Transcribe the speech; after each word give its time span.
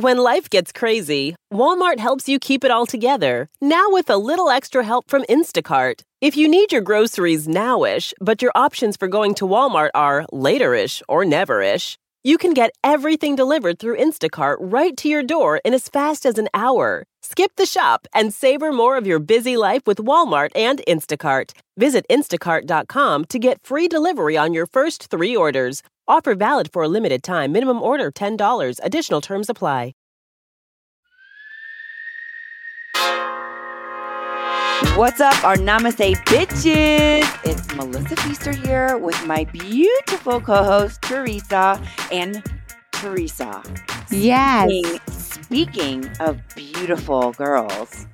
When 0.00 0.18
life 0.18 0.48
gets 0.48 0.70
crazy, 0.70 1.34
Walmart 1.52 1.98
helps 1.98 2.28
you 2.28 2.38
keep 2.38 2.62
it 2.62 2.70
all 2.70 2.86
together. 2.86 3.48
Now 3.60 3.90
with 3.90 4.08
a 4.08 4.16
little 4.16 4.48
extra 4.48 4.84
help 4.84 5.10
from 5.10 5.24
Instacart. 5.28 6.02
If 6.20 6.36
you 6.36 6.46
need 6.46 6.70
your 6.70 6.82
groceries 6.82 7.48
nowish, 7.48 8.12
but 8.20 8.40
your 8.40 8.52
options 8.54 8.96
for 8.96 9.08
going 9.08 9.34
to 9.34 9.44
Walmart 9.44 9.90
are 9.96 10.24
laterish 10.32 11.02
or 11.08 11.24
neverish, 11.24 11.96
you 12.22 12.38
can 12.38 12.54
get 12.54 12.72
everything 12.82 13.36
delivered 13.36 13.78
through 13.78 13.98
Instacart 13.98 14.56
right 14.60 14.96
to 14.96 15.08
your 15.08 15.22
door 15.22 15.60
in 15.64 15.74
as 15.74 15.88
fast 15.88 16.26
as 16.26 16.38
an 16.38 16.48
hour. 16.52 17.04
Skip 17.22 17.52
the 17.56 17.66
shop 17.66 18.06
and 18.14 18.32
savor 18.32 18.72
more 18.72 18.96
of 18.96 19.06
your 19.06 19.18
busy 19.18 19.56
life 19.56 19.82
with 19.86 19.98
Walmart 19.98 20.50
and 20.54 20.80
Instacart. 20.86 21.52
Visit 21.76 22.04
instacart.com 22.10 23.24
to 23.26 23.38
get 23.38 23.62
free 23.62 23.88
delivery 23.88 24.36
on 24.36 24.52
your 24.52 24.66
first 24.66 25.10
three 25.10 25.34
orders. 25.36 25.82
Offer 26.06 26.34
valid 26.34 26.72
for 26.72 26.82
a 26.82 26.88
limited 26.88 27.22
time. 27.22 27.52
Minimum 27.52 27.82
order 27.82 28.10
$10. 28.10 28.80
Additional 28.82 29.20
terms 29.20 29.48
apply. 29.50 29.94
What's 34.94 35.20
up, 35.20 35.42
our 35.42 35.56
namaste 35.56 36.14
bitches? 36.26 37.44
It's 37.44 37.74
Melissa 37.74 38.14
Pfister 38.14 38.52
here 38.52 38.96
with 38.96 39.26
my 39.26 39.42
beautiful 39.42 40.40
co 40.40 40.62
host, 40.62 41.02
Teresa. 41.02 41.82
And 42.12 42.44
Teresa. 42.92 43.60
Yes. 44.12 44.70
Speaking, 44.70 45.00
speaking 45.08 46.10
of 46.20 46.40
beautiful 46.54 47.32
girls, 47.32 48.06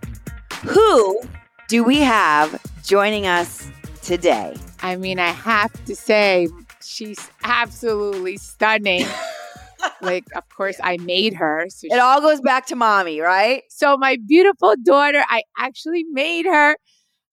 who 0.64 1.20
do 1.68 1.84
we 1.84 2.00
have 2.00 2.58
joining 2.82 3.26
us 3.26 3.68
today? 4.00 4.56
I 4.80 4.96
mean, 4.96 5.18
I 5.18 5.32
have 5.32 5.84
to 5.84 5.94
say, 5.94 6.48
she's 6.82 7.30
absolutely 7.42 8.38
stunning. 8.38 9.04
like, 10.00 10.24
of 10.34 10.42
course, 10.56 10.76
I 10.82 10.96
made 10.98 11.34
her. 11.34 11.66
So, 11.68 11.86
It 11.90 11.98
all 11.98 12.20
goes 12.20 12.40
back 12.40 12.66
to 12.66 12.76
mommy, 12.76 13.20
right? 13.20 13.62
so 13.70 13.96
my 13.96 14.18
beautiful 14.26 14.74
daughter, 14.82 15.22
I 15.28 15.42
actually 15.58 16.04
made 16.10 16.46
her. 16.46 16.76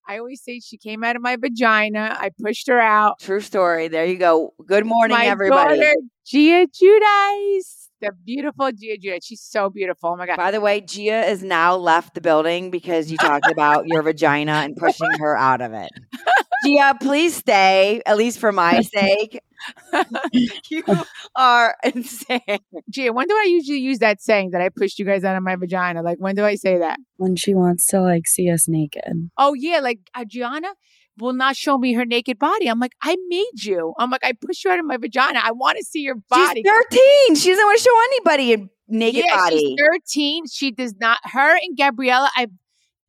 I 0.08 0.18
always 0.18 0.42
say 0.42 0.58
she 0.60 0.78
came 0.78 1.04
out 1.04 1.14
of 1.16 1.22
my 1.22 1.36
vagina. 1.36 2.16
I 2.18 2.30
pushed 2.42 2.66
her 2.68 2.80
out. 2.80 3.20
True 3.20 3.40
story. 3.40 3.86
There 3.88 4.04
you 4.04 4.16
go. 4.16 4.52
Good 4.66 4.84
morning, 4.84 5.16
my 5.16 5.26
everybody. 5.26 5.76
daughter, 5.76 5.94
Gia 6.26 6.66
Giudice, 6.66 7.88
the 8.00 8.10
beautiful 8.24 8.72
Gia 8.72 8.96
Giudice. 8.98 9.20
She's 9.24 9.40
so 9.42 9.70
beautiful. 9.70 10.10
Oh 10.10 10.16
my 10.16 10.26
god. 10.26 10.36
By 10.36 10.50
the 10.50 10.60
way, 10.60 10.80
Gia 10.80 11.22
has 11.22 11.44
now 11.44 11.76
left 11.76 12.14
the 12.14 12.20
building 12.20 12.70
because 12.72 13.12
you 13.12 13.18
talked 13.18 13.48
about 13.48 13.86
your 13.86 14.02
vagina 14.02 14.52
and 14.52 14.76
pushing 14.76 15.18
her 15.20 15.36
out 15.36 15.60
of 15.60 15.72
it. 15.72 15.90
Gia, 16.64 16.96
please 17.00 17.36
stay, 17.36 18.02
at 18.04 18.16
least 18.16 18.38
for 18.40 18.50
my 18.52 18.80
sake. 18.94 19.40
you 20.70 20.84
are 21.36 21.76
insane. 21.84 22.40
Gia, 22.90 23.12
when 23.12 23.26
do 23.26 23.34
I 23.34 23.46
usually 23.48 23.78
use 23.78 23.98
that 23.98 24.20
saying 24.20 24.50
that 24.50 24.60
I 24.60 24.68
pushed 24.68 24.98
you 24.98 25.04
guys 25.04 25.24
out 25.24 25.36
of 25.36 25.42
my 25.42 25.56
vagina? 25.56 26.02
Like, 26.02 26.18
when 26.18 26.34
do 26.34 26.44
I 26.44 26.54
say 26.54 26.78
that? 26.78 26.98
when 27.22 27.36
she 27.36 27.54
wants 27.54 27.86
to 27.86 28.00
like 28.00 28.26
see 28.26 28.50
us 28.50 28.68
naked. 28.68 29.30
Oh 29.38 29.54
yeah, 29.54 29.78
like 29.78 30.00
uh, 30.14 30.22
Adriana 30.22 30.74
will 31.18 31.32
not 31.32 31.56
show 31.56 31.78
me 31.78 31.92
her 31.92 32.04
naked 32.04 32.38
body. 32.38 32.66
I'm 32.66 32.80
like, 32.80 32.94
I 33.00 33.16
made 33.28 33.62
you. 33.62 33.94
I'm 33.98 34.10
like, 34.10 34.24
I 34.24 34.32
pushed 34.32 34.64
you 34.64 34.72
out 34.72 34.80
of 34.80 34.84
my 34.84 34.96
vagina. 34.96 35.40
I 35.42 35.52
want 35.52 35.78
to 35.78 35.84
see 35.84 36.00
your 36.00 36.16
body. 36.28 36.62
She's 36.64 36.72
13. 36.90 37.34
She 37.36 37.50
doesn't 37.50 37.64
want 37.64 37.78
to 37.78 37.84
show 37.84 38.00
anybody 38.04 38.54
a 38.54 38.56
naked 38.88 39.24
yeah, 39.26 39.36
body. 39.36 39.58
she's 39.58 39.78
13. 40.16 40.44
She 40.50 40.70
does 40.72 40.94
not. 40.98 41.18
Her 41.24 41.54
and 41.54 41.76
Gabriella, 41.76 42.28
I 42.34 42.48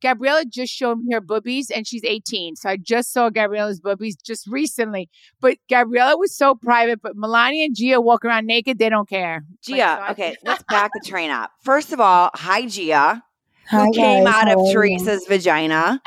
Gabriella 0.04 0.44
just 0.44 0.72
showed 0.72 0.98
me 0.98 1.14
her 1.14 1.20
boobies, 1.20 1.70
and 1.70 1.86
she's 1.86 2.04
18. 2.04 2.56
So 2.56 2.68
I 2.68 2.76
just 2.76 3.10
saw 3.12 3.30
Gabriella's 3.30 3.80
boobies 3.80 4.16
just 4.16 4.46
recently. 4.46 5.08
But 5.40 5.56
Gabriella 5.70 6.18
was 6.18 6.36
so 6.36 6.54
private. 6.54 7.00
But 7.02 7.16
Milania 7.16 7.64
and 7.64 7.74
Gia 7.74 8.00
walk 8.00 8.24
around 8.24 8.46
naked. 8.46 8.78
They 8.78 8.90
don't 8.90 9.08
care. 9.08 9.44
Like, 9.68 9.78
Gia, 9.78 9.96
so 9.96 10.02
I- 10.02 10.10
okay, 10.10 10.36
let's 10.44 10.62
back 10.64 10.90
the 10.92 11.00
train 11.08 11.30
up. 11.30 11.50
First 11.62 11.92
of 11.92 12.00
all, 12.00 12.30
hi, 12.34 12.66
Gia. 12.66 13.22
Hi, 13.70 13.84
who 13.86 13.92
came 13.94 14.24
guys, 14.24 14.34
out 14.34 14.52
of? 14.52 14.58
Teresa's 14.70 15.26
vagina. 15.26 16.02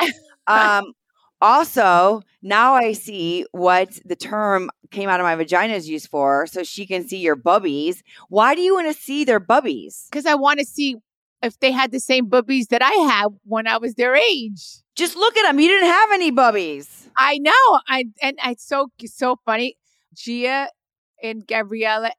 Um, 0.46 0.94
also, 1.42 2.22
now 2.42 2.76
I 2.76 2.94
see 2.94 3.46
what 3.52 4.00
the 4.06 4.16
term 4.16 4.70
came 4.92 5.10
out 5.10 5.20
of 5.20 5.24
my 5.24 5.36
vagina 5.36 5.74
is 5.74 5.90
used 5.90 6.08
for, 6.10 6.48
so 6.48 6.64
she 6.64 6.86
can 6.86 7.08
see 7.08 7.18
your 7.18 7.36
bubbies. 7.36 8.02
Why 8.30 8.56
do 8.56 8.62
you 8.62 8.74
want 8.74 8.88
to 8.88 9.00
see 9.02 9.24
their 9.26 9.40
bubbies? 9.40 10.06
because 10.10 10.26
I 10.26 10.36
want 10.36 10.60
to 10.60 10.66
see 10.66 10.96
if 11.42 11.60
they 11.60 11.72
had 11.72 11.92
the 11.92 12.00
same 12.00 12.28
boobies 12.28 12.68
that 12.68 12.82
I 12.82 12.92
had 12.92 13.28
when 13.44 13.68
I 13.68 13.78
was 13.78 13.94
their 13.96 14.16
age. 14.16 14.62
Just 14.96 15.16
look 15.16 15.38
at 15.38 15.44
them. 15.44 15.60
You 15.60 15.68
didn't 15.70 15.90
have 15.90 16.12
any 16.12 16.32
boobies. 16.32 17.10
I 17.18 17.38
know. 17.38 17.80
I 17.88 18.06
and 18.22 18.38
it's 18.46 18.66
so 18.68 18.88
so 19.06 19.38
funny. 19.46 19.78
Gia 20.16 20.70
and 21.24 21.46
Gabriella 21.46 22.12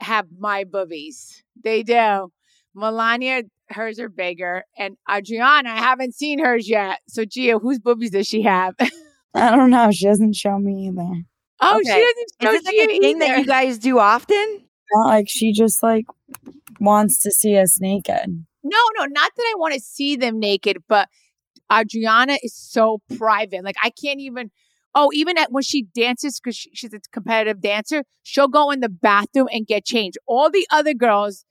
have 0.00 0.26
my 0.38 0.64
boobies. 0.64 1.42
They 1.62 1.82
do. 1.82 2.30
Milania, 2.76 3.42
hers 3.70 3.98
are 3.98 4.08
bigger, 4.08 4.62
and 4.78 4.96
Adriana, 5.10 5.70
I 5.70 5.78
haven't 5.78 6.14
seen 6.14 6.38
hers 6.38 6.68
yet. 6.68 7.00
So 7.08 7.24
Gia, 7.24 7.58
whose 7.58 7.80
boobies 7.80 8.12
does 8.12 8.28
she 8.28 8.42
have? 8.42 8.74
I 9.34 9.54
don't 9.56 9.70
know. 9.70 9.90
She 9.90 10.06
doesn't 10.06 10.34
show 10.36 10.58
me 10.58 10.86
either. 10.88 11.22
oh, 11.60 11.78
Okay. 11.80 11.82
she 11.84 12.00
doesn't 12.00 12.28
show 12.42 12.52
Is 12.52 12.62
this 12.62 12.66
like 12.78 12.88
a 12.90 13.00
thing 13.00 13.18
that 13.18 13.38
you 13.38 13.44
guys 13.46 13.78
do 13.78 13.98
often? 13.98 14.64
Not 14.94 15.06
like 15.08 15.28
she 15.28 15.52
just 15.52 15.82
like 15.82 16.04
wants 16.78 17.22
to 17.24 17.30
see 17.32 17.56
us 17.58 17.80
naked. 17.80 18.44
No, 18.70 18.78
no, 18.98 19.06
not 19.06 19.32
that 19.36 19.42
I 19.42 19.54
want 19.56 19.74
to 19.74 19.80
see 19.80 20.16
them 20.16 20.38
naked, 20.38 20.78
but 20.88 21.08
Adriana 21.72 22.38
is 22.42 22.54
so 22.54 23.00
private. 23.16 23.64
Like 23.64 23.76
I 23.82 23.90
can't 23.90 24.20
even. 24.20 24.50
Oh, 24.92 25.10
even 25.14 25.38
at 25.38 25.52
when 25.52 25.62
she 25.62 25.84
dances 25.84 26.40
because 26.40 26.56
she, 26.56 26.68
she's 26.74 26.92
a 26.92 26.98
competitive 27.12 27.60
dancer, 27.60 28.02
she'll 28.24 28.48
go 28.48 28.72
in 28.72 28.80
the 28.80 28.88
bathroom 28.88 29.46
and 29.52 29.64
get 29.64 29.84
changed. 29.84 30.18
All 30.26 30.50
the 30.50 30.66
other 30.68 30.94
girls 30.94 31.44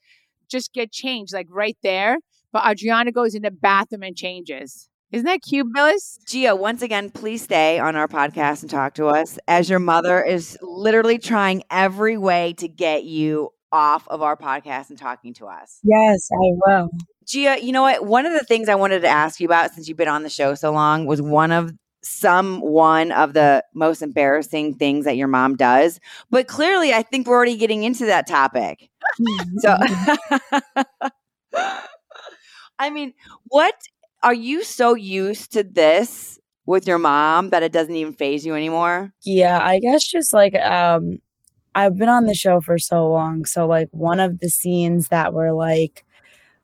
just 0.52 0.74
get 0.74 0.92
changed 0.92 1.34
like 1.34 1.48
right 1.50 1.78
there, 1.82 2.18
but 2.52 2.70
Adriana 2.70 3.14
goes 3.14 3.36
in 3.36 3.44
the 3.44 3.52
bathroom 3.52 4.04
and 4.04 4.14
changes. 4.14 4.90
Isn't 5.12 5.26
that 5.26 5.42
cute, 5.42 5.68
Billis? 5.74 6.20
Gia, 6.28 6.56
once 6.56 6.82
again, 6.82 7.10
please 7.10 7.42
stay 7.42 7.80
on 7.80 7.96
our 7.96 8.08
podcast 8.08 8.62
and 8.62 8.70
talk 8.70 8.94
to 8.96 9.08
us 9.08 9.40
as 9.48 9.70
your 9.70 9.80
mother 9.80 10.22
is 10.22 10.58
literally 10.62 11.18
trying 11.18 11.64
every 11.72 12.18
way 12.18 12.54
to 12.58 12.68
get 12.68 13.06
you 13.06 13.52
off 13.72 14.08
of 14.08 14.22
our 14.22 14.36
podcast 14.36 14.90
and 14.90 14.98
talking 14.98 15.34
to 15.36 15.48
us. 15.48 15.80
Yes, 15.84 16.30
I 16.32 16.52
will. 16.66 16.90
Gia, 17.26 17.58
you 17.62 17.72
know 17.72 17.84
what? 17.84 18.06
One 18.06 18.26
of 18.26 18.34
the 18.34 18.44
things 18.46 18.70
I 18.70 18.76
wanted 18.76 19.02
to 19.02 19.08
ask 19.08 19.40
you 19.40 19.46
about 19.46 19.74
since 19.74 19.88
you've 19.88 19.98
been 19.98 20.08
on 20.08 20.24
the 20.24 20.30
show 20.30 20.56
so 20.56 20.72
long 20.72 21.06
was 21.06 21.22
one 21.22 21.52
of 21.52 21.72
some 22.02 22.62
one 22.62 23.12
of 23.12 23.34
the 23.34 23.64
most 23.74 24.02
embarrassing 24.02 24.76
things 24.76 25.06
that 25.06 25.18
your 25.18 25.28
mom 25.28 25.56
does. 25.56 26.00
But 26.30 26.48
clearly, 26.48 26.94
I 26.94 27.04
think 27.04 27.28
we're 27.28 27.36
already 27.36 27.58
getting 27.58 27.84
into 27.84 28.06
that 28.06 28.28
topic. 28.28 28.90
So, 29.60 29.76
I 32.80 32.90
mean, 32.90 33.14
what 33.48 33.74
are 34.24 34.34
you 34.34 34.64
so 34.64 34.94
used 34.94 35.54
to 35.54 35.64
this 35.64 36.40
with 36.66 36.88
your 36.88 37.00
mom 37.00 37.50
that 37.50 37.64
it 37.64 37.72
doesn't 37.72 37.96
even 37.96 38.14
phase 38.14 38.46
you 38.46 38.56
anymore? 38.56 39.12
yeah, 39.24 39.60
I 39.62 39.80
guess 39.80 40.06
just 40.06 40.34
like 40.34 40.56
um 40.56 41.20
I've 41.76 41.98
been 41.98 42.10
on 42.10 42.26
the 42.26 42.34
show 42.34 42.62
for 42.62 42.78
so 42.78 43.10
long. 43.10 43.46
So 43.46 43.68
like 43.68 43.90
one 43.92 44.20
of 44.20 44.40
the 44.40 44.50
scenes 44.50 45.10
that 45.10 45.34
were 45.34 45.54
like 45.54 46.06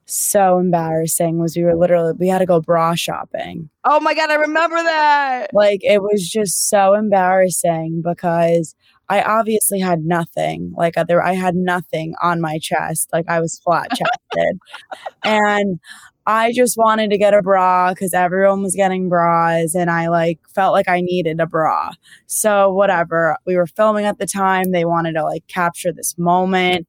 so 0.06 0.58
embarrassing 0.58 1.38
was 1.38 1.56
we 1.56 1.64
were 1.64 1.74
literally 1.74 2.12
we 2.18 2.28
had 2.28 2.38
to 2.38 2.46
go 2.46 2.60
bra 2.60 2.94
shopping. 2.94 3.68
Oh 3.84 4.00
my 4.00 4.14
God, 4.14 4.30
I 4.30 4.34
remember 4.36 4.76
that. 4.76 5.48
Like 5.52 5.80
it 5.82 6.00
was 6.00 6.28
just 6.28 6.68
so 6.68 6.94
embarrassing 6.94 8.02
because 8.04 8.74
I 9.08 9.22
obviously 9.22 9.80
had 9.80 10.04
nothing. 10.04 10.72
Like 10.76 10.96
other 10.96 11.22
I 11.22 11.34
had 11.34 11.54
nothing 11.56 12.14
on 12.22 12.40
my 12.40 12.58
chest. 12.60 13.08
Like 13.12 13.28
I 13.28 13.40
was 13.40 13.58
flat 13.58 13.88
chested. 13.90 14.58
and 15.24 15.80
I 16.26 16.52
just 16.52 16.76
wanted 16.76 17.10
to 17.10 17.18
get 17.18 17.34
a 17.34 17.42
bra 17.42 17.92
because 17.92 18.12
everyone 18.12 18.62
was 18.62 18.74
getting 18.74 19.08
bras 19.08 19.74
and 19.74 19.90
I 19.90 20.08
like 20.08 20.40
felt 20.54 20.72
like 20.72 20.88
I 20.88 21.00
needed 21.00 21.40
a 21.40 21.46
bra. 21.46 21.92
So 22.26 22.72
whatever. 22.72 23.36
We 23.46 23.56
were 23.56 23.68
filming 23.68 24.06
at 24.06 24.18
the 24.18 24.26
time. 24.26 24.72
They 24.72 24.84
wanted 24.84 25.12
to 25.12 25.22
like 25.24 25.46
capture 25.46 25.92
this 25.92 26.18
moment. 26.18 26.88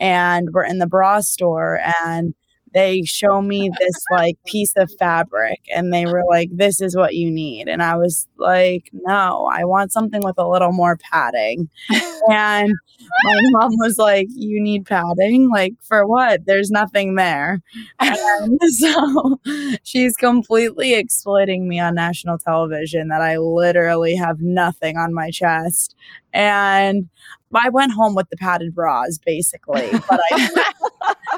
And 0.00 0.50
we're 0.52 0.64
in 0.64 0.78
the 0.78 0.86
bra 0.86 1.20
store 1.20 1.80
and 2.04 2.34
they 2.74 3.02
show 3.02 3.40
me 3.40 3.70
this 3.78 4.04
like 4.10 4.36
piece 4.46 4.72
of 4.76 4.90
fabric 4.98 5.60
and 5.74 5.92
they 5.92 6.06
were 6.06 6.24
like 6.28 6.48
this 6.52 6.80
is 6.80 6.96
what 6.96 7.14
you 7.14 7.30
need. 7.30 7.68
And 7.68 7.82
i 7.82 7.96
was 7.96 8.26
like 8.36 8.90
no 8.92 9.48
i 9.52 9.64
want 9.64 9.92
something 9.92 10.22
with 10.22 10.38
a 10.38 10.48
little 10.48 10.72
more 10.72 10.96
padding. 11.10 11.68
And 12.30 12.72
my 13.24 13.40
mom 13.52 13.70
was 13.78 13.98
like 13.98 14.26
you 14.30 14.60
need 14.60 14.86
padding? 14.86 15.50
Like 15.50 15.74
for 15.82 16.06
what? 16.06 16.46
There's 16.46 16.70
nothing 16.70 17.14
there. 17.14 17.60
And 18.00 18.58
so 18.68 19.40
she's 19.82 20.16
completely 20.16 20.94
exploiting 20.94 21.68
me 21.68 21.80
on 21.80 21.94
national 21.94 22.38
television 22.38 23.08
that 23.08 23.22
i 23.22 23.36
literally 23.38 24.14
have 24.16 24.40
nothing 24.40 24.96
on 24.96 25.14
my 25.14 25.30
chest. 25.30 25.94
And 26.32 27.08
I 27.54 27.70
went 27.70 27.92
home 27.92 28.14
with 28.14 28.28
the 28.28 28.36
padded 28.36 28.74
bras, 28.74 29.18
basically. 29.24 29.88
But 30.08 30.20
I, 30.30 30.72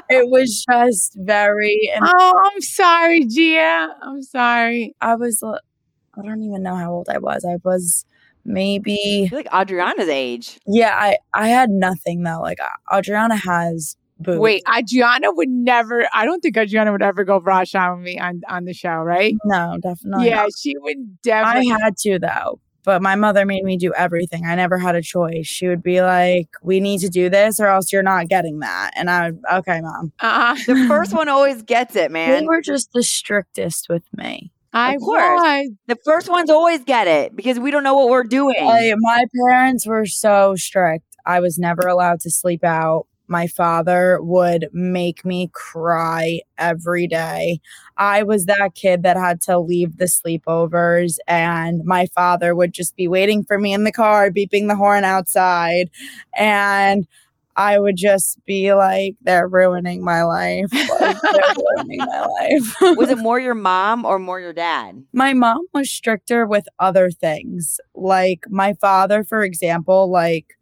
it 0.11 0.29
was 0.29 0.65
just 0.69 1.15
very. 1.17 1.91
And 1.93 2.05
Oh, 2.07 2.51
I'm 2.51 2.61
sorry, 2.61 3.25
Gia. 3.25 3.95
I'm 4.01 4.21
sorry. 4.21 4.95
I 5.01 5.15
was. 5.15 5.43
I 5.43 6.21
don't 6.21 6.43
even 6.43 6.63
know 6.63 6.75
how 6.75 6.91
old 6.93 7.09
I 7.09 7.17
was. 7.17 7.45
I 7.45 7.57
was 7.63 8.05
maybe. 8.45 9.23
I 9.25 9.29
feel 9.29 9.39
like 9.39 9.53
Adriana's 9.53 10.09
age. 10.09 10.59
Yeah, 10.67 10.95
I 10.95 11.17
I 11.33 11.49
had 11.49 11.69
nothing 11.69 12.23
though. 12.23 12.41
Like 12.41 12.59
uh, 12.59 12.97
Adriana 12.97 13.35
has 13.37 13.95
boobs. 14.19 14.39
Wait, 14.39 14.63
Adriana 14.77 15.31
would 15.31 15.49
never. 15.49 16.07
I 16.13 16.25
don't 16.25 16.41
think 16.41 16.57
Adriana 16.57 16.91
would 16.91 17.01
ever 17.01 17.23
go 17.23 17.39
bra 17.39 17.63
shop 17.63 17.95
with 17.95 18.03
me 18.03 18.19
on 18.19 18.41
on 18.49 18.65
the 18.65 18.73
show, 18.73 18.95
right? 18.95 19.35
No, 19.45 19.77
definitely. 19.81 20.27
yeah, 20.27 20.43
not. 20.43 20.49
she 20.57 20.75
would 20.79 21.21
definitely. 21.21 21.71
I 21.71 21.79
had 21.83 21.97
to 21.97 22.19
though. 22.19 22.59
But 22.83 23.01
my 23.01 23.15
mother 23.15 23.45
made 23.45 23.63
me 23.63 23.77
do 23.77 23.93
everything. 23.95 24.45
I 24.45 24.55
never 24.55 24.77
had 24.77 24.95
a 24.95 25.01
choice. 25.01 25.45
She 25.47 25.67
would 25.67 25.83
be 25.83 26.01
like, 26.01 26.47
"We 26.63 26.79
need 26.79 26.99
to 27.01 27.09
do 27.09 27.29
this, 27.29 27.59
or 27.59 27.67
else 27.67 27.91
you're 27.93 28.01
not 28.03 28.27
getting 28.27 28.59
that." 28.59 28.91
And 28.95 29.09
I, 29.09 29.29
would, 29.31 29.39
okay, 29.53 29.81
mom. 29.81 30.11
uh, 30.19 30.55
The 30.65 30.85
first 30.87 31.13
one 31.13 31.29
always 31.29 31.61
gets 31.63 31.95
it, 31.95 32.09
They 32.09 32.13
man. 32.13 32.45
were 32.47 32.61
just 32.61 32.91
the 32.93 33.03
strictest 33.03 33.87
with 33.89 34.03
me. 34.17 34.51
I 34.73 34.95
Of 34.95 35.01
course. 35.01 35.19
was. 35.41 35.69
The 35.87 35.97
first 36.05 36.29
ones 36.29 36.49
always 36.49 36.79
get 36.83 37.07
it 37.07 37.35
because 37.35 37.59
we 37.59 37.71
don't 37.71 37.83
know 37.83 37.93
what 37.95 38.09
we're 38.09 38.23
doing. 38.23 38.55
Like, 38.63 38.93
my 38.99 39.25
parents 39.47 39.85
were 39.85 40.05
so 40.05 40.55
strict. 40.55 41.03
I 41.25 41.39
was 41.39 41.59
never 41.59 41.87
allowed 41.87 42.21
to 42.21 42.31
sleep 42.31 42.63
out. 42.63 43.05
My 43.31 43.47
father 43.47 44.19
would 44.21 44.67
make 44.73 45.23
me 45.23 45.49
cry 45.53 46.41
every 46.57 47.07
day. 47.07 47.61
I 47.95 48.23
was 48.23 48.45
that 48.45 48.71
kid 48.75 49.03
that 49.03 49.15
had 49.15 49.39
to 49.43 49.57
leave 49.57 49.95
the 49.97 50.05
sleepovers, 50.05 51.15
and 51.29 51.81
my 51.85 52.07
father 52.07 52.53
would 52.53 52.73
just 52.73 52.97
be 52.97 53.07
waiting 53.07 53.45
for 53.45 53.57
me 53.57 53.73
in 53.73 53.85
the 53.85 53.91
car, 53.93 54.31
beeping 54.31 54.67
the 54.67 54.75
horn 54.75 55.05
outside. 55.05 55.89
And 56.37 57.07
I 57.55 57.79
would 57.79 57.95
just 57.95 58.43
be 58.45 58.73
like, 58.73 59.15
they're 59.21 59.47
ruining 59.47 60.03
my 60.03 60.23
life. 60.23 60.71
Like, 60.73 61.17
they're 61.21 61.55
ruining 61.77 61.99
my 61.99 62.25
life. 62.25 62.97
was 62.97 63.09
it 63.09 63.17
more 63.17 63.39
your 63.39 63.55
mom 63.55 64.03
or 64.03 64.19
more 64.19 64.41
your 64.41 64.53
dad? 64.53 65.05
my 65.13 65.33
mom 65.33 65.65
was 65.73 65.89
stricter 65.89 66.45
with 66.45 66.67
other 66.79 67.09
things. 67.09 67.79
Like 67.95 68.43
my 68.49 68.73
father, 68.73 69.23
for 69.23 69.41
example, 69.43 70.09
like 70.11 70.57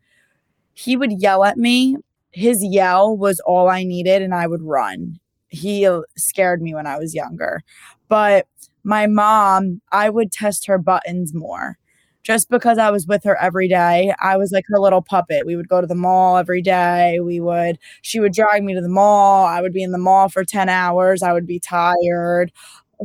he 0.73 0.95
would 0.95 1.21
yell 1.21 1.43
at 1.43 1.57
me. 1.57 1.97
His 2.31 2.63
yell 2.63 3.15
was 3.17 3.39
all 3.41 3.69
I 3.69 3.83
needed, 3.83 4.21
and 4.21 4.33
I 4.33 4.47
would 4.47 4.61
run. 4.61 5.19
He 5.49 5.85
uh, 5.85 6.01
scared 6.17 6.61
me 6.61 6.73
when 6.73 6.87
I 6.87 6.97
was 6.97 7.15
younger. 7.15 7.61
But 8.07 8.47
my 8.83 9.07
mom, 9.07 9.81
I 9.91 10.09
would 10.09 10.31
test 10.31 10.65
her 10.67 10.77
buttons 10.77 11.33
more. 11.33 11.77
Just 12.21 12.49
because 12.49 12.77
I 12.77 12.91
was 12.91 13.07
with 13.07 13.23
her 13.23 13.35
every 13.37 13.67
day, 13.67 14.13
I 14.19 14.37
was 14.37 14.51
like 14.51 14.65
her 14.67 14.79
little 14.79 15.01
puppet. 15.01 15.45
We 15.45 15.55
would 15.55 15.69
go 15.69 15.81
to 15.81 15.87
the 15.87 15.95
mall 15.95 16.37
every 16.37 16.61
day. 16.61 17.19
We 17.21 17.39
would, 17.39 17.79
she 18.01 18.19
would 18.19 18.33
drag 18.33 18.63
me 18.63 18.75
to 18.75 18.81
the 18.81 18.89
mall. 18.89 19.45
I 19.45 19.61
would 19.61 19.73
be 19.73 19.81
in 19.81 19.91
the 19.91 19.97
mall 19.97 20.29
for 20.29 20.43
10 20.43 20.69
hours. 20.69 21.23
I 21.23 21.33
would 21.33 21.47
be 21.47 21.59
tired 21.59 22.51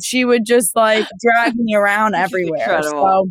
she 0.02 0.24
would 0.24 0.44
just 0.44 0.74
like 0.74 1.06
drag 1.20 1.54
me 1.56 1.74
around 1.74 2.14
everywhere. 2.14 2.60
Incredible. 2.60 3.02
So 3.02 3.30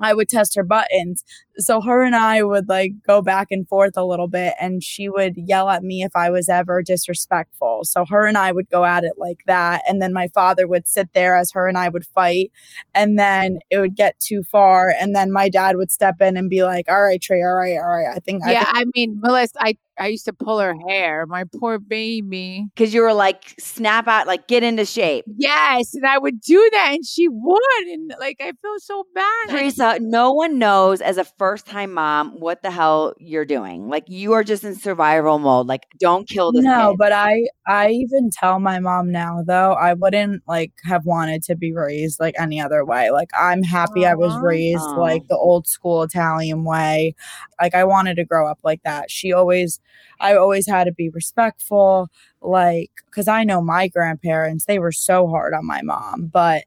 I 0.00 0.14
would 0.14 0.28
test 0.28 0.54
her 0.56 0.62
buttons. 0.62 1.24
So 1.58 1.80
her 1.80 2.02
and 2.02 2.16
I 2.16 2.42
would 2.42 2.68
like 2.68 2.92
go 3.06 3.20
back 3.20 3.48
and 3.50 3.68
forth 3.68 3.96
a 3.96 4.04
little 4.04 4.28
bit 4.28 4.54
and 4.60 4.82
she 4.82 5.08
would 5.08 5.34
yell 5.36 5.68
at 5.68 5.82
me 5.82 6.02
if 6.02 6.12
I 6.14 6.30
was 6.30 6.48
ever 6.48 6.82
disrespectful. 6.82 7.80
So 7.84 8.04
her 8.08 8.26
and 8.26 8.38
I 8.38 8.52
would 8.52 8.70
go 8.70 8.84
at 8.84 9.04
it 9.04 9.14
like 9.18 9.40
that. 9.46 9.82
And 9.88 10.00
then 10.00 10.12
my 10.12 10.28
father 10.28 10.66
would 10.66 10.88
sit 10.88 11.12
there 11.12 11.36
as 11.36 11.52
her 11.52 11.66
and 11.68 11.76
I 11.76 11.88
would 11.88 12.06
fight. 12.06 12.50
And 12.94 13.18
then 13.18 13.58
it 13.70 13.78
would 13.78 13.94
get 13.94 14.18
too 14.20 14.42
far. 14.42 14.92
And 14.98 15.14
then 15.14 15.30
my 15.32 15.48
dad 15.48 15.76
would 15.76 15.90
step 15.90 16.20
in 16.20 16.36
and 16.36 16.48
be 16.48 16.64
like, 16.64 16.86
all 16.88 17.02
right, 17.02 17.20
Tre, 17.20 17.42
all 17.42 17.54
right, 17.54 17.76
all 17.76 17.88
right. 17.88 18.08
I 18.14 18.20
think, 18.20 18.42
I 18.44 18.52
Yeah, 18.52 18.64
think 18.64 18.76
I 18.76 18.84
mean, 18.94 19.20
Melissa, 19.20 19.62
I 19.62 19.76
I 20.00 20.06
used 20.08 20.24
to 20.24 20.32
pull 20.32 20.58
her 20.58 20.74
hair. 20.88 21.26
My 21.26 21.44
poor 21.44 21.78
baby. 21.78 22.66
Because 22.74 22.94
you 22.94 23.02
were 23.02 23.12
like, 23.12 23.54
snap 23.58 24.08
out, 24.08 24.26
like, 24.26 24.48
get 24.48 24.62
into 24.62 24.84
shape. 24.84 25.24
Yes, 25.36 25.94
and 25.94 26.06
I 26.06 26.18
would 26.18 26.40
do 26.40 26.68
that, 26.72 26.92
and 26.94 27.04
she 27.04 27.28
would, 27.28 27.86
and 27.86 28.14
like 28.18 28.38
I 28.40 28.52
feel 28.62 28.78
so 28.78 29.04
bad. 29.14 29.50
Teresa, 29.50 29.98
no 30.00 30.32
one 30.32 30.58
knows 30.58 31.00
as 31.00 31.18
a 31.18 31.24
first 31.24 31.66
time 31.66 31.92
mom 31.92 32.40
what 32.40 32.62
the 32.62 32.70
hell 32.70 33.14
you're 33.18 33.44
doing. 33.44 33.88
Like, 33.88 34.04
you 34.08 34.32
are 34.32 34.42
just 34.42 34.64
in 34.64 34.74
survival 34.74 35.38
mode. 35.38 35.66
Like, 35.66 35.86
don't 35.98 36.28
kill 36.28 36.52
this 36.52 36.64
no, 36.64 36.90
kid. 36.90 36.98
but 36.98 37.12
I 37.12 37.44
I 37.66 37.90
even 37.90 38.30
tell 38.30 38.58
my 38.58 38.80
mom 38.80 39.12
now 39.12 39.42
though 39.46 39.72
I 39.72 39.94
wouldn't 39.94 40.42
like 40.48 40.72
have 40.84 41.06
wanted 41.06 41.42
to 41.44 41.54
be 41.54 41.72
raised 41.72 42.18
like 42.18 42.34
any 42.38 42.60
other 42.60 42.84
way. 42.84 43.10
Like 43.10 43.30
I'm 43.38 43.62
happy 43.62 44.04
I 44.06 44.14
was 44.14 44.36
raised 44.42 44.90
like 44.96 45.28
the 45.28 45.36
old 45.36 45.68
school 45.68 46.02
Italian 46.02 46.64
way. 46.64 47.14
Like 47.60 47.74
I 47.74 47.84
wanted 47.84 48.16
to 48.16 48.24
grow 48.24 48.48
up 48.48 48.60
like 48.64 48.82
that. 48.84 49.10
She 49.10 49.32
always 49.32 49.78
I 50.20 50.34
always 50.34 50.66
had 50.68 50.84
to 50.84 50.92
be 50.92 51.08
respectful 51.10 52.08
like 52.42 52.90
cuz 53.10 53.28
I 53.28 53.44
know 53.44 53.60
my 53.62 53.88
grandparents 53.88 54.64
they 54.66 54.78
were 54.78 54.92
so 54.92 55.28
hard 55.28 55.54
on 55.54 55.66
my 55.66 55.82
mom, 55.82 56.30
but 56.32 56.64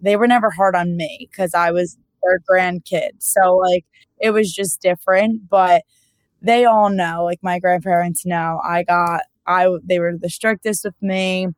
they 0.00 0.16
were 0.16 0.28
never 0.28 0.50
hard 0.50 0.74
on 0.76 0.96
me 0.96 1.28
cuz 1.36 1.54
I 1.54 1.70
was 1.72 1.96
their 2.22 2.40
grandkid. 2.50 3.10
So 3.20 3.56
like 3.56 3.84
it 4.20 4.30
was 4.30 4.52
just 4.52 4.80
different, 4.82 5.48
but 5.48 5.82
they 6.42 6.64
all 6.64 6.90
know, 6.90 7.24
like 7.24 7.40
my 7.42 7.58
grandparents 7.58 8.24
know, 8.24 8.60
I 8.64 8.82
got, 8.84 9.22
I, 9.46 9.68
they 9.84 9.98
were 9.98 10.14
the 10.16 10.30
strictest 10.30 10.84
with 10.84 10.94
me, 11.02 11.48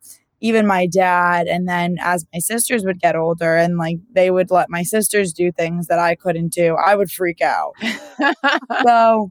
even 0.40 0.66
my 0.66 0.86
dad. 0.86 1.46
And 1.48 1.68
then 1.68 1.96
as 2.00 2.24
my 2.32 2.38
sisters 2.38 2.84
would 2.84 3.00
get 3.00 3.16
older 3.16 3.56
and 3.56 3.76
like 3.76 3.98
they 4.12 4.30
would 4.30 4.50
let 4.50 4.70
my 4.70 4.82
sisters 4.82 5.32
do 5.32 5.52
things 5.52 5.86
that 5.88 5.98
I 5.98 6.14
couldn't 6.14 6.52
do, 6.52 6.76
I 6.76 6.94
would 6.94 7.10
freak 7.10 7.40
out. 7.42 7.74
so 8.84 9.30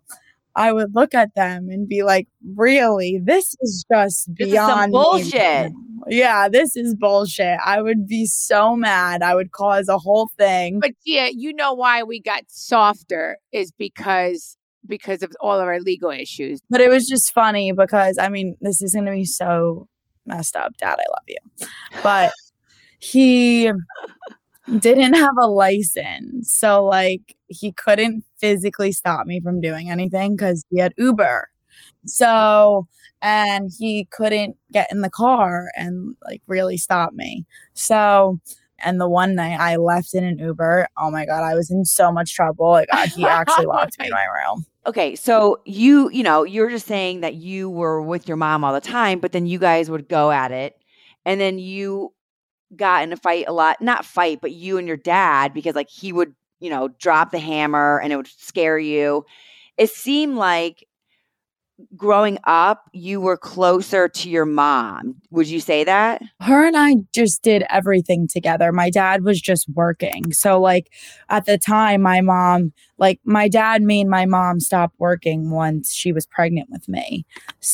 I 0.60 0.74
would 0.74 0.94
look 0.94 1.14
at 1.14 1.34
them 1.36 1.70
and 1.70 1.88
be 1.88 2.04
like, 2.04 2.28
really, 2.54 3.18
this 3.24 3.56
is 3.62 3.86
just 3.90 4.30
This 4.36 4.50
is 4.50 4.56
some 4.56 4.92
beyond 4.92 4.92
me 4.92 4.98
bullshit. 5.00 5.72
Yeah, 6.10 6.50
this 6.50 6.76
is 6.76 6.96
bullshit. 6.96 7.58
I 7.66 7.82
would 7.82 8.06
be 8.06 8.26
so 8.26 8.76
mad. 8.76 9.24
I 9.24 9.36
would 9.36 9.54
cause 9.54 9.88
a 9.88 9.98
whole 9.98 10.30
thing. 10.38 10.82
but 10.82 10.92
yeah, 11.06 11.30
you 11.32 11.54
know 11.54 11.74
why 11.74 12.04
we 12.04 12.20
got 12.20 12.44
softer 12.48 13.38
is 13.54 13.72
because 13.72 14.58
because 14.86 15.24
of 15.24 15.32
all 15.40 15.58
of 15.58 15.66
our 15.66 15.80
legal 15.80 16.10
issues. 16.10 16.60
But 16.70 16.82
it 16.82 16.90
was 16.90 17.08
just 17.08 17.34
funny 17.34 17.72
because 17.72 18.18
I 18.18 18.28
mean, 18.28 18.58
this 18.60 18.82
is 18.82 18.94
gonna 18.94 19.12
be 19.12 19.24
so 19.24 19.88
messed 20.26 20.58
up, 20.58 20.76
Dad. 20.78 20.98
I 21.00 21.06
love 21.10 21.24
you. 21.28 21.68
But 22.04 22.34
he 23.00 23.72
didn't 24.78 25.14
have 25.14 25.36
a 25.42 25.48
license. 25.48 26.52
So 26.52 26.84
like 26.84 27.38
he 27.50 27.72
couldn't 27.72 28.24
physically 28.38 28.92
stop 28.92 29.26
me 29.28 29.40
from 29.40 29.62
doing 29.62 29.90
anything 29.90 30.36
because 30.36 30.64
he 30.70 30.80
had 30.80 30.94
Uber. 30.98 31.50
So 32.06 32.88
and 33.22 33.72
he 33.78 34.06
couldn't 34.12 34.56
get 34.72 34.92
in 34.92 35.02
the 35.02 35.10
car 35.10 35.70
and 35.76 36.16
like 36.26 36.42
really 36.48 36.78
stop 36.78 37.14
me. 37.14 37.46
So 37.74 38.40
and 38.84 39.00
the 39.00 39.10
one 39.10 39.36
night 39.36 39.60
I 39.60 39.76
left 39.76 40.14
in 40.14 40.24
an 40.24 40.40
Uber, 40.40 40.88
oh 40.98 41.12
my 41.12 41.26
god, 41.26 41.44
I 41.44 41.56
was 41.56 41.70
in 41.70 41.86
so 41.86 42.12
much 42.12 42.34
trouble. 42.34 42.70
Like 42.72 42.90
he 43.12 43.26
actually 43.26 43.66
locked 43.68 44.00
me 44.00 44.06
in 44.06 44.12
my 44.12 44.26
room. 44.26 44.66
Okay, 44.86 45.16
so 45.16 45.60
you, 45.66 46.10
you 46.10 46.24
know, 46.24 46.44
you're 46.44 46.70
just 46.70 46.88
saying 46.88 47.22
that 47.22 47.36
you 47.36 47.70
were 47.70 48.02
with 48.02 48.28
your 48.28 48.38
mom 48.38 48.64
all 48.64 48.74
the 48.74 48.82
time, 48.82 49.20
but 49.20 49.34
then 49.34 49.46
you 49.46 49.60
guys 49.60 49.90
would 49.90 50.08
go 50.08 50.32
at 50.32 50.52
it. 50.52 50.76
And 51.26 51.40
then 51.40 51.60
you 51.60 52.14
got 52.76 53.04
in 53.04 53.12
a 53.12 53.18
fight 53.18 53.46
a 53.48 53.52
lot, 53.52 53.82
not 53.82 54.06
fight, 54.06 54.40
but 54.42 54.52
you 54.52 54.78
and 54.78 54.88
your 54.88 54.98
dad, 54.98 55.54
because 55.54 55.76
like 55.76 55.90
he 55.90 56.14
would, 56.14 56.34
you 56.60 56.70
know, 56.70 56.90
drop 57.00 57.32
the 57.32 57.40
hammer 57.40 58.00
and 58.00 58.14
it 58.14 58.16
would 58.16 58.28
scare 58.28 58.80
you. 58.80 59.26
It 59.78 59.90
seemed 59.90 60.36
like 60.36 60.86
growing 61.96 62.38
up, 62.44 62.90
you 62.94 63.22
were 63.22 63.38
closer 63.38 64.10
to 64.10 64.30
your 64.30 64.46
mom. 64.46 65.16
Would 65.32 65.48
you 65.48 65.60
say 65.60 65.84
that? 65.84 66.22
her 66.42 66.66
and 66.66 66.76
I 66.78 66.96
just 67.14 67.42
did 67.42 67.64
everything 67.70 68.28
together. 68.28 68.72
My 68.72 68.90
dad 68.90 69.24
was 69.24 69.42
just 69.42 69.68
working. 69.70 70.34
So, 70.34 70.60
like, 70.60 70.92
at 71.30 71.46
the 71.46 71.58
time, 71.58 72.02
my 72.02 72.22
mom, 72.22 72.74
like, 73.00 73.20
my 73.24 73.48
dad 73.48 73.82
made 73.82 74.08
my 74.08 74.26
mom 74.26 74.60
stop 74.60 74.94
working 74.98 75.50
once 75.50 75.94
she 75.94 76.12
was 76.12 76.26
pregnant 76.26 76.70
with 76.70 76.88
me 76.88 77.26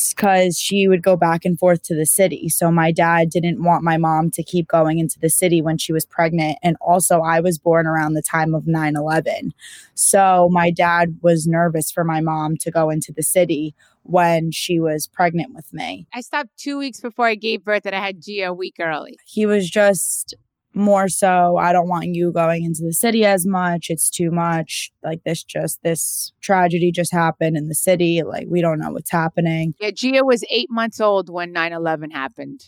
because 0.10 0.58
she 0.60 0.88
would 0.88 1.02
go 1.02 1.18
back 1.18 1.44
and 1.44 1.58
forth 1.58 1.82
to 1.84 1.96
the 1.96 2.06
city. 2.06 2.48
So, 2.48 2.72
my 2.72 2.92
dad 2.92 3.30
didn't 3.30 3.64
want 3.64 3.84
my 3.84 3.98
mom 3.98 4.30
to 4.32 4.44
keep 4.44 4.68
going 4.68 5.00
into 5.00 5.20
the 5.20 5.30
city 5.30 5.62
when 5.62 5.78
she 5.78 5.92
was 5.92 6.06
pregnant. 6.06 6.58
And 6.64 6.78
also, 6.80 7.22
I 7.22 7.40
was 7.40 7.58
born 7.58 7.88
around 7.88 8.14
the 8.14 8.22
time 8.22 8.54
of 8.54 8.68
9 8.68 8.96
11. 8.96 9.54
So, 9.96 10.48
my 10.52 10.70
dad 10.72 11.18
was 11.22 11.48
nervous 11.48 11.92
for 11.92 12.04
my 12.04 12.22
mom 12.22 12.58
to 12.58 12.72
go 12.72 12.90
into 12.90 13.12
the 13.12 13.24
city 13.24 13.74
when 14.04 14.52
she 14.52 14.80
was 14.80 15.08
pregnant 15.08 15.56
with 15.56 15.74
me. 15.74 16.08
I 16.14 16.22
stopped 16.22 16.52
two 16.58 16.78
weeks 16.78 17.02
before 17.02 17.26
I 17.26 17.36
gave 17.36 17.64
birth, 17.64 17.86
and 17.86 17.96
I 17.96 18.00
had 18.00 18.22
Gia 18.22 18.50
a 18.50 18.54
week 18.54 18.76
early. 18.80 19.18
he 19.26 19.46
was 19.46 19.70
just 19.70 20.36
more 20.76 21.08
so 21.08 21.58
i 21.58 21.72
don't 21.72 21.88
want 21.88 22.06
you 22.08 22.32
going 22.32 22.64
into 22.64 22.82
the 22.84 22.94
city 22.94 23.26
as 23.26 23.46
much 23.46 23.88
it's 23.90 24.10
too 24.10 24.30
much 24.32 24.92
like 25.04 25.24
this 25.24 25.44
just 25.44 25.82
this 25.84 26.34
tragedy 26.42 26.92
just 26.92 27.12
happened 27.14 27.56
in 27.58 27.68
the 27.68 27.76
city 27.76 28.22
like 28.24 28.46
we 28.50 28.62
don't 28.62 28.80
know 28.80 28.92
what's 28.92 29.12
happening 29.12 29.74
Yeah, 29.80 29.92
Gia 29.92 30.24
was 30.24 30.44
eight 30.50 30.70
months 30.70 31.00
old 31.00 31.30
when 31.30 31.54
9-11 31.54 32.12
happened. 32.12 32.62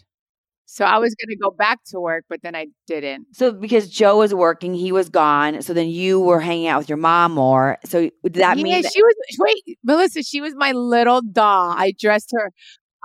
So 0.70 0.84
I 0.84 0.98
was 0.98 1.16
going 1.16 1.30
to 1.30 1.38
go 1.38 1.50
back 1.52 1.80
to 1.92 2.00
work, 2.00 2.26
but 2.28 2.42
then 2.42 2.54
I 2.54 2.68
didn't. 2.88 3.28
So 3.32 3.54
because 3.54 3.90
Joe 3.90 4.18
was 4.18 4.34
working, 4.34 4.74
he 4.74 4.92
was 4.92 5.08
gone. 5.08 5.62
So 5.62 5.74
then 5.74 5.88
you 5.88 6.20
were 6.20 6.42
hanging 6.42 6.68
out 6.68 6.80
with 6.80 6.90
your 6.90 6.98
mom 6.98 7.32
more. 7.32 7.78
So 7.86 8.10
did 8.24 8.34
that 8.34 8.58
yeah, 8.58 8.64
mean 8.64 8.82
that- 8.82 8.92
she 8.92 9.02
was, 9.02 9.16
wait, 9.40 9.78
Melissa, 9.86 10.24
she 10.24 10.42
was 10.42 10.54
my 10.58 10.74
little 10.74 11.22
doll. 11.22 11.72
I 11.72 11.94
dressed 11.98 12.32
her 12.38 12.52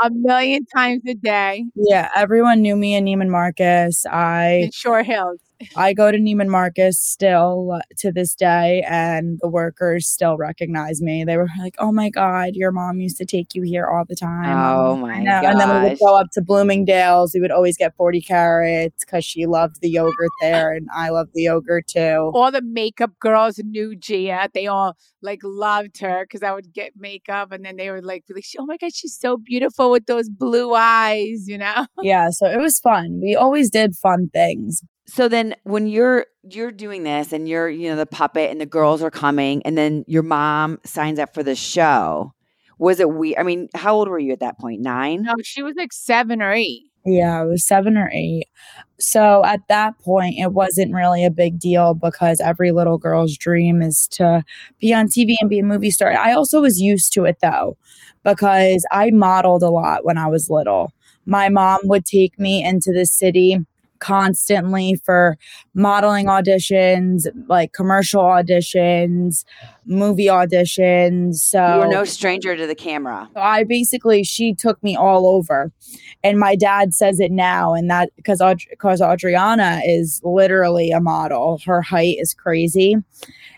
a 0.03 0.11
million 0.11 0.65
times 0.67 1.03
a 1.07 1.15
day 1.15 1.65
yeah 1.75 2.09
everyone 2.15 2.63
knew 2.63 2.77
me 2.77 2.95
in 2.95 3.05
neiman 3.05 3.29
marcus 3.29 4.07
i 4.07 4.63
in 4.65 4.71
Short 4.71 5.07
Hills. 5.07 5.41
I 5.77 5.93
go 5.93 6.11
to 6.11 6.19
Neiman 6.19 6.49
Marcus 6.49 6.99
still 6.99 7.81
to 7.99 8.13
this 8.13 8.35
day, 8.35 8.85
and 8.89 9.39
the 9.41 9.49
workers 9.49 10.09
still 10.09 10.37
recognize 10.37 11.01
me. 11.01 11.25
They 11.25 11.37
were 11.37 11.49
like, 11.59 11.75
"Oh 11.79 11.93
my 11.93 12.11
god, 12.11 12.51
your 12.55 12.73
mom 12.73 13.01
used 13.01 13.17
to 13.19 13.25
take 13.25 13.55
you 13.55 13.63
here 13.63 13.87
all 13.87 14.05
the 14.09 14.17
time." 14.17 14.57
Oh 14.59 14.97
my 14.97 15.15
I 15.15 15.21
know. 15.21 15.41
And 15.45 15.61
then 15.61 15.83
we 15.83 15.89
would 15.91 15.99
go 15.99 16.17
up 16.19 16.29
to 16.33 16.43
Bloomingdale's. 16.43 17.35
We 17.35 17.41
would 17.41 17.51
always 17.51 17.77
get 17.77 17.95
forty 17.97 18.21
carrots 18.21 19.05
because 19.05 19.25
she 19.25 19.47
loved 19.47 19.81
the 19.81 19.91
yogurt 19.91 20.31
there, 20.41 20.73
and 20.73 20.89
I 20.95 21.11
love 21.11 21.29
the 21.35 21.43
yogurt 21.43 21.87
too. 21.89 22.31
All 22.35 22.51
the 22.51 22.63
makeup 22.63 23.13
girls 23.21 23.59
knew 23.63 23.95
Gia. 23.97 24.49
They 24.53 24.67
all 24.67 24.97
like 25.21 25.41
loved 25.43 26.01
her 26.01 26.25
because 26.25 26.43
I 26.43 26.53
would 26.53 26.73
get 26.73 26.93
makeup, 26.97 27.53
and 27.53 27.65
then 27.65 27.77
they 27.77 27.91
would 27.91 28.05
like 28.05 28.27
be 28.27 28.35
like, 28.35 28.45
"Oh 28.59 28.67
my 28.67 28.77
god, 28.77 28.95
she's 28.95 29.17
so 29.19 29.37
beautiful 29.37 29.91
with 29.91 30.07
those 30.07 30.29
blue 30.29 30.75
eyes," 30.75 31.47
you 31.47 31.59
know. 31.59 31.87
Yeah, 32.03 32.31
so 32.31 32.47
it 32.47 32.59
was 32.59 32.81
fun. 32.81 33.21
We 33.23 33.35
always 33.37 33.71
did 33.71 33.95
fun 33.95 34.31
things. 34.33 34.83
So 35.15 35.29
then 35.29 35.55
when 35.65 35.89
you're 35.89 36.25
you're 36.43 36.73
doing 36.73 37.03
this 37.03 37.35
and 37.35 37.47
you're, 37.47 37.69
you 37.69 37.91
know, 37.91 37.97
the 37.97 38.07
puppet 38.07 38.51
and 38.51 38.59
the 38.59 38.65
girls 38.65 39.03
are 39.03 39.11
coming 39.11 39.61
and 39.67 39.77
then 39.77 40.07
your 40.09 40.23
mom 40.23 40.79
signs 40.87 41.19
up 41.19 41.35
for 41.35 41.43
the 41.43 41.55
show. 41.55 42.33
Was 42.79 42.99
it 42.99 43.11
we 43.11 43.37
I 43.37 43.43
mean, 43.43 43.69
how 43.75 43.95
old 43.95 44.09
were 44.09 44.19
you 44.19 44.33
at 44.33 44.41
that 44.41 44.59
point? 44.59 44.81
9? 44.81 45.23
No, 45.23 45.35
she 45.43 45.63
was 45.63 45.75
like 45.77 45.93
seven 45.93 46.41
or 46.41 46.51
eight. 46.51 46.85
Yeah, 47.05 47.43
I 47.43 47.45
was 47.45 47.63
seven 47.63 47.99
or 47.99 48.11
eight. 48.11 48.47
So 48.99 49.45
at 49.45 49.61
that 49.69 49.99
point, 49.99 50.37
it 50.39 50.55
wasn't 50.55 50.95
really 50.95 51.27
a 51.27 51.31
big 51.31 51.59
deal 51.59 51.93
because 51.93 52.41
every 52.41 52.73
little 52.73 52.97
girl's 52.97 53.37
dream 53.37 53.83
is 53.83 54.09
to 54.13 54.43
be 54.81 54.95
on 54.95 55.09
TV 55.09 55.35
and 55.43 55.51
be 55.51 55.59
a 55.59 55.63
movie 55.63 55.91
star. 55.91 56.17
I 56.17 56.33
also 56.33 56.63
was 56.63 56.81
used 56.81 57.13
to 57.13 57.27
it 57.27 57.37
though, 57.43 57.77
because 58.25 58.87
I 58.91 59.11
modeled 59.11 59.63
a 59.63 59.69
lot 59.69 60.07
when 60.07 60.17
I 60.17 60.29
was 60.29 60.49
little. 60.49 60.91
My 61.27 61.51
mom 61.51 61.81
would 61.85 62.07
take 62.07 62.39
me 62.39 62.65
into 62.65 62.93
the 62.93 63.05
city 63.05 63.59
constantly 64.03 64.97
for 65.05 65.39
modeling 65.75 66.27
auditions, 66.27 67.29
like 67.49 67.73
commercial 67.73 68.21
auditions, 68.21 69.45
movie 69.87 70.27
auditions. 70.27 71.37
So 71.37 71.75
You 71.75 71.81
were 71.81 71.89
no 71.89 72.05
stranger 72.05 72.57
to 72.57 72.67
the 72.67 72.75
camera. 72.75 73.29
I 73.37 73.65
basically 73.65 74.23
she 74.23 74.55
took 74.55 74.83
me 74.83 74.97
all 74.97 75.27
over, 75.27 75.73
and 76.23 76.39
my 76.39 76.57
dad 76.57 76.95
says 76.95 77.21
it 77.21 77.33
now, 77.33 77.75
and 77.75 77.91
that 77.91 78.11
because 78.17 78.43
because 78.71 79.01
Adriana 79.01 79.81
is 79.85 80.21
literally 80.25 80.91
a 80.91 81.01
model. 81.01 81.61
Her 81.65 81.83
height 81.83 82.17
is 82.19 82.35
crazy, 82.35 82.97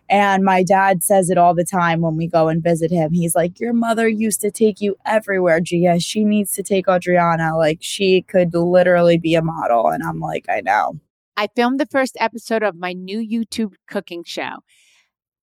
and 0.09 0.45
my 0.45 0.63
dad 0.63 1.03
says 1.03 1.31
it 1.31 1.39
all 1.39 1.55
the 1.55 1.65
time 1.65 2.01
when 2.01 2.17
we 2.17 2.27
go 2.27 2.49
and 2.49 2.63
visit 2.63 2.91
him. 2.91 3.13
He's 3.13 3.35
like, 3.35 3.61
"Your 3.61 3.73
mother 3.73 4.09
used 4.09 4.41
to 4.43 4.51
take 4.51 4.81
you 4.81 4.97
everywhere, 5.05 5.61
Gia. 5.61 6.01
She 6.01 6.25
needs 6.25 6.53
to 6.53 6.63
take 6.63 6.89
Adriana. 6.89 7.57
Like 7.57 7.79
she 7.81 8.23
could 8.23 8.55
literally 8.55 9.19
be 9.19 9.35
a 9.35 9.43
model." 9.43 9.89
And 9.89 10.03
I'm 10.03 10.21
like, 10.21 10.47
"I 10.49 10.61
know." 10.61 11.01
I 11.37 11.49
filmed 11.57 11.81
the 11.81 11.87
first 11.87 12.17
episode 12.21 12.63
of 12.63 12.77
my 12.77 12.93
new 12.93 13.19
YouTube 13.19 13.75
cooking 13.89 14.23
show. 14.25 14.59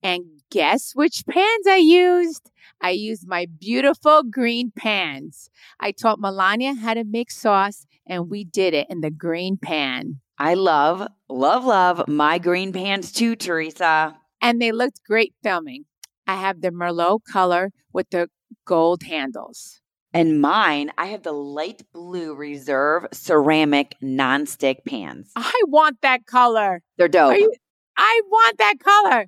And 0.03 0.25
guess 0.49 0.93
which 0.95 1.23
pans 1.29 1.67
I 1.67 1.77
used? 1.77 2.51
I 2.81 2.89
used 2.91 3.27
my 3.27 3.45
beautiful 3.59 4.23
green 4.23 4.71
pans. 4.75 5.49
I 5.79 5.91
taught 5.91 6.19
Milania 6.19 6.77
how 6.79 6.95
to 6.95 7.03
make 7.03 7.29
sauce, 7.29 7.85
and 8.07 8.29
we 8.29 8.43
did 8.43 8.73
it 8.73 8.87
in 8.89 9.01
the 9.01 9.11
green 9.11 9.57
pan. 9.57 10.19
I 10.39 10.55
love, 10.55 11.07
love, 11.29 11.65
love 11.65 12.07
my 12.07 12.39
green 12.39 12.73
pans 12.73 13.11
too, 13.11 13.35
Teresa. 13.35 14.17
And 14.41 14.59
they 14.59 14.71
looked 14.71 15.01
great 15.05 15.35
filming. 15.43 15.85
I 16.25 16.35
have 16.35 16.61
the 16.61 16.69
Merlot 16.71 17.19
color 17.31 17.71
with 17.93 18.09
the 18.09 18.27
gold 18.65 19.03
handles. 19.03 19.81
And 20.13 20.41
mine, 20.41 20.91
I 20.97 21.05
have 21.07 21.21
the 21.23 21.31
light 21.31 21.83
blue 21.93 22.33
reserve 22.33 23.05
ceramic 23.13 23.95
nonstick 24.01 24.83
pans. 24.85 25.31
I 25.35 25.53
want 25.67 26.01
that 26.01 26.25
color. 26.25 26.81
They're 26.97 27.07
dope. 27.07 27.37
You- 27.37 27.53
I 27.97 28.21
want 28.29 28.57
that 28.57 28.75
color. 28.79 29.27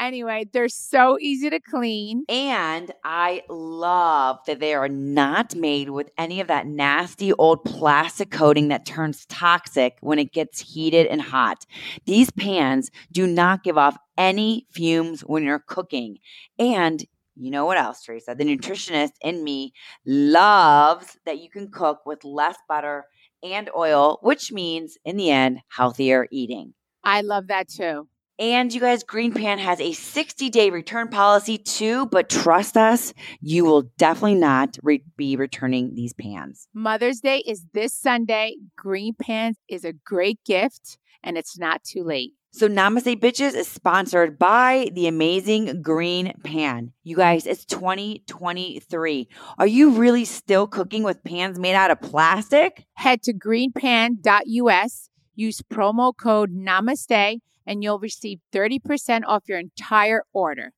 Anyway, 0.00 0.44
they're 0.52 0.68
so 0.68 1.18
easy 1.20 1.48
to 1.50 1.60
clean. 1.60 2.24
And 2.28 2.90
I 3.04 3.42
love 3.48 4.38
that 4.46 4.58
they 4.58 4.74
are 4.74 4.88
not 4.88 5.54
made 5.54 5.90
with 5.90 6.10
any 6.18 6.40
of 6.40 6.48
that 6.48 6.66
nasty 6.66 7.32
old 7.34 7.64
plastic 7.64 8.30
coating 8.30 8.68
that 8.68 8.86
turns 8.86 9.24
toxic 9.26 9.96
when 10.00 10.18
it 10.18 10.32
gets 10.32 10.60
heated 10.60 11.06
and 11.06 11.22
hot. 11.22 11.64
These 12.06 12.30
pans 12.32 12.90
do 13.12 13.26
not 13.26 13.62
give 13.62 13.78
off 13.78 13.96
any 14.18 14.66
fumes 14.72 15.20
when 15.22 15.44
you're 15.44 15.64
cooking. 15.66 16.18
And 16.58 17.04
you 17.36 17.50
know 17.50 17.66
what 17.66 17.78
else, 17.78 18.02
Teresa? 18.02 18.34
The 18.36 18.44
nutritionist 18.44 19.12
in 19.20 19.42
me 19.42 19.72
loves 20.06 21.18
that 21.24 21.38
you 21.38 21.50
can 21.50 21.70
cook 21.70 22.00
with 22.04 22.24
less 22.24 22.56
butter 22.68 23.06
and 23.42 23.70
oil, 23.76 24.18
which 24.22 24.52
means 24.52 24.96
in 25.04 25.16
the 25.16 25.30
end, 25.30 25.60
healthier 25.68 26.26
eating. 26.30 26.74
I 27.02 27.20
love 27.20 27.48
that 27.48 27.68
too. 27.68 28.08
And 28.38 28.74
you 28.74 28.80
guys, 28.80 29.04
Green 29.04 29.32
Pan 29.32 29.58
has 29.60 29.80
a 29.80 29.92
60 29.92 30.50
day 30.50 30.70
return 30.70 31.08
policy 31.08 31.56
too, 31.56 32.06
but 32.06 32.28
trust 32.28 32.76
us, 32.76 33.14
you 33.40 33.64
will 33.64 33.82
definitely 33.96 34.34
not 34.34 34.76
re- 34.82 35.04
be 35.16 35.36
returning 35.36 35.94
these 35.94 36.14
pans. 36.14 36.66
Mother's 36.74 37.20
Day 37.20 37.44
is 37.46 37.64
this 37.74 37.92
Sunday. 37.92 38.56
Green 38.76 39.14
Pans 39.14 39.56
is 39.68 39.84
a 39.84 39.92
great 39.92 40.40
gift, 40.44 40.98
and 41.22 41.38
it's 41.38 41.56
not 41.58 41.84
too 41.84 42.02
late. 42.02 42.32
So, 42.50 42.68
Namaste 42.68 43.20
Bitches 43.20 43.54
is 43.54 43.68
sponsored 43.68 44.38
by 44.38 44.88
the 44.92 45.08
amazing 45.08 45.82
Green 45.82 46.32
Pan. 46.44 46.92
You 47.02 47.16
guys, 47.16 47.46
it's 47.46 47.64
2023. 47.64 49.28
Are 49.58 49.66
you 49.66 49.90
really 49.90 50.24
still 50.24 50.66
cooking 50.66 51.02
with 51.02 51.22
pans 51.24 51.58
made 51.58 51.74
out 51.74 51.90
of 51.90 52.00
plastic? 52.00 52.84
Head 52.94 53.22
to 53.24 53.32
greenpan.us, 53.32 55.08
use 55.34 55.62
promo 55.62 56.12
code 56.16 56.52
NAMASTE, 56.52 57.40
and 57.66 57.82
you'll 57.82 57.98
receive 57.98 58.38
30% 58.52 59.22
off 59.26 59.44
your 59.48 59.58
entire 59.58 60.22
order, 60.32 60.72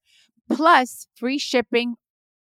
plus 0.48 1.06
free 1.14 1.38
shipping 1.38 1.96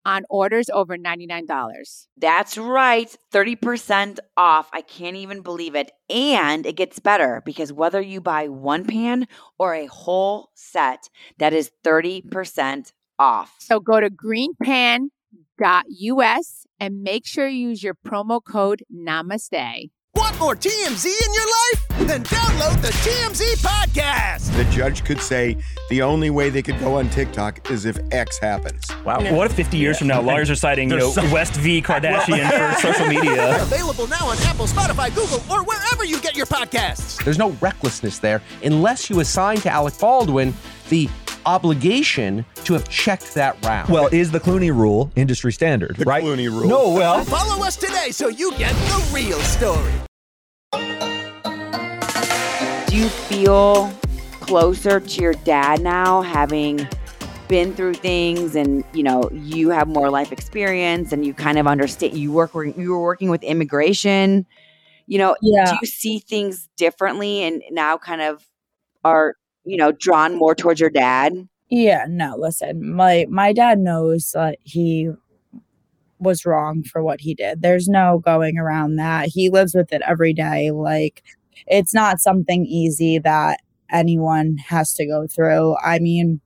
on 0.04 0.25
orders 0.30 0.71
over 0.71 0.97
$99. 0.97 2.07
That's 2.16 2.57
right, 2.57 3.14
30% 3.33 4.18
off. 4.37 4.71
I 4.73 4.80
can't 4.80 5.16
even 5.16 5.42
believe 5.42 5.75
it. 5.75 5.90
And 6.09 6.64
it 6.64 6.76
gets 6.76 6.99
better 6.99 7.42
because 7.45 7.73
whether 7.73 8.00
you 8.00 8.21
buy 8.21 8.49
one 8.49 8.85
pan 8.87 9.28
or 9.59 9.75
a 9.75 9.87
whole 9.87 10.49
set, 10.54 11.11
that 11.38 11.52
is 11.52 11.71
30% 11.85 12.92
off. 13.18 13.57
So 13.59 13.80
go 13.80 14.00
to 14.00 14.09
greenpan.us 14.09 15.11
and 16.80 17.02
make 17.02 17.26
sure 17.26 17.49
you 17.49 17.68
use 17.68 17.83
your 17.83 17.95
promo 17.95 18.40
code 18.42 18.85
NAMASTE. 18.95 19.90
Want 20.14 20.38
more 20.40 20.54
TMZ 20.57 21.04
in 21.04 21.35
your 21.35 21.47
life? 21.47 21.88
Then 22.09 22.25
download 22.25 22.81
the 22.81 22.88
TMZ 22.88 23.62
podcast. 23.62 24.57
The 24.57 24.65
judge 24.75 25.05
could 25.05 25.21
say 25.21 25.59
the 25.91 26.00
only 26.00 26.31
way 26.31 26.49
they 26.49 26.62
could 26.62 26.81
go 26.81 26.95
on 26.95 27.11
TikTok 27.11 27.71
is 27.71 27.85
if 27.85 27.99
X 28.12 28.38
happens. 28.38 28.87
Wow. 29.05 29.21
What 29.35 29.50
if 29.50 29.53
50 29.55 29.77
years 29.77 29.99
from 29.99 30.07
now, 30.09 30.23
lawyers 30.23 30.49
are 30.49 30.55
citing, 30.55 30.88
you 30.88 30.97
know, 30.97 31.11
some- 31.11 31.31
West 31.31 31.53
v. 31.57 31.83
Kardashian 31.88 32.49
for 32.50 32.81
social 32.93 33.07
media? 33.09 33.61
Available 33.62 34.07
now 34.07 34.27
on 34.27 34.38
Apple, 34.45 34.67
Spotify, 34.67 35.15
Google, 35.15 35.43
or 35.55 35.62
wherever 35.65 36.03
you 36.03 36.19
get 36.23 36.35
your 36.35 36.47
podcasts. 36.47 37.23
There's 37.23 37.37
no 37.37 37.50
recklessness 37.61 38.19
there 38.19 38.41
unless 38.65 39.11
you 39.11 39.21
assign 39.21 39.59
to 39.59 39.69
Alec 39.71 39.99
Baldwin 39.99 40.55
the 40.88 41.11
obligation 41.45 42.43
to 42.65 42.73
have 42.73 42.88
checked 42.88 43.35
that 43.35 43.62
round. 43.67 43.91
Well, 43.91 44.07
is 44.12 44.31
the 44.31 44.41
Clooney 44.41 44.75
rule 44.75 45.11
industry 45.15 45.53
standard, 45.53 45.97
The 45.97 46.07
right? 46.07 46.25
Clooney 46.25 46.49
rule. 46.49 46.69
No, 46.71 46.88
well, 46.95 47.23
Follow 47.25 47.62
us 47.67 47.77
today 47.77 48.12
so 48.12 48.29
you 48.29 48.53
get 48.53 48.73
the 48.73 49.11
real 49.15 49.38
story. 49.41 49.93
You 53.09 53.15
feel 53.15 53.91
closer 54.41 55.00
to 55.00 55.23
your 55.23 55.33
dad 55.33 55.81
now, 55.81 56.21
having 56.21 56.87
been 57.49 57.73
through 57.73 57.95
things 57.95 58.55
and 58.55 58.85
you 58.93 59.03
know 59.03 59.27
you 59.33 59.71
have 59.71 59.88
more 59.88 60.11
life 60.11 60.31
experience 60.33 61.12
and 61.12 61.25
you 61.25 61.33
kind 61.33 61.59
of 61.59 61.67
understand 61.67 62.15
you 62.15 62.31
work 62.31 62.50
you 62.55 62.91
were 62.91 63.00
working 63.00 63.31
with 63.31 63.43
immigration 63.43 64.45
you 65.07 65.17
know 65.17 65.35
Yeah. 65.41 65.71
do 65.71 65.79
you 65.81 65.87
see 65.87 66.19
things 66.19 66.69
differently 66.77 67.43
and 67.45 67.62
now 67.71 67.97
kind 67.97 68.21
of 68.21 68.45
are 69.03 69.37
you 69.65 69.79
know 69.79 69.93
drawn 69.93 70.37
more 70.37 70.55
towards 70.55 70.79
your 70.79 70.91
dad 70.91 71.33
Yeah, 71.71 72.05
no, 72.07 72.35
listen. 72.38 72.95
My 72.95 73.25
my 73.31 73.55
dad 73.55 73.79
knows 73.79 74.33
that 74.35 74.59
he 74.65 75.09
was 76.19 76.45
wrong 76.45 76.83
for 76.83 77.03
what 77.03 77.21
he 77.23 77.33
did. 77.35 77.62
There's 77.62 77.88
no 77.88 78.19
going 78.23 78.59
around 78.59 78.97
that. 78.97 79.29
He 79.29 79.49
lives 79.49 79.75
with 79.75 79.91
it 79.95 80.03
every 80.07 80.35
day. 80.35 80.71
Like 80.71 81.23
it's 81.67 81.95
not 81.95 82.21
something 82.21 82.67
easy 82.67 83.19
that 83.19 83.61
anyone 83.91 84.57
has 84.59 84.93
to 84.95 85.07
go 85.07 85.27
through. 85.27 85.77
I 85.83 85.99
mean, 85.99 86.41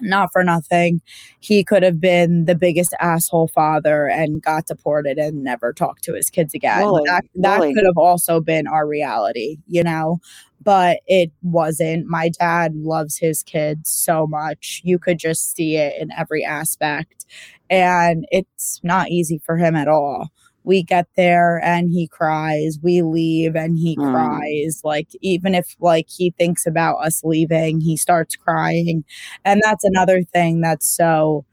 not 0.00 0.30
for 0.32 0.44
nothing. 0.44 1.00
He 1.40 1.64
could 1.64 1.82
have 1.82 2.00
been 2.00 2.44
the 2.44 2.54
biggest 2.54 2.94
asshole 3.00 3.48
father 3.48 4.06
and 4.06 4.42
got 4.42 4.66
deported 4.66 5.16
and 5.18 5.42
never 5.42 5.72
talked 5.72 6.04
to 6.04 6.14
his 6.14 6.28
kids 6.28 6.54
again. 6.54 6.80
Really? 6.80 7.02
That, 7.06 7.24
that 7.36 7.60
Really? 7.60 7.74
could 7.74 7.86
have 7.86 7.96
also 7.96 8.40
been 8.40 8.66
our 8.66 8.86
reality, 8.86 9.56
you 9.66 9.82
know? 9.82 10.18
But 10.62 11.00
it 11.06 11.30
wasn't. 11.42 12.06
My 12.08 12.28
dad 12.28 12.74
loves 12.74 13.16
his 13.18 13.42
kids 13.42 13.90
so 13.90 14.26
much. 14.26 14.80
You 14.84 14.98
could 14.98 15.18
just 15.18 15.54
see 15.54 15.76
it 15.76 15.94
in 16.00 16.10
every 16.12 16.44
aspect. 16.44 17.24
And 17.70 18.26
it's 18.30 18.80
not 18.82 19.08
easy 19.10 19.40
for 19.44 19.56
him 19.56 19.74
at 19.76 19.88
all. 19.88 20.30
We 20.66 20.82
get 20.82 21.08
there 21.16 21.62
and 21.64 21.92
he 21.92 22.08
cries 22.08 22.78
we 22.82 23.02
leave 23.02 23.56
and 23.56 23.78
he 23.78 23.98
Mm. 23.98 24.10
cries 24.12 24.82
like 24.84 25.08
even 25.22 25.54
if 25.54 25.76
like 25.80 26.08
he 26.10 26.30
thinks 26.38 26.66
about 26.66 26.96
us 26.96 27.24
leaving 27.24 27.80
he 27.80 27.96
starts 27.96 28.36
crying 28.36 29.04
and 29.44 29.62
that's 29.64 29.84
another 29.84 30.22
thing 30.24 30.60
that's 30.62 30.86
so 30.88 31.44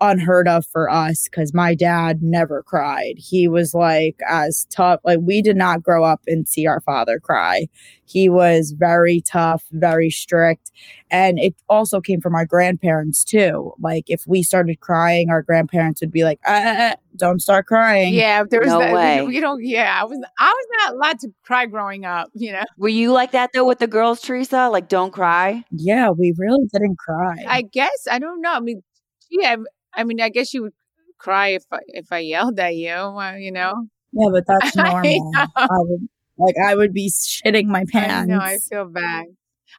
unheard 0.00 0.48
of 0.48 0.66
for 0.66 0.90
us 0.90 1.28
because 1.28 1.54
my 1.54 1.74
dad 1.74 2.22
never 2.22 2.62
cried 2.62 3.14
he 3.16 3.48
was 3.48 3.74
like 3.74 4.18
as 4.28 4.66
tough 4.70 5.00
like 5.04 5.18
we 5.22 5.40
did 5.40 5.56
not 5.56 5.82
grow 5.82 6.04
up 6.04 6.20
and 6.26 6.46
see 6.48 6.66
our 6.66 6.80
father 6.80 7.18
cry 7.20 7.66
he 8.04 8.28
was 8.28 8.74
very 8.76 9.20
tough 9.20 9.64
very 9.72 10.10
strict 10.10 10.70
and 11.10 11.38
it 11.38 11.54
also 11.68 12.00
came 12.00 12.20
from 12.20 12.34
our 12.34 12.44
grandparents 12.44 13.24
too 13.24 13.72
like 13.80 14.04
if 14.08 14.22
we 14.26 14.42
started 14.42 14.80
crying 14.80 15.30
our 15.30 15.42
grandparents 15.42 16.00
would 16.00 16.12
be 16.12 16.24
like 16.24 16.38
uh, 16.46 16.50
uh, 16.52 16.82
uh, 16.82 16.94
don't 17.16 17.40
start 17.40 17.66
crying 17.66 18.12
Yeah, 18.12 18.42
there 18.50 18.60
was 18.60 18.70
No 18.70 18.80
that, 18.80 18.92
way. 18.92 19.24
You 19.24 19.40
know, 19.40 19.56
yeah, 19.56 19.98
I 20.00 20.04
was 20.04 20.18
I 20.38 20.50
was 20.50 20.66
not 20.78 20.94
allowed 20.94 21.20
to 21.20 21.28
cry 21.44 21.66
growing 21.66 22.04
up. 22.04 22.28
You 22.34 22.52
know, 22.52 22.64
Were 22.76 22.88
you 22.88 23.12
like 23.12 23.30
that 23.30 23.50
though 23.54 23.64
with 23.64 23.78
the 23.78 23.86
girls, 23.86 24.20
Teresa? 24.20 24.68
Like, 24.68 24.88
don't 24.88 25.12
cry. 25.12 25.64
yeah 25.70 26.10
we 26.10 26.34
really 26.36 26.66
didn't 26.72 26.98
cry 26.98 27.44
I 27.46 27.62
guess 27.62 28.08
I 28.10 28.18
don't 28.18 28.40
know. 28.40 28.52
I 28.52 28.58
mean, 28.60 28.82
yeah, 29.30 29.56
I 29.96 30.04
mean, 30.04 30.20
I 30.20 30.28
guess 30.28 30.52
you 30.54 30.62
would 30.62 30.72
cry 31.18 31.48
if 31.48 31.64
I, 31.72 31.78
if 31.88 32.12
I 32.12 32.18
yelled 32.18 32.58
at 32.58 32.76
you. 32.76 32.90
uh, 32.90 33.34
You 33.34 33.52
know, 33.52 33.88
yeah 34.12 34.28
but 34.32 34.44
that's 34.46 34.76
normal 34.76 35.32
know. 35.32 35.46
I 35.56 35.66
would 35.70 36.08
like 36.36 36.56
i 36.66 36.74
would 36.74 36.92
be 36.92 37.08
shitting 37.10 37.66
my 37.66 37.84
pants 37.92 38.28
No, 38.28 38.38
I 38.38 38.56
feel 38.68 38.86
bad. 38.86 39.26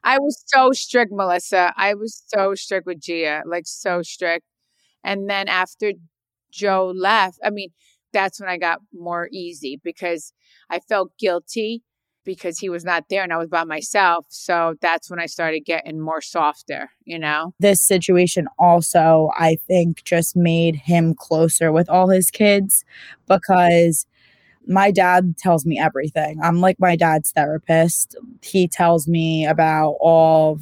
I 0.02 0.18
was 0.18 0.42
so 0.46 0.72
strict, 0.72 1.10
Melissa. 1.12 1.72
I 1.76 1.94
was 1.94 2.22
so 2.28 2.54
strict 2.54 2.86
with 2.86 3.00
Gia, 3.00 3.42
like 3.46 3.64
so 3.66 4.02
strict. 4.02 4.44
And 5.04 5.28
then 5.28 5.48
after 5.48 5.92
Joe 6.52 6.92
left, 6.94 7.38
I 7.44 7.50
mean, 7.50 7.70
that's 8.12 8.40
when 8.40 8.48
I 8.48 8.56
got 8.58 8.80
more 8.92 9.28
easy 9.32 9.80
because 9.82 10.32
I 10.70 10.80
felt 10.80 11.12
guilty 11.18 11.82
because 12.26 12.58
he 12.58 12.68
was 12.68 12.84
not 12.84 13.04
there 13.08 13.22
and 13.22 13.32
I 13.32 13.38
was 13.38 13.48
by 13.48 13.64
myself. 13.64 14.26
So 14.28 14.74
that's 14.82 15.08
when 15.08 15.20
I 15.20 15.26
started 15.26 15.60
getting 15.60 15.98
more 16.00 16.20
softer, 16.20 16.90
you 17.04 17.18
know? 17.18 17.54
this 17.60 17.80
situation 17.80 18.46
also 18.58 19.30
i 19.34 19.56
think 19.66 20.02
just 20.04 20.36
made 20.36 20.76
him 20.76 21.14
closer 21.14 21.72
with 21.72 21.88
all 21.88 22.08
his 22.08 22.30
kids 22.30 22.84
because 23.26 24.06
my 24.66 24.90
dad 24.90 25.36
tells 25.38 25.64
me 25.64 25.78
everything. 25.78 26.38
I'm 26.42 26.60
like 26.60 26.76
my 26.78 26.96
dad's 26.96 27.30
therapist. 27.32 28.16
He 28.42 28.68
tells 28.68 29.08
me 29.08 29.46
about 29.46 29.96
all 30.00 30.60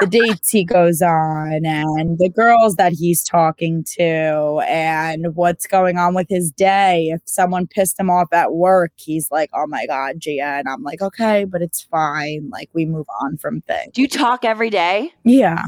the 0.00 0.06
dates 0.08 0.50
he 0.50 0.64
goes 0.64 1.02
on 1.02 1.64
and 1.64 2.18
the 2.18 2.28
girls 2.28 2.76
that 2.76 2.92
he's 2.92 3.22
talking 3.24 3.84
to 3.96 4.62
and 4.68 5.34
what's 5.34 5.66
going 5.66 5.98
on 5.98 6.14
with 6.14 6.28
his 6.28 6.50
day. 6.52 7.10
If 7.12 7.22
someone 7.24 7.66
pissed 7.66 7.98
him 7.98 8.10
off 8.10 8.32
at 8.32 8.52
work 8.52 8.92
he's 8.96 9.30
like 9.30 9.50
oh 9.54 9.66
my 9.66 9.86
god 9.86 10.20
gia 10.20 10.42
and 10.42 10.68
i'm 10.68 10.82
like 10.82 11.00
okay 11.02 11.44
but 11.44 11.62
it's 11.62 11.82
fine. 11.82 12.48
Like 12.50 12.70
we 12.72 12.86
move 12.86 13.06
on 13.22 13.36
from 13.36 13.60
things. 13.62 13.92
Do 13.92 14.02
you 14.02 14.08
talk 14.08 14.44
every 14.44 14.70
day? 14.70 15.12
yeah. 15.24 15.64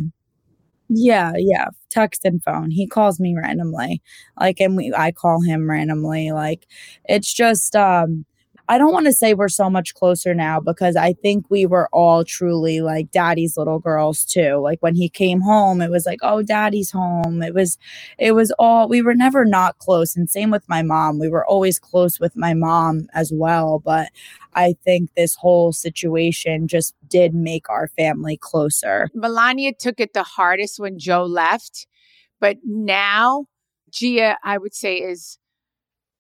Yeah, 0.94 1.32
yeah. 1.36 1.68
Text 1.90 2.24
and 2.24 2.42
phone. 2.42 2.70
He 2.70 2.86
calls 2.86 3.18
me 3.20 3.34
randomly. 3.36 4.02
Like 4.38 4.60
and 4.60 4.76
we 4.76 4.92
I 4.96 5.12
call 5.12 5.40
him 5.40 5.68
randomly. 5.70 6.32
Like 6.32 6.66
it's 7.04 7.32
just 7.32 7.74
um 7.76 8.24
I 8.68 8.78
don't 8.78 8.92
want 8.92 9.06
to 9.06 9.12
say 9.12 9.34
we're 9.34 9.48
so 9.48 9.68
much 9.68 9.94
closer 9.94 10.34
now 10.34 10.60
because 10.60 10.96
I 10.96 11.12
think 11.12 11.46
we 11.50 11.66
were 11.66 11.88
all 11.92 12.24
truly 12.24 12.80
like 12.80 13.10
daddy's 13.10 13.56
little 13.56 13.78
girls 13.78 14.24
too. 14.24 14.56
Like 14.56 14.80
when 14.80 14.94
he 14.94 15.08
came 15.08 15.40
home, 15.40 15.80
it 15.80 15.90
was 15.90 16.06
like, 16.06 16.20
oh, 16.22 16.42
daddy's 16.42 16.90
home. 16.90 17.42
It 17.42 17.54
was, 17.54 17.78
it 18.18 18.32
was 18.32 18.52
all, 18.58 18.88
we 18.88 19.02
were 19.02 19.14
never 19.14 19.44
not 19.44 19.78
close. 19.78 20.16
And 20.16 20.30
same 20.30 20.50
with 20.50 20.68
my 20.68 20.82
mom. 20.82 21.18
We 21.18 21.28
were 21.28 21.46
always 21.46 21.78
close 21.78 22.20
with 22.20 22.36
my 22.36 22.54
mom 22.54 23.08
as 23.14 23.32
well. 23.34 23.80
But 23.80 24.08
I 24.54 24.76
think 24.84 25.10
this 25.14 25.34
whole 25.34 25.72
situation 25.72 26.68
just 26.68 26.94
did 27.08 27.34
make 27.34 27.68
our 27.68 27.88
family 27.88 28.36
closer. 28.36 29.08
Milania 29.16 29.76
took 29.76 30.00
it 30.00 30.14
the 30.14 30.22
hardest 30.22 30.78
when 30.78 30.98
Joe 30.98 31.24
left, 31.24 31.86
but 32.40 32.58
now 32.64 33.46
Gia, 33.90 34.38
I 34.42 34.56
would 34.58 34.74
say, 34.74 34.96
is 34.96 35.38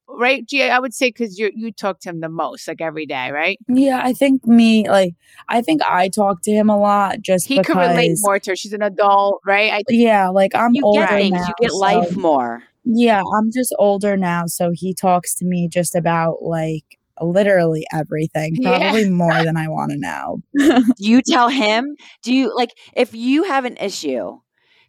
right. 0.08 0.46
Gia, 0.46 0.68
I 0.70 0.78
would 0.78 0.94
say 0.94 1.08
because 1.08 1.38
you 1.38 1.50
you 1.54 1.72
talk 1.72 2.00
to 2.00 2.08
him 2.10 2.20
the 2.20 2.28
most, 2.28 2.66
like 2.68 2.80
every 2.80 3.06
day, 3.06 3.30
right? 3.30 3.58
Yeah, 3.68 4.00
I 4.02 4.12
think 4.12 4.46
me, 4.46 4.88
like, 4.88 5.14
I 5.48 5.62
think 5.62 5.82
I 5.82 6.08
talk 6.08 6.42
to 6.42 6.50
him 6.52 6.68
a 6.68 6.78
lot 6.78 7.20
just 7.20 7.46
He 7.46 7.58
because. 7.58 7.74
could 7.74 7.80
relate 7.80 8.16
more 8.22 8.38
to 8.38 8.50
her. 8.52 8.56
She's 8.56 8.72
an 8.72 8.82
adult, 8.82 9.40
right? 9.46 9.72
I, 9.72 9.82
Yeah, 9.88 10.28
like 10.28 10.54
I'm 10.54 10.74
You 10.74 10.82
older 10.84 11.00
get 11.00 11.10
things. 11.10 11.32
now. 11.32 11.46
You 11.46 11.54
get 11.60 11.70
so- 11.70 11.78
life 11.78 12.16
more. 12.16 12.62
Yeah, 12.84 13.22
I'm 13.36 13.52
just 13.52 13.72
older 13.78 14.16
now, 14.16 14.46
so 14.46 14.72
he 14.74 14.92
talks 14.92 15.34
to 15.36 15.44
me 15.44 15.68
just 15.68 15.94
about 15.94 16.42
like 16.42 16.84
literally 17.20 17.86
everything, 17.92 18.56
Yeah. 18.58 18.78
probably 18.78 19.08
more 19.08 19.32
than 19.44 19.56
I 19.56 19.68
want 19.68 19.92
to 19.92 19.98
know. 19.98 20.42
You 20.98 21.22
tell 21.22 21.48
him? 21.48 21.94
Do 22.22 22.34
you 22.34 22.52
like 22.56 22.70
if 22.94 23.14
you 23.14 23.44
have 23.44 23.64
an 23.64 23.76
issue? 23.76 24.38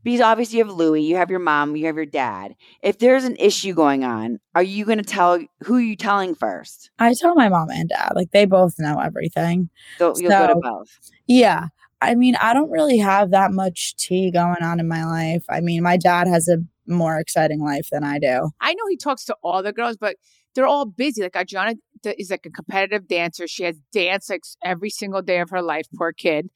Because 0.04 0.22
obviously 0.22 0.58
you 0.58 0.66
have 0.66 0.74
Louie, 0.74 1.02
you 1.02 1.16
have 1.16 1.30
your 1.30 1.40
mom, 1.40 1.76
you 1.76 1.86
have 1.86 1.96
your 1.96 2.06
dad. 2.06 2.56
If 2.82 3.00
there's 3.00 3.24
an 3.24 3.36
issue 3.38 3.74
going 3.74 4.04
on, 4.04 4.40
are 4.54 4.64
you 4.64 4.86
going 4.86 4.98
to 4.98 5.04
tell 5.04 5.40
who 5.64 5.76
are 5.76 5.82
you 5.82 5.96
telling 5.96 6.36
first? 6.36 6.92
I 7.00 7.14
tell 7.14 7.36
my 7.36 7.50
mom 7.50 7.70
and 7.70 7.90
dad, 7.90 8.12
like 8.16 8.32
they 8.32 8.46
both 8.46 8.76
know 8.80 9.00
everything. 9.00 9.70
So 9.98 10.14
you'll 10.18 10.30
go 10.32 10.48
to 10.48 10.54
So- 10.54 10.60
both. 10.62 11.00
Yeah. 11.28 11.68
I 12.02 12.16
mean, 12.16 12.36
I 12.42 12.54
don't 12.54 12.70
really 12.70 12.98
have 12.98 13.32
that 13.32 13.54
much 13.54 13.96
tea 13.96 14.30
going 14.30 14.62
on 14.62 14.82
in 14.82 14.90
my 14.90 15.06
life. 15.06 15.46
I 15.50 15.62
mean, 15.62 15.84
my 15.84 15.96
dad 15.96 16.28
has 16.28 16.50
a 16.50 16.58
more 16.86 17.18
exciting 17.18 17.64
life 17.64 17.88
than 17.94 18.04
I 18.04 18.20
do. 18.20 18.50
I 18.60 18.74
know 18.74 18.84
he 18.90 18.98
talks 18.98 19.24
to 19.26 19.38
all 19.42 19.64
the 19.64 19.72
girls, 19.72 19.96
but 19.96 20.18
they're 20.54 20.68
all 20.68 20.84
busy. 20.86 21.22
Like 21.22 21.38
Adriana 21.38 21.70
th- 21.72 21.80
is 22.06 22.30
like 22.32 22.46
a 22.46 22.50
competitive 22.50 23.08
dancer. 23.08 23.48
She 23.48 23.64
has 23.64 23.78
dance 23.92 24.30
like 24.30 24.44
every 24.64 24.90
single 24.90 25.22
day 25.22 25.40
of 25.40 25.50
her 25.50 25.62
life. 25.62 25.88
Poor 25.96 26.12
kid. 26.12 26.50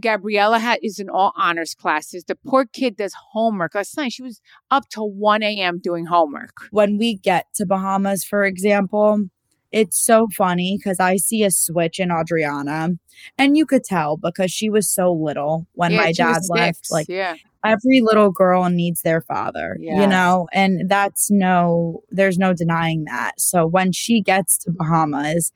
Gabriella 0.00 0.58
ha- 0.60 0.76
is 0.82 0.98
in 0.98 1.08
all 1.10 1.32
honors 1.36 1.74
classes. 1.74 2.24
The 2.24 2.36
poor 2.36 2.64
kid 2.66 2.96
does 2.96 3.14
homework. 3.32 3.74
Last 3.74 3.96
night 3.96 4.12
she 4.12 4.22
was 4.22 4.40
up 4.70 4.88
till 4.88 5.10
1 5.10 5.42
a.m. 5.42 5.80
doing 5.82 6.06
homework. 6.06 6.52
when 6.70 6.98
we 6.98 7.16
get 7.16 7.46
to 7.54 7.66
Bahamas, 7.66 8.22
for 8.24 8.44
example, 8.44 9.24
it's 9.72 9.98
so 9.98 10.28
funny 10.36 10.78
because 10.78 11.00
I 11.00 11.16
see 11.16 11.42
a 11.42 11.50
switch 11.50 11.98
in 11.98 12.10
Adriana, 12.12 12.90
and 13.36 13.56
you 13.56 13.66
could 13.66 13.84
tell 13.84 14.16
because 14.16 14.50
she 14.52 14.70
was 14.70 14.88
so 14.88 15.12
little 15.12 15.66
when 15.72 15.90
Yeah, 15.92 15.96
my 15.98 16.12
dad 16.12 16.42
left. 16.48 16.86
six. 16.86 16.90
Like 16.90 17.08
yeah. 17.08 17.34
Every 17.68 18.00
little 18.00 18.30
girl 18.30 18.68
needs 18.68 19.02
their 19.02 19.20
father, 19.20 19.76
you 20.00 20.06
know, 20.06 20.48
and 20.52 20.88
that's 20.88 21.30
no, 21.30 22.02
there's 22.10 22.38
no 22.38 22.52
denying 22.52 23.04
that. 23.04 23.40
So 23.40 23.66
when 23.66 23.92
she 23.92 24.20
gets 24.20 24.56
to 24.58 24.70
Bahamas, 24.70 25.52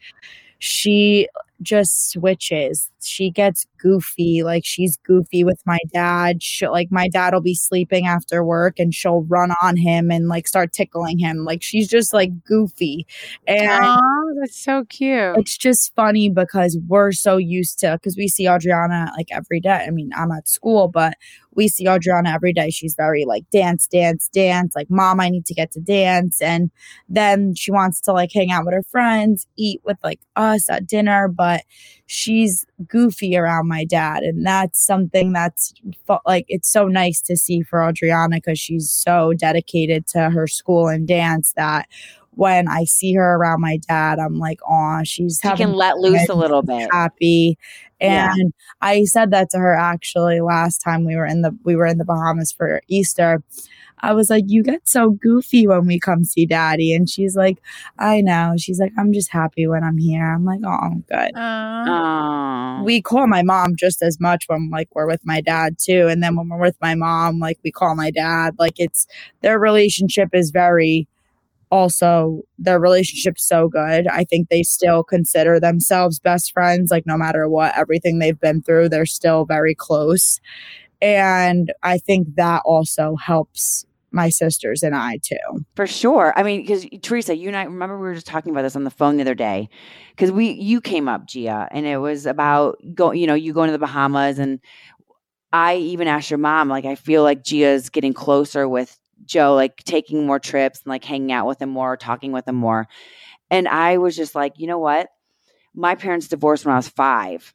she 0.58 1.28
just 1.62 2.10
switches. 2.10 2.90
She 3.02 3.30
gets 3.30 3.66
goofy. 3.78 4.42
Like 4.42 4.64
she's 4.64 4.96
goofy 4.98 5.42
with 5.44 5.60
my 5.66 5.78
dad. 5.92 6.42
She, 6.42 6.66
like 6.68 6.92
my 6.92 7.08
dad 7.08 7.34
will 7.34 7.40
be 7.40 7.54
sleeping 7.54 8.06
after 8.06 8.44
work 8.44 8.78
and 8.78 8.94
she'll 8.94 9.22
run 9.22 9.52
on 9.62 9.76
him 9.76 10.10
and 10.10 10.28
like 10.28 10.46
start 10.46 10.72
tickling 10.72 11.18
him. 11.18 11.44
Like 11.44 11.62
she's 11.62 11.88
just 11.88 12.12
like 12.12 12.44
goofy. 12.44 13.06
And 13.46 13.82
Oh, 13.84 14.34
that's 14.40 14.56
so 14.62 14.84
cute. 14.84 15.36
it's 15.38 15.56
just 15.56 15.94
funny 15.94 16.28
because 16.30 16.78
we're 16.86 17.12
so 17.12 17.36
used 17.36 17.78
to 17.80 17.92
because 18.00 18.16
we 18.16 18.28
see 18.28 18.46
Adriana 18.48 19.12
like 19.16 19.28
every 19.32 19.60
day. 19.60 19.84
I 19.86 19.90
mean, 19.90 20.10
I'm 20.16 20.30
at 20.32 20.48
school, 20.48 20.88
but 20.88 21.14
we 21.54 21.68
see 21.68 21.86
Adriana 21.86 22.30
every 22.30 22.52
day. 22.54 22.70
She's 22.70 22.94
very 22.94 23.24
like 23.26 23.44
dance, 23.50 23.86
dance, 23.86 24.28
dance. 24.32 24.74
Like, 24.74 24.88
mom, 24.88 25.20
I 25.20 25.28
need 25.28 25.44
to 25.46 25.54
get 25.54 25.70
to 25.72 25.80
dance. 25.80 26.40
And 26.40 26.70
then 27.10 27.54
she 27.54 27.70
wants 27.70 28.00
to 28.02 28.12
like 28.12 28.30
hang 28.32 28.50
out 28.50 28.64
with 28.64 28.72
her 28.74 28.82
friends, 28.84 29.46
eat 29.58 29.80
with 29.84 29.98
like 30.02 30.20
us 30.34 30.70
at 30.70 30.86
dinner, 30.86 31.28
but 31.28 31.51
she's 32.06 32.64
goofy 32.86 33.36
around 33.36 33.68
my 33.68 33.84
dad. 33.84 34.22
And 34.22 34.46
that's 34.46 34.84
something 34.84 35.32
that's 35.32 35.72
like, 36.26 36.44
it's 36.48 36.70
so 36.70 36.86
nice 36.86 37.20
to 37.22 37.36
see 37.36 37.62
for 37.62 37.82
Adriana 37.82 38.36
because 38.36 38.58
she's 38.58 38.90
so 38.90 39.32
dedicated 39.32 40.06
to 40.08 40.30
her 40.30 40.46
school 40.46 40.88
and 40.88 41.08
dance 41.08 41.52
that 41.56 41.88
when 42.34 42.68
I 42.68 42.84
see 42.84 43.12
her 43.14 43.34
around 43.34 43.60
my 43.60 43.78
dad, 43.88 44.18
I'm 44.18 44.38
like, 44.38 44.58
oh, 44.68 45.00
she's 45.04 45.40
having 45.40 45.66
can 45.68 45.74
let 45.74 45.98
loose 45.98 46.28
a 46.28 46.34
little 46.34 46.62
bit. 46.62 46.88
happy. 46.90 47.58
Yeah. 48.00 48.32
And 48.32 48.52
I 48.80 49.04
said 49.04 49.30
that 49.30 49.50
to 49.50 49.58
her 49.58 49.74
actually 49.74 50.40
last 50.40 50.78
time 50.78 51.04
we 51.04 51.14
were 51.14 51.26
in 51.26 51.42
the 51.42 51.56
we 51.64 51.76
were 51.76 51.86
in 51.86 51.98
the 51.98 52.04
Bahamas 52.04 52.50
for 52.50 52.82
Easter. 52.88 53.42
I 54.02 54.12
was 54.12 54.30
like, 54.30 54.44
You 54.46 54.62
get 54.62 54.88
so 54.88 55.10
goofy 55.10 55.66
when 55.66 55.86
we 55.86 55.98
come 55.98 56.24
see 56.24 56.46
daddy. 56.46 56.94
And 56.94 57.08
she's 57.08 57.36
like, 57.36 57.58
I 57.98 58.20
know. 58.20 58.54
She's 58.58 58.80
like, 58.80 58.92
I'm 58.98 59.12
just 59.12 59.30
happy 59.30 59.66
when 59.66 59.84
I'm 59.84 59.98
here. 59.98 60.32
I'm 60.34 60.44
like, 60.44 60.60
Oh, 60.66 61.02
good. 61.08 61.30
Oh. 61.36 62.82
We 62.84 63.00
call 63.00 63.26
my 63.26 63.42
mom 63.42 63.76
just 63.76 64.02
as 64.02 64.20
much 64.20 64.44
when 64.48 64.70
like 64.70 64.88
we're 64.94 65.06
with 65.06 65.24
my 65.24 65.40
dad 65.40 65.76
too. 65.78 66.08
And 66.08 66.22
then 66.22 66.36
when 66.36 66.48
we're 66.48 66.58
with 66.60 66.76
my 66.80 66.94
mom, 66.94 67.38
like 67.38 67.58
we 67.62 67.70
call 67.70 67.94
my 67.94 68.10
dad. 68.10 68.56
Like 68.58 68.78
it's 68.78 69.06
their 69.40 69.58
relationship 69.58 70.30
is 70.32 70.50
very 70.50 71.06
also 71.70 72.42
their 72.58 72.78
relationship's 72.78 73.42
so 73.42 73.66
good. 73.66 74.06
I 74.06 74.24
think 74.24 74.50
they 74.50 74.62
still 74.62 75.02
consider 75.02 75.58
themselves 75.58 76.18
best 76.20 76.52
friends. 76.52 76.90
Like 76.90 77.06
no 77.06 77.16
matter 77.16 77.48
what, 77.48 77.76
everything 77.76 78.18
they've 78.18 78.38
been 78.38 78.60
through, 78.62 78.90
they're 78.90 79.06
still 79.06 79.46
very 79.46 79.74
close. 79.74 80.38
And 81.00 81.72
I 81.82 81.96
think 81.96 82.34
that 82.36 82.62
also 82.66 83.16
helps 83.16 83.86
my 84.12 84.28
sisters 84.28 84.82
and 84.82 84.94
I 84.94 85.18
too. 85.22 85.64
For 85.74 85.86
sure. 85.86 86.32
I 86.36 86.42
mean, 86.42 86.60
because 86.62 86.86
Teresa, 87.02 87.36
you 87.36 87.48
and 87.48 87.56
I 87.56 87.64
remember 87.64 87.98
we 87.98 88.08
were 88.08 88.14
just 88.14 88.26
talking 88.26 88.52
about 88.52 88.62
this 88.62 88.76
on 88.76 88.84
the 88.84 88.90
phone 88.90 89.16
the 89.16 89.22
other 89.22 89.34
day. 89.34 89.68
Because 90.10 90.30
we 90.30 90.50
you 90.50 90.80
came 90.80 91.08
up, 91.08 91.26
Gia, 91.26 91.68
and 91.70 91.86
it 91.86 91.98
was 91.98 92.26
about 92.26 92.78
go, 92.94 93.12
you 93.12 93.26
know, 93.26 93.34
you 93.34 93.52
going 93.52 93.68
to 93.68 93.72
the 93.72 93.78
Bahamas, 93.78 94.38
and 94.38 94.60
I 95.52 95.76
even 95.76 96.08
asked 96.08 96.30
your 96.30 96.38
mom, 96.38 96.68
like, 96.68 96.84
I 96.84 96.94
feel 96.94 97.22
like 97.22 97.44
Gia's 97.44 97.90
getting 97.90 98.14
closer 98.14 98.68
with 98.68 98.98
Joe, 99.24 99.54
like 99.54 99.76
taking 99.84 100.26
more 100.26 100.38
trips 100.38 100.80
and 100.82 100.90
like 100.90 101.04
hanging 101.04 101.32
out 101.32 101.46
with 101.46 101.60
him 101.60 101.68
more, 101.68 101.96
talking 101.96 102.32
with 102.32 102.48
him 102.48 102.56
more. 102.56 102.88
And 103.50 103.68
I 103.68 103.98
was 103.98 104.16
just 104.16 104.34
like, 104.34 104.54
you 104.56 104.66
know 104.66 104.78
what? 104.78 105.08
My 105.74 105.94
parents 105.94 106.28
divorced 106.28 106.64
when 106.64 106.72
I 106.72 106.78
was 106.78 106.88
five. 106.88 107.52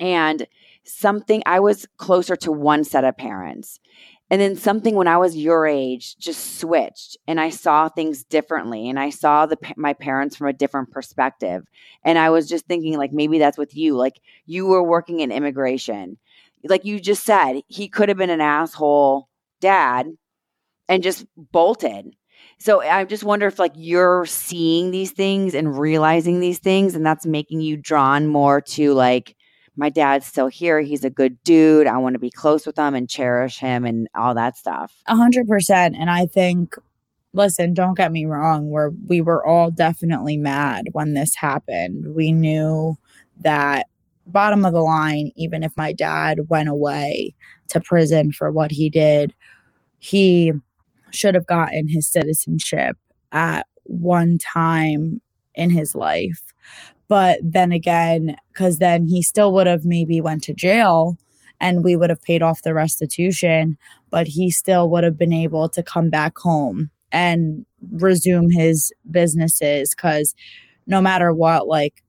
And 0.00 0.46
something, 0.84 1.42
I 1.46 1.60
was 1.60 1.86
closer 1.98 2.36
to 2.36 2.52
one 2.52 2.84
set 2.84 3.04
of 3.04 3.16
parents. 3.16 3.78
And 4.34 4.40
then 4.40 4.56
something 4.56 4.96
when 4.96 5.06
I 5.06 5.16
was 5.16 5.36
your 5.36 5.64
age 5.64 6.16
just 6.16 6.58
switched 6.58 7.16
and 7.28 7.40
I 7.40 7.50
saw 7.50 7.88
things 7.88 8.24
differently 8.24 8.88
and 8.88 8.98
I 8.98 9.10
saw 9.10 9.46
the 9.46 9.56
my 9.76 9.92
parents 9.92 10.34
from 10.34 10.48
a 10.48 10.52
different 10.52 10.90
perspective. 10.90 11.62
And 12.02 12.18
I 12.18 12.30
was 12.30 12.48
just 12.48 12.66
thinking 12.66 12.98
like 12.98 13.12
maybe 13.12 13.38
that's 13.38 13.56
with 13.56 13.76
you. 13.76 13.94
Like 13.94 14.20
you 14.44 14.66
were 14.66 14.82
working 14.82 15.20
in 15.20 15.30
immigration. 15.30 16.18
Like 16.64 16.84
you 16.84 16.98
just 16.98 17.22
said, 17.24 17.60
he 17.68 17.86
could 17.86 18.08
have 18.08 18.18
been 18.18 18.28
an 18.28 18.40
asshole 18.40 19.28
dad 19.60 20.08
and 20.88 21.04
just 21.04 21.26
bolted. 21.36 22.16
So 22.58 22.80
I 22.80 23.04
just 23.04 23.22
wonder 23.22 23.46
if 23.46 23.60
like 23.60 23.74
you're 23.76 24.26
seeing 24.26 24.90
these 24.90 25.12
things 25.12 25.54
and 25.54 25.78
realizing 25.78 26.40
these 26.40 26.58
things 26.58 26.96
and 26.96 27.06
that's 27.06 27.24
making 27.24 27.60
you 27.60 27.76
drawn 27.76 28.26
more 28.26 28.60
to 28.62 28.94
like 28.94 29.36
my 29.76 29.88
dad's 29.88 30.26
still 30.26 30.48
here. 30.48 30.80
He's 30.80 31.04
a 31.04 31.10
good 31.10 31.42
dude. 31.42 31.86
I 31.86 31.98
want 31.98 32.14
to 32.14 32.20
be 32.20 32.30
close 32.30 32.66
with 32.66 32.78
him 32.78 32.94
and 32.94 33.08
cherish 33.08 33.58
him 33.58 33.84
and 33.84 34.08
all 34.14 34.34
that 34.34 34.56
stuff. 34.56 34.94
A 35.06 35.16
hundred 35.16 35.48
percent. 35.48 35.96
And 35.98 36.10
I 36.10 36.26
think, 36.26 36.76
listen, 37.32 37.74
don't 37.74 37.96
get 37.96 38.12
me 38.12 38.24
wrong, 38.24 38.70
where 38.70 38.90
we 39.06 39.20
were 39.20 39.44
all 39.44 39.70
definitely 39.70 40.36
mad 40.36 40.86
when 40.92 41.14
this 41.14 41.34
happened. 41.34 42.14
We 42.14 42.32
knew 42.32 42.96
that 43.40 43.86
bottom 44.26 44.64
of 44.64 44.72
the 44.72 44.80
line, 44.80 45.32
even 45.36 45.62
if 45.62 45.76
my 45.76 45.92
dad 45.92 46.48
went 46.48 46.68
away 46.68 47.34
to 47.68 47.80
prison 47.80 48.32
for 48.32 48.50
what 48.50 48.70
he 48.70 48.88
did, 48.88 49.34
he 49.98 50.52
should 51.10 51.34
have 51.34 51.46
gotten 51.46 51.88
his 51.88 52.10
citizenship 52.10 52.96
at 53.32 53.66
one 53.84 54.38
time 54.38 55.20
in 55.54 55.70
his 55.70 55.94
life 55.94 56.42
but 57.14 57.38
then 57.44 57.70
again 57.70 58.36
because 58.52 58.78
then 58.78 59.06
he 59.06 59.22
still 59.22 59.52
would 59.52 59.68
have 59.68 59.84
maybe 59.84 60.20
went 60.20 60.42
to 60.42 60.52
jail 60.52 61.16
and 61.60 61.84
we 61.84 61.94
would 61.94 62.10
have 62.10 62.20
paid 62.22 62.42
off 62.42 62.62
the 62.62 62.74
restitution 62.74 63.78
but 64.10 64.26
he 64.26 64.50
still 64.50 64.90
would 64.90 65.04
have 65.04 65.16
been 65.16 65.32
able 65.32 65.68
to 65.68 65.80
come 65.80 66.10
back 66.10 66.36
home 66.36 66.90
and 67.12 67.64
resume 67.92 68.50
his 68.50 68.92
businesses 69.12 69.94
because 69.94 70.34
no 70.88 71.00
matter 71.00 71.32
what 71.32 71.68
like 71.68 72.02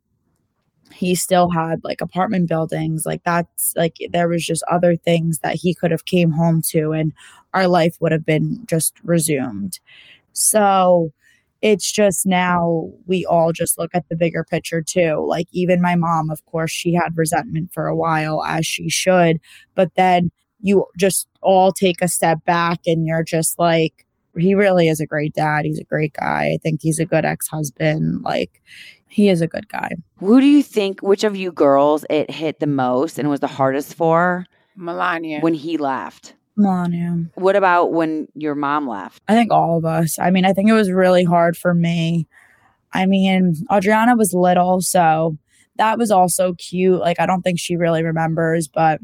he 0.91 1.13
still 1.13 1.51
had 1.51 1.83
like 1.83 2.01
apartment 2.01 2.49
buildings 2.49 3.05
like 3.05 3.23
that's 3.23 3.75
like 3.75 3.97
there 4.09 4.27
was 4.27 4.43
just 4.43 4.63
other 4.71 4.95
things 4.95 5.37
that 5.43 5.53
he 5.53 5.75
could 5.75 5.91
have 5.91 6.05
came 6.05 6.31
home 6.31 6.63
to 6.63 6.93
and 6.93 7.13
our 7.53 7.67
life 7.67 7.95
would 7.99 8.11
have 8.11 8.25
been 8.25 8.65
just 8.65 8.95
resumed. 9.03 9.79
So 10.33 11.11
it's 11.61 11.91
just 11.91 12.25
now 12.25 12.89
we 13.05 13.25
all 13.25 13.51
just 13.51 13.77
look 13.77 13.91
at 13.93 14.07
the 14.09 14.15
bigger 14.15 14.43
picture 14.43 14.81
too. 14.81 15.25
Like 15.27 15.47
even 15.51 15.81
my 15.81 15.95
mom, 15.95 16.29
of 16.29 16.43
course, 16.45 16.71
she 16.71 16.93
had 16.93 17.17
resentment 17.17 17.73
for 17.73 17.87
a 17.87 17.95
while 17.95 18.43
as 18.43 18.65
she 18.65 18.89
should, 18.89 19.39
but 19.73 19.95
then 19.95 20.31
you 20.61 20.85
just 20.97 21.27
all 21.41 21.71
take 21.71 22.01
a 22.01 22.07
step 22.07 22.43
back 22.45 22.79
and 22.85 23.05
you're 23.05 23.23
just 23.23 23.59
like 23.59 24.05
he 24.37 24.53
really 24.53 24.87
is 24.87 24.99
a 24.99 25.05
great 25.05 25.33
dad. 25.33 25.65
He's 25.65 25.79
a 25.79 25.85
great 25.85 26.13
guy. 26.13 26.51
I 26.53 26.57
think 26.61 26.81
he's 26.81 26.99
a 26.99 27.05
good 27.05 27.25
ex-husband. 27.25 28.23
Like 28.23 28.61
he 29.07 29.29
is 29.29 29.41
a 29.41 29.47
good 29.47 29.69
guy. 29.69 29.91
Who 30.17 30.41
do 30.41 30.47
you 30.47 30.61
think 30.61 31.01
which 31.01 31.23
of 31.23 31.35
you 31.35 31.51
girls 31.51 32.05
it 32.09 32.29
hit 32.29 32.59
the 32.59 32.67
most 32.67 33.17
and 33.17 33.29
was 33.29 33.39
the 33.39 33.47
hardest 33.47 33.95
for? 33.95 34.45
Milania. 34.77 35.41
When 35.41 35.53
he 35.53 35.77
left. 35.77 36.33
Milania. 36.57 37.29
What 37.35 37.55
about 37.55 37.91
when 37.91 38.27
your 38.33 38.55
mom 38.55 38.87
left? 38.87 39.21
I 39.27 39.33
think 39.33 39.51
all 39.51 39.77
of 39.77 39.85
us. 39.85 40.17
I 40.19 40.31
mean, 40.31 40.45
I 40.45 40.53
think 40.53 40.69
it 40.69 40.73
was 40.73 40.91
really 40.91 41.23
hard 41.23 41.57
for 41.57 41.73
me. 41.73 42.27
I 42.93 43.05
mean, 43.05 43.55
Adriana 43.71 44.15
was 44.15 44.33
little, 44.33 44.81
so 44.81 45.37
that 45.77 45.97
was 45.97 46.11
also 46.11 46.53
cute. 46.53 46.99
Like, 46.99 47.19
I 47.19 47.25
don't 47.25 47.41
think 47.41 47.59
she 47.59 47.75
really 47.75 48.03
remembers, 48.03 48.67
but 48.67 49.01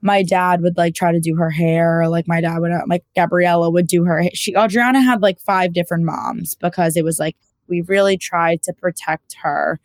my 0.00 0.24
dad 0.24 0.62
would 0.62 0.76
like 0.76 0.94
try 0.94 1.12
to 1.12 1.20
do 1.20 1.36
her 1.36 1.50
hair. 1.50 2.08
Like, 2.08 2.26
my 2.26 2.40
dad 2.40 2.58
would, 2.58 2.72
uh, 2.72 2.80
like, 2.88 3.04
Gabriella 3.14 3.70
would 3.70 3.86
do 3.86 4.04
her. 4.04 4.24
She, 4.34 4.54
Adriana 4.56 5.00
had 5.00 5.22
like 5.22 5.38
five 5.38 5.72
different 5.72 6.04
moms 6.04 6.56
because 6.56 6.96
it 6.96 7.04
was 7.04 7.20
like, 7.20 7.36
we 7.68 7.82
really 7.82 8.18
tried 8.18 8.62
to 8.64 8.72
protect 8.72 9.36
her. 9.42 9.78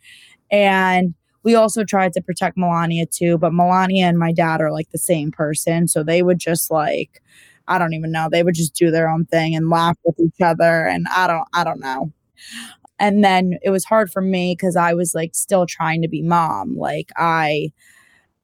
And 0.50 1.14
we 1.44 1.54
also 1.54 1.84
tried 1.84 2.12
to 2.14 2.22
protect 2.22 2.56
Milania 2.56 3.10
too, 3.10 3.38
but 3.38 3.52
Milania 3.52 4.02
and 4.02 4.18
my 4.18 4.32
dad 4.32 4.60
are 4.60 4.72
like 4.72 4.90
the 4.90 4.98
same 4.98 5.30
person. 5.30 5.88
So 5.88 6.02
they 6.02 6.22
would 6.22 6.38
just 6.38 6.70
like, 6.70 7.22
I 7.68 7.78
don't 7.78 7.94
even 7.94 8.12
know. 8.12 8.28
They 8.30 8.42
would 8.42 8.54
just 8.54 8.74
do 8.74 8.90
their 8.90 9.08
own 9.08 9.26
thing 9.26 9.54
and 9.54 9.70
laugh 9.70 9.96
with 10.04 10.18
each 10.20 10.40
other. 10.42 10.86
And 10.86 11.06
I 11.14 11.26
don't, 11.26 11.46
I 11.54 11.64
don't 11.64 11.80
know. 11.80 12.12
And 12.98 13.22
then 13.24 13.58
it 13.62 13.70
was 13.70 13.84
hard 13.84 14.10
for 14.10 14.22
me 14.22 14.54
because 14.58 14.76
I 14.76 14.94
was 14.94 15.14
like 15.14 15.34
still 15.34 15.66
trying 15.66 16.02
to 16.02 16.08
be 16.08 16.22
mom. 16.22 16.76
Like 16.76 17.10
I, 17.16 17.72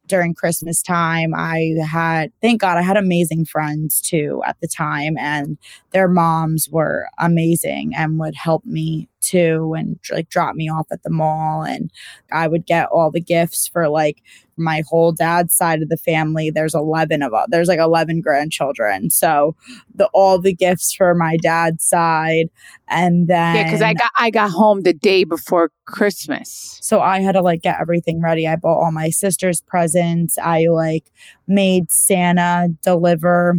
during 0.06 0.34
Christmas 0.34 0.82
time. 0.82 1.34
I 1.34 1.74
had, 1.86 2.32
thank 2.42 2.60
God, 2.60 2.78
I 2.78 2.82
had 2.82 2.96
amazing 2.96 3.44
friends 3.46 4.00
too 4.00 4.42
at 4.46 4.56
the 4.60 4.68
time, 4.68 5.16
and 5.18 5.58
their 5.92 6.08
moms 6.08 6.68
were 6.70 7.08
amazing 7.18 7.92
and 7.96 8.18
would 8.18 8.34
help 8.34 8.64
me 8.64 9.08
too 9.20 9.74
and 9.76 9.98
like 10.10 10.28
drop 10.28 10.54
me 10.54 10.68
off 10.68 10.86
at 10.92 11.02
the 11.02 11.10
mall. 11.10 11.62
And 11.62 11.90
I 12.30 12.46
would 12.46 12.66
get 12.66 12.88
all 12.88 13.10
the 13.10 13.20
gifts 13.20 13.66
for 13.68 13.88
like 13.88 14.22
my 14.56 14.82
whole 14.88 15.12
dad's 15.12 15.54
side 15.54 15.82
of 15.82 15.88
the 15.88 15.96
family. 15.96 16.50
There's 16.50 16.74
11 16.74 17.22
of 17.22 17.34
us, 17.34 17.46
there's 17.50 17.68
like 17.68 17.78
11 17.78 18.20
grandchildren. 18.20 19.10
So 19.10 19.56
the 19.94 20.06
all 20.12 20.38
the 20.38 20.54
gifts 20.54 20.92
for 20.94 21.14
my 21.14 21.36
dad's 21.42 21.84
side. 21.84 22.50
And 22.88 23.28
then, 23.28 23.56
yeah, 23.56 23.64
because 23.64 23.82
I 23.82 23.94
got, 23.94 24.10
I 24.18 24.30
got 24.30 24.50
home 24.50 24.82
the 24.82 24.92
day 24.92 25.24
before 25.24 25.70
Christmas. 25.86 26.78
So 26.82 27.00
I 27.00 27.20
had 27.20 27.32
to 27.32 27.42
like 27.42 27.62
get 27.62 27.80
everything 27.80 28.20
ready. 28.20 28.46
I 28.46 28.56
bought 28.56 28.82
all 28.82 28.92
my 28.92 29.10
sister's 29.10 29.60
presents. 29.60 30.38
I 30.38 30.66
like 30.70 31.10
made 31.46 31.90
Santa 31.90 32.68
deliver 32.82 33.56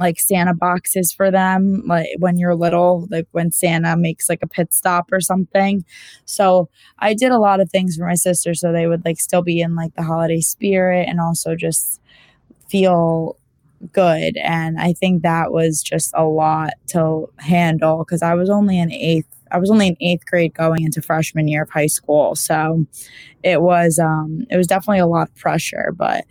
like 0.00 0.18
Santa 0.18 0.54
boxes 0.54 1.12
for 1.12 1.30
them, 1.30 1.82
like 1.86 2.08
when 2.18 2.38
you're 2.38 2.56
little, 2.56 3.06
like 3.10 3.28
when 3.32 3.52
Santa 3.52 3.96
makes 3.96 4.28
like 4.28 4.42
a 4.42 4.48
pit 4.48 4.72
stop 4.72 5.12
or 5.12 5.20
something. 5.20 5.84
So 6.24 6.68
I 6.98 7.14
did 7.14 7.30
a 7.30 7.38
lot 7.38 7.60
of 7.60 7.70
things 7.70 7.96
for 7.96 8.06
my 8.06 8.14
sister 8.14 8.54
so 8.54 8.72
they 8.72 8.86
would 8.86 9.04
like 9.04 9.20
still 9.20 9.42
be 9.42 9.60
in 9.60 9.76
like 9.76 9.94
the 9.94 10.02
holiday 10.02 10.40
spirit 10.40 11.06
and 11.08 11.20
also 11.20 11.54
just 11.54 12.00
feel 12.68 13.36
good. 13.92 14.36
And 14.38 14.78
I 14.78 14.92
think 14.92 15.22
that 15.22 15.52
was 15.52 15.82
just 15.82 16.12
a 16.14 16.24
lot 16.24 16.74
to 16.88 17.28
handle 17.38 17.98
because 17.98 18.22
I 18.22 18.34
was 18.34 18.50
only 18.50 18.78
in 18.78 18.92
eighth. 18.92 19.28
I 19.52 19.58
was 19.58 19.70
only 19.70 19.88
in 19.88 19.96
eighth 20.00 20.26
grade 20.26 20.54
going 20.54 20.84
into 20.84 21.02
freshman 21.02 21.48
year 21.48 21.62
of 21.62 21.70
high 21.70 21.86
school. 21.86 22.36
So 22.36 22.86
it 23.42 23.62
was 23.62 23.98
um 23.98 24.46
it 24.50 24.56
was 24.56 24.66
definitely 24.66 25.00
a 25.00 25.06
lot 25.06 25.28
of 25.28 25.34
pressure, 25.36 25.92
but 25.96 26.24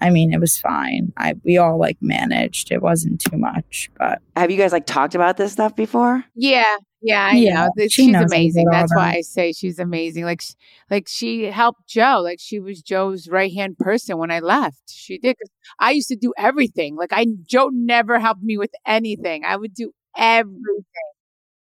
I 0.00 0.10
mean, 0.10 0.32
it 0.32 0.40
was 0.40 0.58
fine. 0.58 1.12
I 1.16 1.34
we 1.44 1.56
all 1.58 1.78
like 1.78 1.96
managed. 2.00 2.70
It 2.70 2.82
wasn't 2.82 3.20
too 3.20 3.36
much, 3.36 3.90
but 3.98 4.20
have 4.36 4.50
you 4.50 4.56
guys 4.56 4.72
like 4.72 4.86
talked 4.86 5.14
about 5.14 5.36
this 5.36 5.52
stuff 5.52 5.74
before? 5.74 6.24
Yeah, 6.34 6.76
yeah, 7.02 7.28
I 7.32 7.36
yeah. 7.36 7.68
Know. 7.76 7.86
She's 7.88 8.14
amazing. 8.14 8.66
That's 8.70 8.94
why 8.94 9.12
I 9.12 9.20
say 9.20 9.52
she's 9.52 9.78
amazing. 9.78 10.24
Like, 10.24 10.42
like 10.90 11.06
she 11.08 11.44
helped 11.44 11.86
Joe. 11.86 12.20
Like 12.22 12.38
she 12.40 12.58
was 12.58 12.82
Joe's 12.82 13.28
right 13.28 13.52
hand 13.52 13.78
person 13.78 14.18
when 14.18 14.30
I 14.30 14.40
left. 14.40 14.90
She 14.90 15.18
did. 15.18 15.36
I 15.78 15.92
used 15.92 16.08
to 16.08 16.16
do 16.16 16.32
everything. 16.36 16.96
Like 16.96 17.12
I, 17.12 17.26
Joe 17.46 17.70
never 17.72 18.18
helped 18.18 18.42
me 18.42 18.58
with 18.58 18.72
anything. 18.86 19.44
I 19.44 19.56
would 19.56 19.74
do 19.74 19.92
everything. 20.16 20.84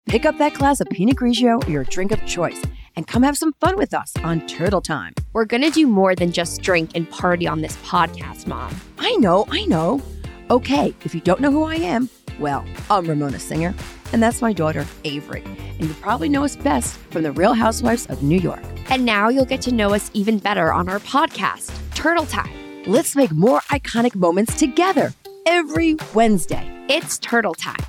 Pick 0.06 0.24
up 0.24 0.38
that 0.38 0.54
glass 0.54 0.80
of 0.80 0.88
Pinot 0.88 1.16
Grigio 1.16 1.66
or 1.66 1.70
your 1.70 1.84
drink 1.84 2.12
of 2.12 2.24
choice 2.26 2.62
and 2.96 3.06
come 3.06 3.22
have 3.22 3.36
some 3.36 3.52
fun 3.54 3.76
with 3.76 3.94
us 3.94 4.12
on 4.24 4.46
Turtle 4.46 4.80
Time. 4.80 5.14
We're 5.32 5.44
going 5.44 5.62
to 5.62 5.70
do 5.70 5.86
more 5.86 6.14
than 6.14 6.32
just 6.32 6.62
drink 6.62 6.90
and 6.94 7.08
party 7.08 7.46
on 7.46 7.60
this 7.60 7.76
podcast, 7.78 8.46
Mom. 8.46 8.74
I 8.98 9.14
know, 9.16 9.46
I 9.50 9.66
know. 9.66 10.02
Okay, 10.50 10.94
if 11.04 11.14
you 11.14 11.20
don't 11.20 11.40
know 11.40 11.50
who 11.50 11.64
I 11.64 11.76
am, 11.76 12.08
well, 12.40 12.64
I'm 12.90 13.06
Ramona 13.06 13.38
Singer, 13.38 13.74
and 14.12 14.22
that's 14.22 14.40
my 14.40 14.52
daughter, 14.52 14.86
Avery. 15.04 15.42
And 15.44 15.88
you 15.88 15.94
probably 15.94 16.28
know 16.28 16.44
us 16.44 16.56
best 16.56 16.96
from 16.96 17.22
The 17.22 17.32
Real 17.32 17.54
Housewives 17.54 18.06
of 18.06 18.22
New 18.22 18.38
York. 18.38 18.62
And 18.88 19.04
now 19.04 19.28
you'll 19.28 19.44
get 19.44 19.60
to 19.62 19.72
know 19.72 19.94
us 19.94 20.10
even 20.14 20.38
better 20.38 20.72
on 20.72 20.88
our 20.88 21.00
podcast, 21.00 21.72
Turtle 21.94 22.26
Time. 22.26 22.50
Let's 22.86 23.16
make 23.16 23.32
more 23.32 23.60
iconic 23.62 24.14
moments 24.14 24.54
together 24.54 25.12
every 25.44 25.96
Wednesday. 26.14 26.72
It's 26.88 27.18
Turtle 27.18 27.54
Time 27.54 27.84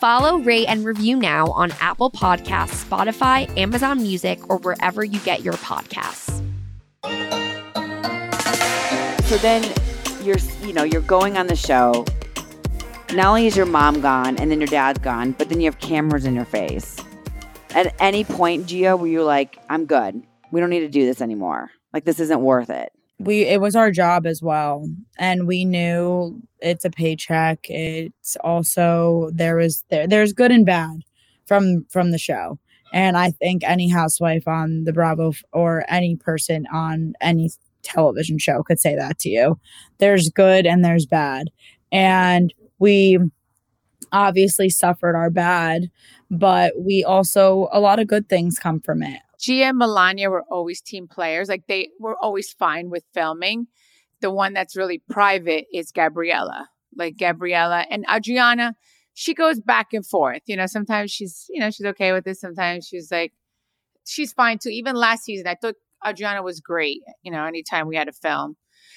Follow, 0.00 0.38
rate, 0.38 0.64
and 0.66 0.86
review 0.86 1.14
now 1.14 1.48
on 1.48 1.72
Apple 1.72 2.10
Podcasts, 2.10 2.82
Spotify, 2.88 3.54
Amazon 3.58 4.00
Music, 4.00 4.48
or 4.48 4.56
wherever 4.56 5.04
you 5.04 5.20
get 5.20 5.42
your 5.42 5.52
podcasts. 5.54 6.42
So 9.24 9.36
then 9.36 9.62
you're, 10.24 10.38
you 10.62 10.72
know, 10.72 10.84
you're 10.84 11.02
going 11.02 11.36
on 11.36 11.48
the 11.48 11.54
show. 11.54 12.06
not 13.12 13.26
only 13.26 13.46
is 13.46 13.54
your 13.58 13.66
mom 13.66 14.00
gone 14.00 14.38
and 14.38 14.50
then 14.50 14.58
your 14.58 14.68
dad's 14.68 15.00
gone, 15.00 15.32
but 15.32 15.50
then 15.50 15.60
you 15.60 15.66
have 15.66 15.78
cameras 15.80 16.24
in 16.24 16.34
your 16.34 16.46
face. 16.46 16.96
At 17.74 17.94
any 18.00 18.24
point, 18.24 18.68
Gia, 18.68 18.96
were 18.96 19.06
you 19.06 19.22
like, 19.22 19.58
I'm 19.68 19.84
good. 19.84 20.22
We 20.50 20.60
don't 20.60 20.70
need 20.70 20.80
to 20.80 20.88
do 20.88 21.04
this 21.04 21.20
anymore. 21.20 21.70
Like 21.92 22.06
this 22.06 22.20
isn't 22.20 22.40
worth 22.40 22.70
it. 22.70 22.90
We 23.20 23.42
it 23.42 23.60
was 23.60 23.76
our 23.76 23.90
job 23.90 24.26
as 24.26 24.42
well. 24.42 24.88
And 25.18 25.46
we 25.46 25.64
knew 25.64 26.40
it's 26.60 26.84
a 26.84 26.90
paycheck. 26.90 27.58
It's 27.68 28.36
also 28.36 29.30
there 29.34 29.56
was 29.56 29.84
there 29.90 30.08
there's 30.08 30.32
good 30.32 30.50
and 30.50 30.64
bad 30.64 31.02
from 31.46 31.84
from 31.90 32.10
the 32.10 32.18
show. 32.18 32.58
And 32.92 33.16
i 33.16 33.30
think 33.30 33.62
any 33.64 33.88
housewife 33.88 34.48
on 34.48 34.84
the 34.84 34.92
bravo 34.92 35.32
or 35.52 35.84
any 35.88 36.16
person 36.16 36.66
on 36.72 37.12
any 37.20 37.50
television 37.82 38.38
show 38.38 38.62
could 38.62 38.80
say 38.80 38.96
that 38.96 39.18
to 39.20 39.28
you. 39.28 39.60
There's 39.98 40.30
good 40.30 40.66
and 40.66 40.84
there's 40.84 41.06
bad. 41.06 41.50
And 41.92 42.52
we 42.78 43.18
obviously 44.12 44.70
suffered 44.70 45.14
our 45.14 45.30
bad 45.30 45.90
but 46.30 46.72
we 46.78 47.04
also 47.04 47.68
a 47.72 47.80
lot 47.80 47.98
of 47.98 48.08
good 48.08 48.28
things 48.28 48.58
come 48.58 48.80
from 48.80 49.02
it 49.02 49.20
Gia 49.40 49.64
and 49.64 49.80
Milania 49.80 50.30
were 50.30 50.44
always 50.50 50.80
team 50.80 51.08
players. 51.08 51.48
Like 51.48 51.66
they 51.66 51.90
were 51.98 52.16
always 52.20 52.52
fine 52.52 52.90
with 52.90 53.04
filming. 53.14 53.66
The 54.20 54.30
one 54.30 54.52
that's 54.52 54.76
really 54.76 55.02
private 55.08 55.64
is 55.72 55.92
Gabriella. 55.92 56.68
Like 56.94 57.16
Gabriella 57.16 57.86
and 57.90 58.04
Adriana, 58.12 58.74
she 59.14 59.32
goes 59.32 59.60
back 59.60 59.88
and 59.92 60.06
forth. 60.06 60.42
You 60.46 60.56
know, 60.56 60.66
sometimes 60.66 61.10
she's, 61.10 61.46
you 61.48 61.60
know, 61.60 61.70
she's 61.70 61.86
okay 61.86 62.12
with 62.12 62.26
it. 62.26 62.36
Sometimes 62.36 62.86
she's 62.86 63.10
like, 63.10 63.32
she's 64.06 64.32
fine 64.32 64.58
too. 64.58 64.68
Even 64.68 64.94
last 64.94 65.24
season, 65.24 65.46
I 65.46 65.56
thought 65.60 65.76
Adriana 66.06 66.42
was 66.42 66.60
great, 66.60 67.00
you 67.22 67.30
know, 67.30 67.44
anytime 67.44 67.88
we 67.88 67.96
had 67.96 68.08
a 68.08 68.12
film. 68.12 68.56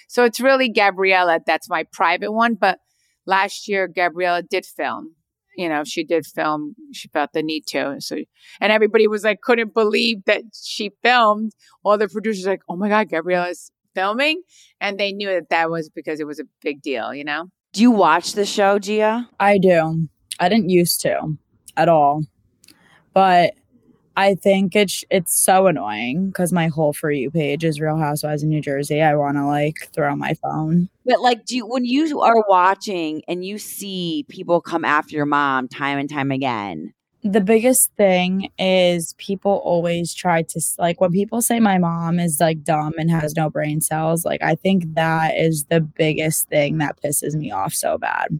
So 0.10 0.25
it's 0.25 0.39
really 0.39 0.69
Gabriella 0.69 1.39
that's 1.45 1.69
my 1.69 1.86
private 1.93 2.32
one. 2.34 2.56
But 2.56 2.79
last 3.25 3.67
year, 3.69 3.88
Gabriella 3.88 4.41
did 4.43 4.65
film 4.65 5.15
you 5.55 5.69
know, 5.69 5.83
she 5.83 6.03
did 6.03 6.25
film. 6.25 6.75
She 6.91 7.07
felt 7.09 7.33
the 7.33 7.43
need 7.43 7.65
to. 7.67 7.95
So, 7.99 8.17
and 8.59 8.71
everybody 8.71 9.07
was 9.07 9.23
like, 9.23 9.41
couldn't 9.41 9.73
believe 9.73 10.25
that 10.25 10.43
she 10.53 10.91
filmed. 11.01 11.53
All 11.83 11.97
the 11.97 12.07
producers 12.07 12.45
were 12.45 12.53
like, 12.53 12.61
oh 12.69 12.75
my 12.75 12.89
God, 12.89 13.09
Gabriella's 13.09 13.71
filming. 13.93 14.41
And 14.81 14.99
they 14.99 15.11
knew 15.11 15.27
that 15.27 15.49
that 15.49 15.69
was 15.69 15.89
because 15.89 16.19
it 16.19 16.27
was 16.27 16.39
a 16.39 16.45
big 16.61 16.81
deal, 16.81 17.13
you 17.13 17.23
know? 17.23 17.47
Do 17.73 17.81
you 17.81 17.91
watch 17.91 18.33
the 18.33 18.45
show, 18.45 18.79
Gia? 18.79 19.29
I 19.39 19.57
do. 19.57 20.07
I 20.39 20.49
didn't 20.49 20.69
used 20.69 21.01
to 21.01 21.37
at 21.77 21.89
all. 21.89 22.23
But 23.13 23.53
I 24.15 24.36
think 24.36 24.76
it's 24.76 25.04
it's 25.10 25.39
so 25.39 25.67
annoying 25.67 26.28
because 26.28 26.54
my 26.54 26.67
whole 26.67 26.93
for 26.93 27.10
you 27.12 27.32
page 27.32 27.63
is 27.63 27.80
Real 27.80 27.97
Housewives 27.97 28.43
of 28.43 28.49
New 28.49 28.62
Jersey. 28.62 29.02
I 29.02 29.15
want 29.15 29.38
to 29.38 29.45
like 29.45 29.89
throw 29.93 30.15
my 30.15 30.36
phone. 30.36 30.89
But 31.06 31.21
like, 31.21 31.45
do 31.45 31.58
you, 31.58 31.65
when 31.65 31.86
you 31.86 32.21
are 32.21 32.43
watching 32.47 33.23
and 33.28 33.43
you 33.43 33.58
see 33.58 34.26
people 34.30 34.62
come 34.62 34.86
after 34.86 35.15
your 35.15 35.26
mom 35.26 35.67
time 35.67 35.97
and 35.97 36.10
time 36.10 36.32
again? 36.32 36.93
The 37.23 37.41
biggest 37.41 37.91
thing 37.95 38.49
is 38.60 39.15
people 39.17 39.62
always 39.63 40.13
try 40.13 40.43
to 40.43 40.62
like 40.78 41.02
when 41.02 41.12
people 41.12 41.41
say 41.41 41.60
my 41.60 41.80
mom 41.80 42.19
is 42.19 42.39
like 42.39 42.63
dumb 42.63 42.93
and 42.97 43.10
has 43.10 43.36
no 43.36 43.49
brain 43.49 43.82
cells. 43.82 44.26
Like 44.26 44.43
I 44.43 44.56
think 44.56 44.93
that 44.93 45.36
is 45.38 45.65
the 45.65 45.82
biggest 45.82 46.49
thing 46.49 46.78
that 46.80 47.02
pisses 47.02 47.34
me 47.34 47.49
off 47.49 47.73
so 47.73 47.97
bad 47.97 48.39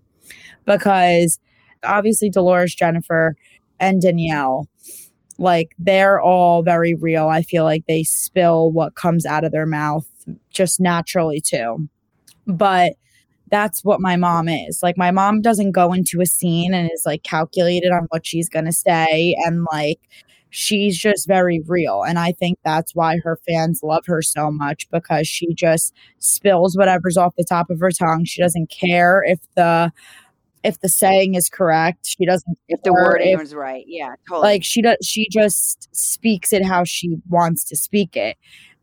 because 0.66 1.40
obviously 1.84 2.30
Dolores, 2.30 2.76
Jennifer, 2.76 3.36
and 3.80 4.02
Danielle 4.02 4.68
like 5.38 5.76
they're 5.80 6.22
all 6.22 6.64
very 6.64 6.94
real. 6.96 7.28
I 7.28 7.42
feel 7.42 7.64
like 7.64 7.86
they 7.88 8.04
spill 8.04 8.72
what 8.72 8.96
comes 8.96 9.26
out 9.26 9.44
of 9.44 9.52
their 9.52 9.66
mouth 9.66 10.08
just 10.52 10.80
naturally 10.80 11.42
too. 11.42 11.88
But 12.48 12.94
that's 13.50 13.84
what 13.84 14.02
my 14.02 14.16
mom 14.16 14.50
is. 14.50 14.82
Like 14.82 14.98
my 14.98 15.12
mom 15.12 15.42
doesn't 15.42 15.72
go 15.72 15.94
into 15.94 16.22
a 16.22 16.26
scene 16.26 16.74
and 16.74 16.90
is 16.92 17.04
like 17.06 17.24
calculated 17.24 17.92
on 17.92 18.08
what 18.10 18.26
she's 18.26 18.50
going 18.50 18.66
to 18.66 18.72
say 18.72 19.36
and 19.46 19.66
like 19.72 20.00
she's 20.50 20.98
just 20.98 21.28
very 21.28 21.62
real 21.68 22.04
and 22.04 22.20
I 22.20 22.32
think 22.32 22.60
that's 22.64 22.94
why 22.94 23.18
her 23.24 23.40
fans 23.48 23.82
love 23.82 24.06
her 24.06 24.22
so 24.22 24.52
much 24.52 24.88
because 24.92 25.28
she 25.28 25.54
just 25.56 25.96
spills 26.20 26.78
whatever's 26.78 27.18
off 27.18 27.34
the 27.38 27.44
top 27.44 27.72
of 27.72 27.80
her 27.80 27.92
tongue. 27.92 28.26
She 28.26 28.42
doesn't 28.42 28.70
care 28.70 29.24
if 29.26 29.40
the 29.56 29.92
if 30.64 30.80
the 30.80 30.90
saying 30.90 31.36
is 31.36 31.50
correct. 31.50 32.06
She 32.06 32.26
doesn't 32.26 32.58
If 32.68 32.82
the 32.84 32.92
care 32.92 33.04
wording 33.04 33.40
is 33.40 33.54
right. 33.54 33.84
Yeah, 33.88 34.16
totally. 34.28 34.44
like 34.48 34.64
she 34.64 34.82
does 34.82 34.98
she 35.04 35.28
just 35.32 35.94
speaks 35.96 36.54
it 36.54 36.66
how 36.66 36.84
she 36.84 37.18
wants 37.30 37.64
to 37.66 37.76
speak 37.76 38.16
it 38.16 38.38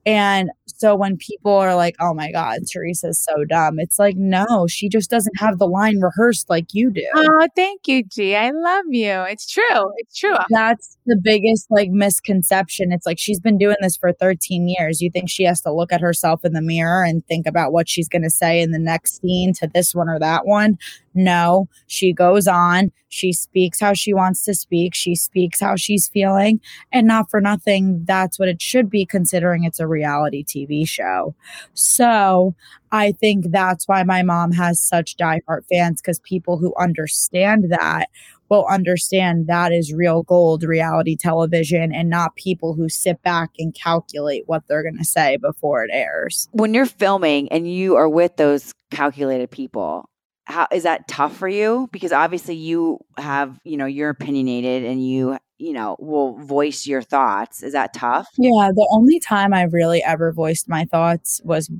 and 0.07 0.49
so 0.67 0.97
when 0.97 1.15
people 1.19 1.53
are 1.53 1.75
like 1.77 1.95
oh 2.01 2.15
my 2.15 2.33
god 2.33 2.61
teresa's 2.67 3.19
so 3.19 3.45
dumb 3.45 3.79
it's 3.79 3.99
like 3.99 4.17
no 4.17 4.67
she 4.67 4.89
just 4.89 5.11
doesn't 5.11 5.39
have 5.39 5.59
the 5.59 5.67
line 5.67 6.01
rehearsed 6.01 6.49
like 6.49 6.73
you 6.73 6.91
do 6.91 7.07
Oh, 7.15 7.47
thank 7.55 7.87
you, 7.87 8.03
G. 8.05 8.35
I 8.35 8.51
love 8.51 8.87
you. 8.89 9.11
It's 9.29 9.47
true. 9.47 9.93
It's 9.99 10.17
true. 10.17 10.37
that's 10.49 10.97
the 11.05 11.21
biggest 11.23 11.67
like 11.71 11.91
misconception 11.91 12.93
it's 12.93 13.05
like 13.05 13.19
she's 13.19 13.41
been 13.41 13.59
doing 13.59 13.77
this 13.83 13.97
for 13.97 14.11
13 14.13 14.69
years 14.69 15.03
you 15.03 15.11
think 15.11 15.29
she 15.29 15.43
has 15.45 15.61
to 15.63 15.73
look 15.73 15.93
at 15.93 16.01
herself 16.01 16.45
in 16.47 16.53
the 16.55 16.63
mirror 16.63 17.05
and 17.05 17.27
think 17.27 17.47
about 17.47 17.73
what 17.73 17.87
she's 17.89 18.09
going 18.09 18.23
to 18.23 18.31
say 18.31 18.61
in 18.63 18.71
the 18.71 18.79
next 18.79 19.21
scene 19.21 19.53
to 19.53 19.67
this 19.75 19.95
one 19.95 20.09
or 20.09 20.19
that 20.19 20.47
one 20.47 20.79
no 21.15 21.69
she 21.87 22.13
goes 22.13 22.47
on. 22.47 22.93
She 23.09 23.33
speaks 23.33 23.81
how 23.81 23.93
she 23.95 24.15
wants 24.15 24.45
to 24.45 24.55
speak. 24.55 24.95
She 24.95 25.17
speaks 25.17 25.61
how 25.61 25.75
she's 25.75 26.09
feeling. 26.09 26.61
And 26.93 27.07
not 27.07 27.31
for 27.31 27.41
nothing 27.41 28.05
that's 28.05 28.39
what 28.39 28.49
it 28.49 28.63
should 28.63 28.89
be 28.89 29.05
considering. 29.05 29.65
It's 29.65 29.81
a 29.81 29.89
reality 29.89 30.45
tv 30.45 30.89
show. 30.89 31.35
So 31.75 32.55
i 32.93 33.13
think 33.13 33.51
that's 33.51 33.87
why 33.87 34.03
my 34.03 34.23
mom 34.23 34.53
has 34.53 34.81
such 34.81 35.17
diehard 35.17 35.65
fans 35.71 36.01
because 36.01 36.19
people 36.21 36.59
who 36.59 36.75
understand 36.77 37.67
that 37.71 38.09
will 38.49 38.67
understand 38.67 39.47
that 39.47 39.73
is 39.73 39.93
real 39.93 40.25
gold 40.25 40.65
reality 40.65 41.17
television 41.17 41.95
and 41.95 42.11
not 42.11 42.35
people 42.35 42.75
who 42.75 42.89
sit 42.89 43.23
back 43.23 43.51
and 43.59 43.75
calculate 43.75 44.43
what 44.47 44.65
they're 44.69 44.83
going 44.83 44.99
to 44.99 45.05
say 45.05 45.37
before 45.37 45.85
it 45.85 45.91
airs. 45.93 46.49
when 46.53 46.75
you're 46.75 46.85
filming 46.85 47.51
and 47.53 47.73
you 47.73 47.95
are 47.97 48.09
with 48.09 48.37
those 48.37 48.75
calculated 48.91 49.51
people, 49.51 50.11
how 50.51 50.67
is 50.73 50.83
that 50.83 51.09
tough 51.09 51.37
for 51.37 51.49
you? 51.49 51.89
Because 51.93 52.13
obviously 52.13 52.55
you 52.55 52.99
have, 53.17 53.59
you 53.65 53.77
know, 53.77 53.87
you're 53.87 54.11
opinionated 54.11 54.85
and 54.85 55.05
you, 55.07 55.39
you 55.59 55.73
know, 55.73 55.97
will 55.99 56.37
voice 56.39 56.87
your 56.87 57.03
thoughts. 57.03 57.63
Is 57.63 57.73
that 57.73 57.95
tough? 57.95 58.29
Yeah, 58.39 58.71
the 58.75 58.89
only 58.93 59.21
time 59.21 59.55
I 59.55 59.63
really 59.63 60.03
ever 60.03 60.33
voiced 60.33 60.69
my 60.69 60.85
thoughts 60.85 61.41
was 61.45 61.71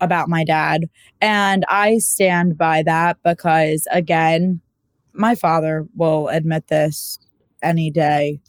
about 0.00 0.28
my 0.28 0.44
dad. 0.44 0.84
And 1.20 1.64
I 1.68 1.98
stand 1.98 2.58
by 2.58 2.82
that 2.82 3.18
because, 3.24 3.86
again, 3.90 4.60
my 5.12 5.34
father 5.34 5.86
will 5.94 6.28
admit 6.28 6.68
this 6.68 7.18
any 7.62 7.90
day. 7.90 8.40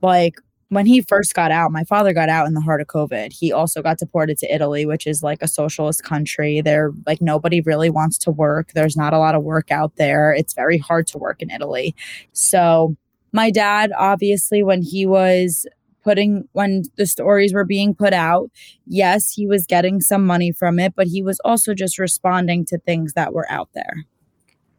Like, 0.00 0.36
when 0.68 0.86
he 0.86 1.00
first 1.02 1.34
got 1.34 1.50
out, 1.50 1.72
my 1.72 1.84
father 1.84 2.12
got 2.12 2.28
out 2.28 2.46
in 2.46 2.54
the 2.54 2.60
heart 2.60 2.80
of 2.80 2.86
COVID. 2.86 3.32
He 3.32 3.52
also 3.52 3.82
got 3.82 3.98
deported 3.98 4.38
to 4.38 4.54
Italy, 4.54 4.86
which 4.86 5.06
is 5.06 5.22
like 5.22 5.42
a 5.42 5.48
socialist 5.48 6.02
country. 6.02 6.60
There, 6.60 6.92
like, 7.06 7.20
nobody 7.20 7.60
really 7.60 7.90
wants 7.90 8.18
to 8.18 8.30
work. 8.30 8.72
There's 8.74 8.96
not 8.96 9.12
a 9.12 9.18
lot 9.18 9.34
of 9.34 9.42
work 9.42 9.70
out 9.70 9.96
there. 9.96 10.32
It's 10.32 10.54
very 10.54 10.78
hard 10.78 11.06
to 11.08 11.18
work 11.18 11.42
in 11.42 11.50
Italy. 11.50 11.94
So, 12.32 12.96
my 13.32 13.50
dad, 13.50 13.92
obviously, 13.98 14.62
when 14.62 14.82
he 14.82 15.06
was 15.06 15.66
putting, 16.02 16.48
when 16.52 16.82
the 16.96 17.06
stories 17.06 17.52
were 17.52 17.64
being 17.64 17.94
put 17.94 18.12
out, 18.12 18.50
yes, 18.86 19.30
he 19.30 19.46
was 19.46 19.66
getting 19.66 20.00
some 20.00 20.24
money 20.24 20.52
from 20.52 20.78
it, 20.78 20.94
but 20.94 21.08
he 21.08 21.22
was 21.22 21.40
also 21.44 21.74
just 21.74 21.98
responding 21.98 22.64
to 22.66 22.78
things 22.78 23.14
that 23.14 23.32
were 23.32 23.50
out 23.50 23.70
there 23.74 24.04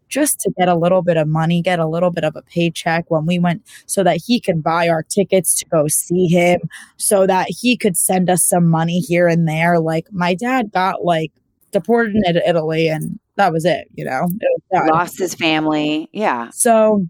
just 0.10 0.40
to 0.42 0.52
get 0.58 0.68
a 0.68 0.76
little 0.76 1.02
bit 1.02 1.18
of 1.18 1.28
money, 1.28 1.62
get 1.62 1.80
a 1.80 1.88
little 1.88 2.12
bit 2.12 2.24
of 2.24 2.36
a 2.36 2.42
paycheck 2.44 3.10
when 3.10 3.26
we 3.26 3.40
went 3.40 3.64
so 3.86 4.04
that 4.04 4.18
he 4.18 4.40
could 4.40 4.64
buy 4.64 4.88
our 4.88 5.04
tickets 5.04 5.58
to 5.60 5.66
go 5.66 5.88
see 5.88 6.28
him, 6.28 6.62
so 6.98 7.26
that 7.28 7.48
he 7.50 7.76
could 7.76 7.98
send 7.98 8.30
us 8.30 8.44
some 8.44 8.66
money 8.66 9.00
here 9.00 9.28
and 9.28 9.48
there. 9.48 9.80
Like 9.80 10.08
my 10.12 10.34
dad 10.34 10.72
got 10.72 11.04
like 11.04 11.32
deported 11.72 12.16
into 12.16 12.48
Italy 12.48 12.88
and 12.88 13.20
that 13.36 13.52
was 13.52 13.66
it, 13.66 13.88
you 13.96 14.06
know. 14.06 14.28
It. 14.72 14.94
Lost 14.94 15.20
his 15.20 15.36
family. 15.36 16.10
Yeah. 16.14 16.50
So 16.52 17.06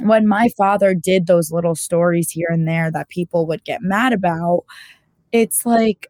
when 0.00 0.26
my 0.26 0.50
father 0.56 0.94
did 0.94 1.26
those 1.26 1.50
little 1.50 1.74
stories 1.74 2.30
here 2.30 2.48
and 2.50 2.68
there 2.68 2.90
that 2.90 3.08
people 3.08 3.46
would 3.46 3.64
get 3.64 3.80
mad 3.82 4.12
about, 4.12 4.64
it's 5.32 5.64
like 5.64 6.08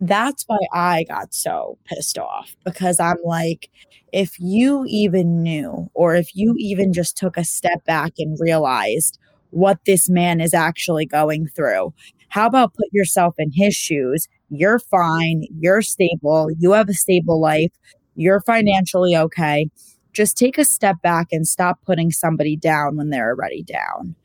that's 0.00 0.44
why 0.46 0.58
I 0.72 1.04
got 1.04 1.34
so 1.34 1.78
pissed 1.84 2.18
off 2.18 2.54
because 2.64 2.98
I'm 2.98 3.18
like, 3.24 3.70
if 4.12 4.38
you 4.38 4.84
even 4.88 5.42
knew, 5.42 5.90
or 5.94 6.14
if 6.14 6.34
you 6.34 6.54
even 6.58 6.92
just 6.92 7.16
took 7.16 7.36
a 7.36 7.44
step 7.44 7.84
back 7.84 8.12
and 8.18 8.38
realized 8.40 9.18
what 9.50 9.78
this 9.84 10.08
man 10.08 10.40
is 10.40 10.54
actually 10.54 11.06
going 11.06 11.48
through, 11.48 11.92
how 12.28 12.46
about 12.46 12.74
put 12.74 12.86
yourself 12.92 13.34
in 13.38 13.50
his 13.52 13.74
shoes? 13.74 14.28
You're 14.50 14.78
fine, 14.78 15.44
you're 15.58 15.82
stable, 15.82 16.48
you 16.58 16.72
have 16.72 16.88
a 16.88 16.94
stable 16.94 17.40
life, 17.40 17.72
you're 18.14 18.40
financially 18.40 19.16
okay. 19.16 19.68
Just 20.12 20.36
take 20.36 20.58
a 20.58 20.64
step 20.64 20.96
back 21.02 21.28
and 21.30 21.46
stop 21.46 21.78
putting 21.86 22.10
somebody 22.10 22.56
down 22.56 22.96
when 22.96 23.10
they're 23.10 23.30
already 23.30 23.62
down. 23.62 24.16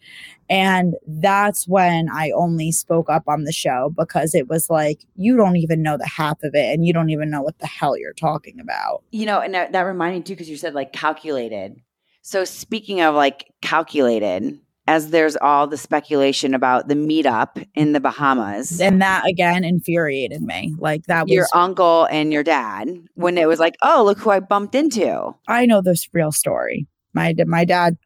And 0.49 0.95
that's 1.07 1.67
when 1.67 2.09
I 2.09 2.31
only 2.31 2.71
spoke 2.71 3.09
up 3.09 3.23
on 3.27 3.43
the 3.43 3.51
show 3.51 3.93
because 3.97 4.35
it 4.35 4.47
was 4.47 4.69
like, 4.69 5.05
you 5.15 5.35
don't 5.35 5.57
even 5.57 5.81
know 5.81 5.97
the 5.97 6.07
half 6.07 6.43
of 6.43 6.53
it 6.53 6.73
and 6.73 6.85
you 6.85 6.93
don't 6.93 7.09
even 7.09 7.29
know 7.29 7.41
what 7.41 7.57
the 7.59 7.67
hell 7.67 7.97
you're 7.97 8.13
talking 8.13 8.59
about. 8.59 9.03
You 9.11 9.25
know, 9.25 9.39
and 9.39 9.53
that, 9.53 9.71
that 9.71 9.81
reminded 9.81 10.19
me 10.19 10.23
too, 10.23 10.33
because 10.33 10.49
you 10.49 10.57
said 10.57 10.73
like 10.73 10.93
calculated. 10.93 11.81
So 12.21 12.45
speaking 12.45 13.01
of 13.01 13.15
like 13.15 13.51
calculated, 13.61 14.59
as 14.87 15.09
there's 15.09 15.35
all 15.37 15.67
the 15.67 15.77
speculation 15.77 16.53
about 16.53 16.87
the 16.87 16.95
meetup 16.95 17.65
in 17.73 17.93
the 17.93 17.99
Bahamas. 17.99 18.79
And 18.79 19.01
that 19.01 19.25
again 19.27 19.63
infuriated 19.63 20.41
me. 20.41 20.75
Like 20.77 21.05
that 21.05 21.23
was 21.23 21.31
your 21.31 21.47
uncle 21.53 22.05
and 22.11 22.31
your 22.31 22.43
dad 22.43 22.89
when 23.15 23.37
it 23.37 23.47
was 23.47 23.59
like, 23.59 23.75
oh, 23.81 24.03
look 24.05 24.19
who 24.19 24.29
I 24.29 24.39
bumped 24.39 24.75
into. 24.75 25.33
I 25.47 25.65
know 25.65 25.81
this 25.81 26.07
real 26.13 26.31
story. 26.31 26.87
My 27.13 27.33
my 27.47 27.65
dad 27.65 27.97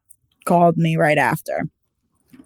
called 0.45 0.77
me 0.77 0.95
right 0.95 1.17
after. 1.17 1.65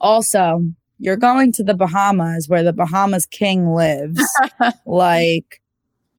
Also, 0.01 0.61
you're 0.99 1.17
going 1.17 1.51
to 1.53 1.63
the 1.63 1.73
Bahamas 1.73 2.47
where 2.47 2.63
the 2.63 2.73
Bahamas 2.73 3.25
king 3.25 3.73
lives. 3.73 4.21
like 4.85 5.61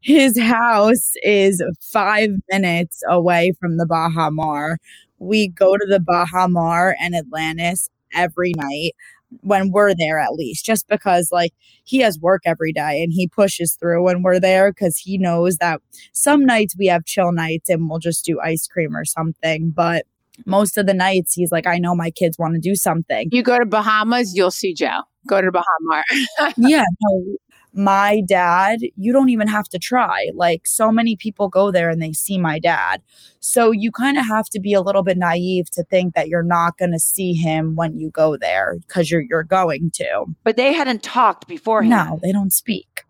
his 0.01 0.39
house 0.39 1.13
is 1.23 1.63
five 1.81 2.31
minutes 2.51 3.03
away 3.09 3.53
from 3.59 3.79
the 3.79 3.87
Baha 3.87 4.31
Mar. 4.31 4.79
We 5.19 5.49
go 5.49 5.77
to 5.77 5.87
the 5.89 6.01
Baha 6.01 6.49
Mar 6.49 6.95
and 7.01 7.15
Atlantis 7.15 7.89
every 8.15 8.53
night 8.57 8.93
when 9.41 9.71
we're 9.71 9.95
there 9.95 10.19
at 10.19 10.35
least 10.35 10.65
just 10.65 10.87
because 10.89 11.31
like 11.33 11.53
he 11.85 11.99
has 11.99 12.19
work 12.19 12.43
every 12.45 12.73
day 12.73 13.03
and 13.03 13.13
he 13.13 13.27
pushes 13.27 13.75
through 13.75 14.05
when 14.05 14.23
we're 14.23 14.39
there 14.39 14.71
because 14.71 14.99
he 14.99 15.19
knows 15.19 15.57
that 15.57 15.81
some 16.13 16.45
nights 16.45 16.77
we 16.79 16.87
have 16.87 17.05
chill 17.05 17.33
nights 17.33 17.69
and 17.69 17.89
we'll 17.89 17.99
just 17.99 18.25
do 18.25 18.41
ice 18.41 18.69
cream 18.69 18.95
or 18.95 19.05
something 19.05 19.71
but 19.71 20.05
most 20.47 20.77
of 20.79 20.87
the 20.87 20.95
nights 20.95 21.35
he's 21.35 21.53
like 21.53 21.67
i 21.67 21.79
know 21.79 21.95
my 21.95 22.11
kids 22.11 22.39
want 22.39 22.55
to 22.55 22.61
do 22.61 22.75
something 22.75 23.29
You 23.33 23.43
go 23.43 23.59
to 23.59 23.67
Bahamas, 23.67 24.35
you'll 24.35 24.51
see 24.51 24.75
Joe. 24.75 25.01
Go 25.27 25.41
to 25.41 25.51
Bahamar. 25.51 26.03
yeah 26.57 26.85
no, 27.03 27.37
my 27.73 28.21
dad 28.29 28.79
you 28.97 29.13
don't 29.13 29.31
even 29.31 29.49
have 29.49 29.69
to 29.69 29.79
try 29.81 30.29
like 30.35 30.65
so 30.67 30.93
many 30.93 31.17
people 31.17 31.49
go 31.49 31.71
there 31.73 31.91
and 31.91 32.01
they 32.01 32.13
see 32.13 32.39
my 32.39 32.59
dad 32.61 33.03
so 33.41 33.73
you 33.73 33.91
kind 33.91 34.17
of 34.17 34.25
have 34.27 34.49
to 34.49 34.61
be 34.61 34.73
a 34.75 34.81
little 34.81 35.03
bit 35.03 35.17
naive 35.19 35.69
to 35.71 35.83
think 35.85 36.15
that 36.15 36.29
you're 36.29 36.43
not 36.45 36.79
going 36.79 36.93
to 36.93 37.01
see 37.01 37.33
him 37.33 37.75
when 37.75 37.99
you 37.99 38.11
go 38.11 38.37
there 38.37 38.77
because 38.87 39.11
you're 39.11 39.23
you're 39.23 39.43
going 39.43 39.91
to 39.91 40.25
But 40.45 40.57
they 40.57 40.73
hadn't 40.73 41.03
talked 41.03 41.49
beforehand. 41.49 41.91
no 41.91 42.21
they 42.23 42.31
don't 42.33 42.53
speak 42.53 43.05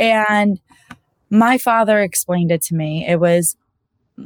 and 0.00 0.58
my 1.30 1.56
father 1.56 2.00
explained 2.00 2.50
it 2.50 2.62
to 2.62 2.74
me 2.74 3.06
it 3.06 3.20
was 3.20 3.56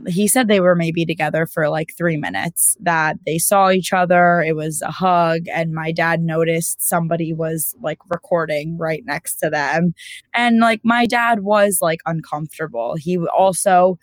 he 0.07 0.29
said 0.29 0.49
they 0.49 0.61
were 0.61 0.75
maybe 0.75 1.05
together 1.05 1.47
for 1.47 1.69
like 1.69 1.93
three 1.97 2.17
minutes 2.17 2.77
that 2.81 3.17
they 3.27 3.39
saw 3.39 3.71
each 3.71 3.93
other 3.93 4.43
it 4.43 4.57
was 4.57 4.83
a 4.83 4.91
hug 4.91 5.43
and 5.53 5.73
my 5.73 5.93
dad 5.93 6.23
noticed 6.23 6.83
somebody 6.83 7.33
was 7.33 7.75
like 7.83 7.99
recording 8.09 8.77
right 8.79 9.03
next 9.07 9.37
to 9.37 9.51
them. 9.51 9.95
And 10.35 10.61
like 10.61 10.81
my 10.85 11.07
dad 11.07 11.41
was 11.41 11.79
like 11.81 12.01
uncomfortable. 12.07 12.97
He 12.97 13.19
also 13.19 13.99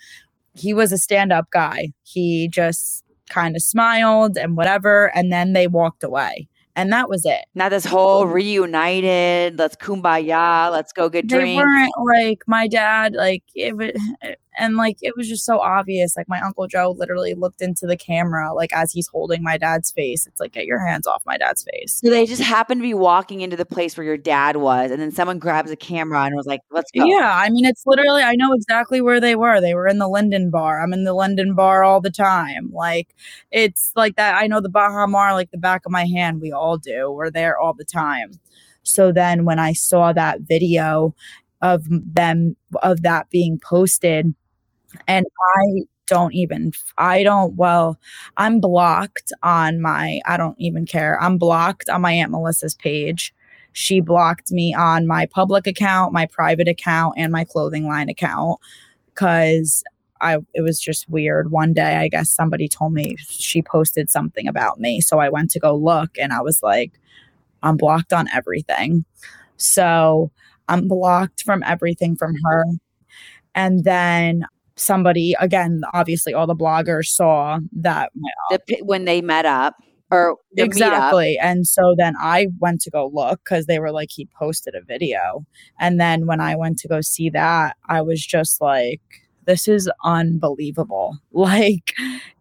he 0.55 0.73
was 0.73 0.91
a 0.91 0.97
stand-up 0.97 1.49
guy. 1.51 1.89
He 2.03 2.47
just 2.49 3.03
kind 3.29 3.55
of 3.55 3.61
smiled 3.63 4.37
and 4.37 4.57
whatever 4.57 5.15
and 5.15 5.31
then 5.31 5.53
they 5.53 5.67
walked 5.67 6.03
away. 6.03 6.47
And 6.75 6.91
that 6.91 7.09
was 7.09 7.25
it. 7.25 7.45
Not 7.53 7.69
this 7.69 7.85
whole 7.85 8.25
reunited, 8.25 9.59
let's 9.59 9.75
kumbaya, 9.75 10.71
let's 10.71 10.91
go 10.91 11.09
get 11.09 11.29
they 11.29 11.39
drinks. 11.39 11.57
weren't 11.57 11.93
like 12.05 12.39
my 12.47 12.67
dad 12.67 13.13
like 13.13 13.43
it 13.55 13.77
was 13.77 13.91
and 14.57 14.77
like 14.77 14.97
it 15.01 15.15
was 15.15 15.27
just 15.27 15.45
so 15.45 15.59
obvious 15.59 16.15
like 16.17 16.27
my 16.29 16.39
uncle 16.41 16.67
joe 16.67 16.95
literally 16.97 17.33
looked 17.33 17.61
into 17.61 17.85
the 17.85 17.97
camera 17.97 18.53
like 18.53 18.73
as 18.73 18.91
he's 18.91 19.07
holding 19.07 19.43
my 19.43 19.57
dad's 19.57 19.91
face. 19.91 20.27
It's 20.27 20.39
like 20.39 20.53
get 20.53 20.65
your 20.65 20.85
hands 20.85 21.07
off 21.07 21.23
my 21.25 21.37
dad's 21.37 21.63
face. 21.63 22.01
So 22.03 22.09
they 22.09 22.25
just 22.25 22.41
happened 22.41 22.79
to 22.79 22.83
be 22.83 22.93
walking 22.93 23.41
into 23.41 23.55
the 23.55 23.65
place 23.65 23.97
where 23.97 24.05
your 24.05 24.17
dad 24.17 24.57
was, 24.57 24.91
and 24.91 25.01
then 25.01 25.11
someone 25.11 25.39
grabs 25.39 25.71
a 25.71 25.75
camera 25.75 26.23
and 26.23 26.35
was 26.35 26.45
like, 26.45 26.61
let's 26.71 26.91
go. 26.91 27.05
yeah 27.05 27.33
i 27.35 27.49
mean 27.49 27.65
it's 27.65 27.83
literally 27.85 28.21
i 28.21 28.35
know 28.35 28.53
exactly 28.53 29.01
where 29.01 29.19
they 29.19 29.35
were. 29.35 29.61
They 29.61 29.73
were 29.73 29.87
in 29.87 29.99
the 29.99 30.07
linden 30.07 30.49
bar. 30.49 30.81
I'm 30.81 30.93
in 30.93 31.03
the 31.03 31.13
linden 31.13 31.55
bar 31.55 31.83
all 31.83 32.01
the 32.01 32.11
time. 32.11 32.71
Like 32.71 33.15
it's 33.51 33.91
like 33.95 34.15
that 34.15 34.35
i 34.41 34.47
know 34.47 34.61
the 34.61 34.69
baha 34.69 35.07
mar 35.07 35.33
like 35.33 35.51
the 35.51 35.57
back 35.57 35.85
of 35.85 35.91
my 35.91 36.05
hand 36.05 36.41
we 36.41 36.51
all 36.51 36.77
do. 36.77 37.11
We're 37.11 37.31
there 37.31 37.57
all 37.57 37.73
the 37.73 37.85
time. 37.85 38.31
So 38.83 39.11
then 39.11 39.45
when 39.45 39.59
i 39.59 39.73
saw 39.73 40.13
that 40.13 40.41
video 40.41 41.15
of 41.61 41.85
them 41.89 42.55
of 42.81 43.01
that 43.03 43.29
being 43.29 43.59
posted 43.59 44.33
and 45.07 45.25
I 45.57 45.83
don't 46.07 46.33
even 46.33 46.71
I 46.97 47.23
don't 47.23 47.55
well 47.55 47.97
I'm 48.37 48.59
blocked 48.59 49.31
on 49.43 49.81
my 49.81 50.19
I 50.25 50.37
don't 50.37 50.59
even 50.59 50.85
care. 50.85 51.21
I'm 51.21 51.37
blocked 51.37 51.89
on 51.89 52.01
my 52.01 52.11
Aunt 52.13 52.31
Melissa's 52.31 52.75
page. 52.75 53.33
She 53.73 53.99
blocked 54.01 54.51
me 54.51 54.73
on 54.73 55.07
my 55.07 55.25
public 55.27 55.65
account, 55.67 56.13
my 56.13 56.25
private 56.27 56.67
account 56.67 57.15
and 57.17 57.31
my 57.31 57.43
clothing 57.45 57.87
line 57.87 58.09
account 58.09 58.59
cuz 59.15 59.83
I 60.21 60.37
it 60.53 60.61
was 60.61 60.79
just 60.79 61.09
weird. 61.09 61.51
One 61.51 61.73
day 61.73 61.97
I 61.97 62.07
guess 62.09 62.29
somebody 62.31 62.67
told 62.67 62.93
me 62.93 63.15
she 63.19 63.61
posted 63.61 64.09
something 64.09 64.47
about 64.47 64.79
me. 64.79 65.01
So 65.01 65.19
I 65.19 65.29
went 65.29 65.51
to 65.51 65.59
go 65.59 65.75
look 65.75 66.17
and 66.19 66.33
I 66.33 66.41
was 66.41 66.61
like 66.63 66.93
I'm 67.63 67.77
blocked 67.77 68.13
on 68.13 68.27
everything. 68.33 69.05
So 69.57 70.31
I'm 70.69 70.87
blocked 70.87 71.43
from 71.43 71.63
everything 71.63 72.15
from 72.15 72.35
her. 72.45 72.65
And 73.55 73.83
then 73.83 74.45
somebody 74.75 75.35
again 75.39 75.81
obviously 75.93 76.33
all 76.33 76.47
the 76.47 76.55
bloggers 76.55 77.07
saw 77.07 77.59
that 77.71 78.11
The, 78.49 78.79
when 78.83 79.05
they 79.05 79.21
met 79.21 79.45
up 79.45 79.75
or 80.11 80.37
meetup. 80.57 80.65
exactly. 80.65 81.37
And 81.41 81.65
so 81.67 81.95
then 81.97 82.13
i 82.19 82.47
went 82.59 82.81
to 82.81 82.91
go 82.91 83.09
look 83.13 83.41
because 83.43 83.65
they 83.65 83.79
were 83.79 83.91
like 83.91 84.09
he 84.11 84.27
posted 84.37 84.75
a 84.75 84.81
video. 84.81 85.45
And 85.79 85.99
then 85.99 86.25
when 86.27 86.39
i 86.41 86.55
went 86.55 86.77
to 86.79 86.87
go 86.87 87.01
see 87.01 87.29
that 87.31 87.77
i 87.89 88.01
was 88.01 88.25
just 88.25 88.61
like 88.61 89.01
this 89.45 89.67
is 89.67 89.89
unbelievable. 90.03 91.17
Like 91.33 91.93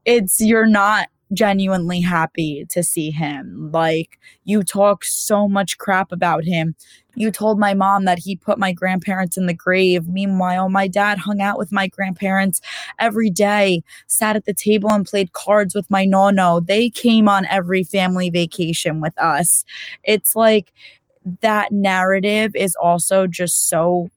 it's 0.05 0.41
you're 0.41 0.67
not 0.67 1.09
genuinely 1.33 2.01
happy 2.01 2.67
to 2.69 2.83
see 2.83 3.11
him 3.11 3.71
like 3.73 4.19
you 4.45 4.63
talk 4.63 5.05
so 5.05 5.49
much 5.49 5.79
crap 5.79 6.13
about 6.13 6.45
him 6.45 6.75
you 7.15 7.31
told 7.31 7.59
my 7.59 7.75
mom 7.75 8.05
that 8.05 8.19
he 8.19 8.37
put 8.37 8.59
my 8.59 8.73
grandparents 8.73 9.37
in 9.37 9.47
the 9.47 9.55
grave. 9.55 10.09
Meanwhile, 10.09 10.69
my 10.69 10.89
dad 10.89 11.19
hung 11.19 11.41
out 11.41 11.59
with 11.59 11.73
my 11.73 11.87
grandparents 11.89 12.61
every 12.99 13.31
day, 13.31 13.83
sat 14.07 14.37
at 14.37 14.45
the 14.47 14.55
table 14.55 14.91
and 14.91 15.05
played 15.05 15.33
cards 15.33 15.75
with 15.75 15.91
my 15.91 16.05
nono. 16.05 16.61
They 16.61 16.89
came 16.89 17.29
on 17.29 17.45
every 17.47 17.85
family 17.85 18.31
vacation 18.31 19.01
with 19.01 19.17
us. 19.19 19.65
It's 20.05 20.35
like 20.35 20.73
that 21.41 21.71
narrative 21.73 22.53
is 22.55 22.75
also 22.77 23.27
just 23.27 23.69
so 23.69 24.09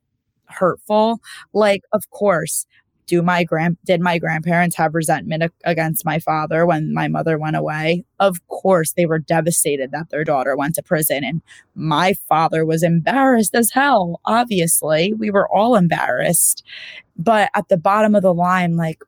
hurtful. 0.47 1.19
Like, 1.54 1.84
of 1.91 2.10
course, 2.12 2.65
do 3.08 3.22
my 3.22 3.44
grand 3.44 3.78
did 3.86 4.02
my 4.02 4.18
grandparents 4.18 4.76
have 4.76 4.96
resentment 4.96 5.52
against 5.63 6.06
my 6.06 6.20
father 6.20 6.65
when 6.65 6.94
my 6.94 7.08
mother 7.08 7.38
went 7.38 7.56
away? 7.56 8.04
Of 8.20 8.46
course 8.48 8.94
they 8.94 9.06
were 9.06 9.20
devastated 9.20 9.91
that 9.91 10.10
their 10.10 10.24
daughter 10.24 10.56
went 10.56 10.76
to 10.76 10.84
prison 10.84 11.24
and 11.24 11.41
my 11.76 12.13
father 12.28 12.65
was 12.65 12.84
embarrassed 12.84 13.56
as 13.56 13.72
hell 13.72 14.20
obviously. 14.26 15.13
We 15.13 15.30
were 15.30 15.50
all 15.50 15.76
embarrassed. 15.76 16.63
But 17.18 17.50
at 17.56 17.70
the 17.70 17.78
bottom 17.78 18.15
of 18.15 18.24
the 18.24 18.34
line 18.34 18.76
like 18.76 19.02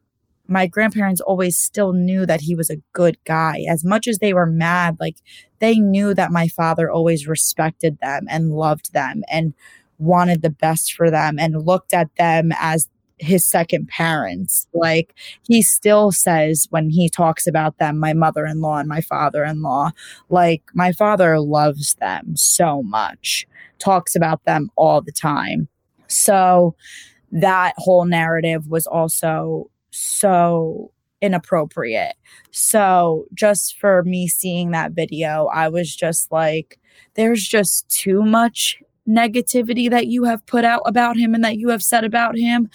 my 0.50 0.66
grandparents 0.66 1.20
always 1.20 1.58
still 1.58 1.92
knew 1.92 2.26
that 2.26 2.42
he 2.42 2.56
was 2.56 2.70
a 2.70 2.82
good 2.94 3.18
guy. 3.26 3.66
As 3.70 3.84
much 3.84 4.08
as 4.08 4.20
they 4.20 4.34
were 4.34 4.46
mad 4.46 4.98
like 5.00 5.18
they 5.60 5.80
knew 5.80 6.14
that 6.14 6.32
my 6.32 6.48
father 6.48 6.90
always 6.90 7.28
respected 7.28 7.98
them 8.00 8.28
and 8.30 8.52
loved 8.52 8.94
them 8.94 9.24
and 9.30 9.54
wanted 9.98 10.42
the 10.42 10.50
best 10.50 10.94
for 10.94 11.10
them 11.10 11.40
and 11.40 11.66
looked 11.66 11.94
at 11.94 12.16
them 12.18 12.52
as 12.60 12.88
his 13.20 13.46
second 13.46 13.88
parents. 13.88 14.68
Like 14.74 15.14
he 15.48 15.62
still 15.62 16.12
says 16.12 16.68
when 16.70 16.90
he 16.90 17.10
talks 17.10 17.48
about 17.48 17.78
them, 17.78 18.00
my 18.00 18.14
mother 18.14 18.46
in 18.46 18.62
law 18.62 18.78
and 18.78 18.88
my 18.88 19.02
father 19.02 19.44
in 19.44 19.62
law, 19.62 19.92
like 20.30 20.64
my 20.74 20.92
father 20.92 21.40
loves 21.40 21.96
them 21.96 22.36
so 22.36 22.84
much, 22.84 23.48
talks 23.80 24.16
about 24.16 24.44
them 24.46 24.70
all 24.76 25.02
the 25.02 25.12
time. 25.12 25.68
So 26.08 26.76
that 27.32 27.74
whole 27.78 28.06
narrative 28.06 28.68
was 28.68 28.88
also 28.88 29.70
so 29.92 30.92
inappropriate. 31.22 32.16
So 32.52 33.26
just 33.34 33.78
for 33.80 34.04
me 34.04 34.28
seeing 34.28 34.72
that 34.72 34.92
video, 34.92 35.48
I 35.48 35.70
was 35.70 35.96
just 35.96 36.32
like, 36.32 36.80
there's 37.16 37.46
just 37.46 37.90
too 37.90 38.22
much 38.22 38.78
negativity 39.08 39.90
that 39.90 40.08
you 40.08 40.26
have 40.26 40.46
put 40.46 40.66
out 40.66 40.82
about 40.86 41.18
him 41.18 41.34
and 41.34 41.44
that 41.44 41.58
you 41.58 41.70
have 41.70 41.82
said 41.82 42.04
about 42.04 42.38
him 42.38 42.70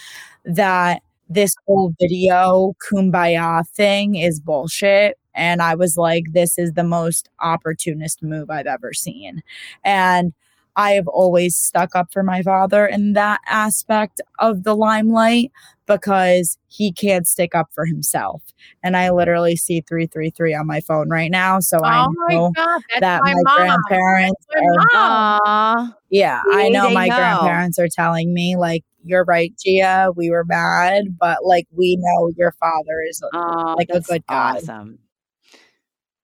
that 0.45 1.03
this 1.29 1.55
whole 1.67 1.95
video 2.01 2.75
kumbaya 2.91 3.67
thing 3.69 4.17
is 4.17 4.41
bullshit. 4.41 5.19
And 5.35 5.63
I 5.63 5.75
was 5.75 5.97
like, 5.97 6.25
this 6.33 6.59
is 6.59 6.73
the 6.73 6.85
most 6.85 7.29
opportunist 7.41 8.23
move 8.23 8.51
I've 8.51 8.67
ever 8.67 8.93
seen. 8.93 9.43
And 9.85 10.33
I 10.77 10.93
have 10.93 11.09
always 11.09 11.57
stuck 11.57 11.95
up 11.95 12.13
for 12.13 12.23
my 12.23 12.43
father 12.43 12.87
in 12.87 13.13
that 13.15 13.41
aspect 13.47 14.21
of 14.39 14.65
the 14.65 14.75
limelight 14.75 15.53
because 15.87 16.59
he 16.69 16.93
can't 16.93 17.27
stick 17.27 17.55
up 17.55 17.69
for 17.75 17.85
himself. 17.87 18.43
And 18.83 18.97
I 18.97 19.11
literally 19.11 19.57
see 19.57 19.81
333 19.83 20.55
on 20.55 20.67
my 20.67 20.81
phone 20.81 21.09
right 21.09 21.31
now. 21.31 21.61
So 21.61 21.85
I 21.85 22.03
Oh 22.05 22.13
my 22.17 22.35
know 22.35 22.55
God, 22.57 22.83
that 23.01 23.23
my 23.25 23.35
my, 23.45 23.57
grandparents 23.57 24.47
my 24.55 24.61
are, 24.61 24.89
Aw. 24.95 25.97
yeah, 26.11 26.43
I 26.53 26.69
know 26.69 26.91
my 26.91 27.09
know. 27.09 27.17
grandparents 27.17 27.79
are 27.79 27.89
telling 27.89 28.33
me, 28.35 28.57
like, 28.57 28.85
you're 29.05 29.25
right, 29.25 29.53
Gia. 29.65 30.13
We 30.15 30.31
were 30.31 30.45
mad, 30.45 31.19
but 31.19 31.45
like, 31.45 31.67
we 31.77 31.97
know 32.01 32.31
your 32.37 32.53
father 32.61 33.03
is 33.09 33.23
Oh, 33.35 33.75
like 33.77 33.89
a 33.91 34.01
good 34.01 34.25
guy. 34.29 34.59
Awesome. 34.59 34.99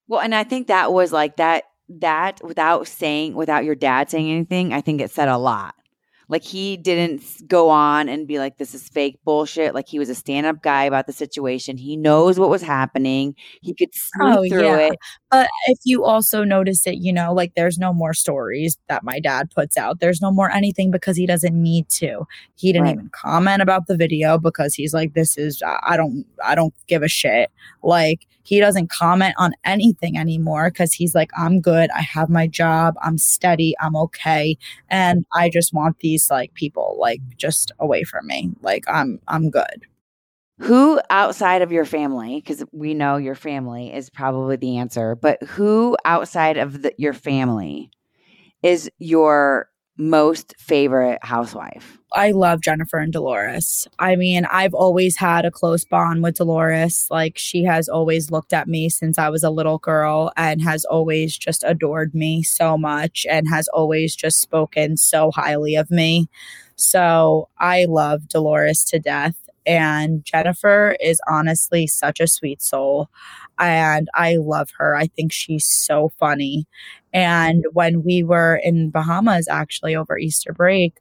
Well, 0.09 0.21
and 0.21 0.35
I 0.35 0.45
think 0.45 0.69
that 0.69 0.93
was 0.93 1.13
like 1.13 1.37
that 1.37 1.65
that 1.89 2.41
without 2.45 2.87
saying 2.87 3.35
without 3.35 3.65
your 3.65 3.75
dad 3.75 4.11
saying 4.11 4.31
anything, 4.31 4.73
I 4.73 4.81
think 4.81 5.01
it 5.01 5.11
said 5.11 5.29
a 5.29 5.39
lot. 5.39 5.75
Like 6.31 6.43
he 6.45 6.77
didn't 6.77 7.23
go 7.49 7.71
on 7.71 8.07
and 8.11 8.27
be 8.29 8.39
like 8.39 8.59
this 8.59 8.75
is 8.75 8.87
fake 8.87 9.19
bullshit. 9.25 9.75
Like 9.75 9.89
he 9.89 9.99
was 9.99 10.11
a 10.11 10.15
stand-up 10.15 10.63
guy 10.63 10.85
about 10.85 11.07
the 11.07 11.13
situation. 11.15 11.79
He 11.79 11.97
knows 11.97 12.39
what 12.39 12.51
was 12.51 12.61
happening. 12.61 13.35
He 13.63 13.73
could 13.73 13.95
see 13.95 14.11
Oh, 14.21 14.47
through 14.47 14.65
yeah. 14.65 14.89
it. 14.89 14.99
But 15.31 15.49
if 15.69 15.79
you 15.85 16.05
also 16.05 16.45
notice 16.45 16.87
it, 16.87 16.97
you 16.97 17.15
know, 17.15 17.33
like 17.33 17.55
there's 17.55 17.79
no 17.79 17.95
more 17.95 18.13
stories 18.13 18.77
that 18.91 19.03
my 19.05 19.21
dad 19.21 19.51
puts 19.55 19.79
out. 19.79 20.01
There's 20.01 20.21
no 20.21 20.31
more 20.31 20.51
anything 20.51 20.91
because 20.91 21.17
he 21.17 21.25
doesn't 21.25 21.55
need 21.55 21.89
to. 21.91 22.27
He 22.57 22.73
didn't 22.75 22.85
Right. 22.85 22.95
even 22.97 23.09
comment 23.09 23.63
about 23.63 23.87
the 23.87 23.97
video 23.97 24.37
because 24.37 24.75
he's 24.75 24.93
like, 24.93 25.15
this 25.15 25.39
is, 25.39 25.63
I 25.65 25.97
don't, 25.97 26.27
I 26.45 26.55
don't 26.55 26.75
give 26.89 27.03
a 27.03 27.09
shit. 27.09 27.51
Like 27.83 28.27
he 28.49 28.61
doesn't 28.61 28.89
comment 28.89 29.35
on 29.37 29.53
anything 29.67 30.17
anymore 30.17 30.71
because 30.71 30.95
he's 30.95 31.15
like, 31.15 31.31
I'm 31.37 31.61
good. 31.61 31.91
I 31.91 32.01
have 32.01 32.31
my 32.31 32.47
job. 32.47 32.95
I'm 33.03 33.19
steady. 33.19 33.75
I'm 33.79 33.95
okay. 33.95 34.57
And 34.89 35.27
I 35.35 35.51
just 35.51 35.75
want 35.75 35.99
these 35.99 36.31
like 36.31 36.55
people 36.55 36.97
like 36.99 37.21
just 37.37 37.73
away 37.79 38.05
from 38.05 38.27
me. 38.27 38.51
Like 38.63 38.85
I'm, 38.89 39.21
I'm 39.29 39.51
good. 39.51 39.85
Who 40.61 40.99
outside 41.11 41.61
of 41.61 41.73
your 41.73 41.85
family, 41.85 42.41
because 42.41 42.65
we 42.73 42.95
know 42.95 43.19
your 43.19 43.35
family 43.35 43.93
is 43.93 44.09
probably 44.09 44.57
the 44.57 44.79
answer, 44.79 45.15
but 45.15 45.43
who 45.43 45.99
outside 46.07 46.57
of 46.57 46.81
the, 46.81 46.95
your 46.97 47.13
family 47.13 47.91
is 48.63 48.91
your 48.99 49.69
most 49.99 50.55
favorite 50.59 51.19
housewife? 51.23 51.99
I 52.15 52.31
love 52.31 52.63
Jennifer 52.63 52.99
and 52.99 53.13
Dolores. 53.13 53.87
I 53.99 54.17
mean, 54.17 54.47
I've 54.47 54.73
always 54.73 55.19
had 55.19 55.45
a 55.45 55.51
close 55.51 55.85
bond 55.85 56.23
with 56.23 56.37
Dolores. 56.37 57.07
Like, 57.11 57.37
she 57.37 57.65
has 57.65 57.89
always 57.89 58.31
looked 58.31 58.55
at 58.55 58.67
me 58.67 58.89
since 58.89 59.19
I 59.19 59.29
was 59.29 59.43
a 59.43 59.51
little 59.51 59.79
girl 59.79 60.33
and 60.37 60.63
has 60.63 60.87
always 60.87 61.37
just 61.37 61.65
adored 61.67 62.15
me 62.15 62.43
so 62.43 62.79
much 62.79 63.27
and 63.29 63.49
has 63.51 63.69
always 63.69 64.17
just 64.17 64.41
spoken 64.41 64.97
so 64.97 65.31
highly 65.31 65.75
of 65.75 65.91
me. 65.91 66.29
So 66.77 67.49
I 67.59 67.85
love 67.85 68.29
Dolores 68.29 68.85
to 68.85 68.99
death. 68.99 69.37
And 69.67 70.25
Jennifer 70.25 70.97
is 71.01 71.21
honestly 71.29 71.87
such 71.87 72.21
a 72.21 72.27
sweet 72.27 72.63
soul. 72.63 73.11
And 73.59 74.09
I 74.15 74.37
love 74.37 74.71
her. 74.79 74.97
I 74.97 75.09
think 75.09 75.31
she's 75.31 75.67
so 75.67 76.11
funny. 76.19 76.67
And 77.13 77.65
when 77.73 78.03
we 78.03 78.23
were 78.23 78.57
in 78.63 78.91
Bahamas, 78.91 79.49
actually, 79.49 79.97
over 79.97 80.19
Easter 80.19 80.53
break, 80.53 80.99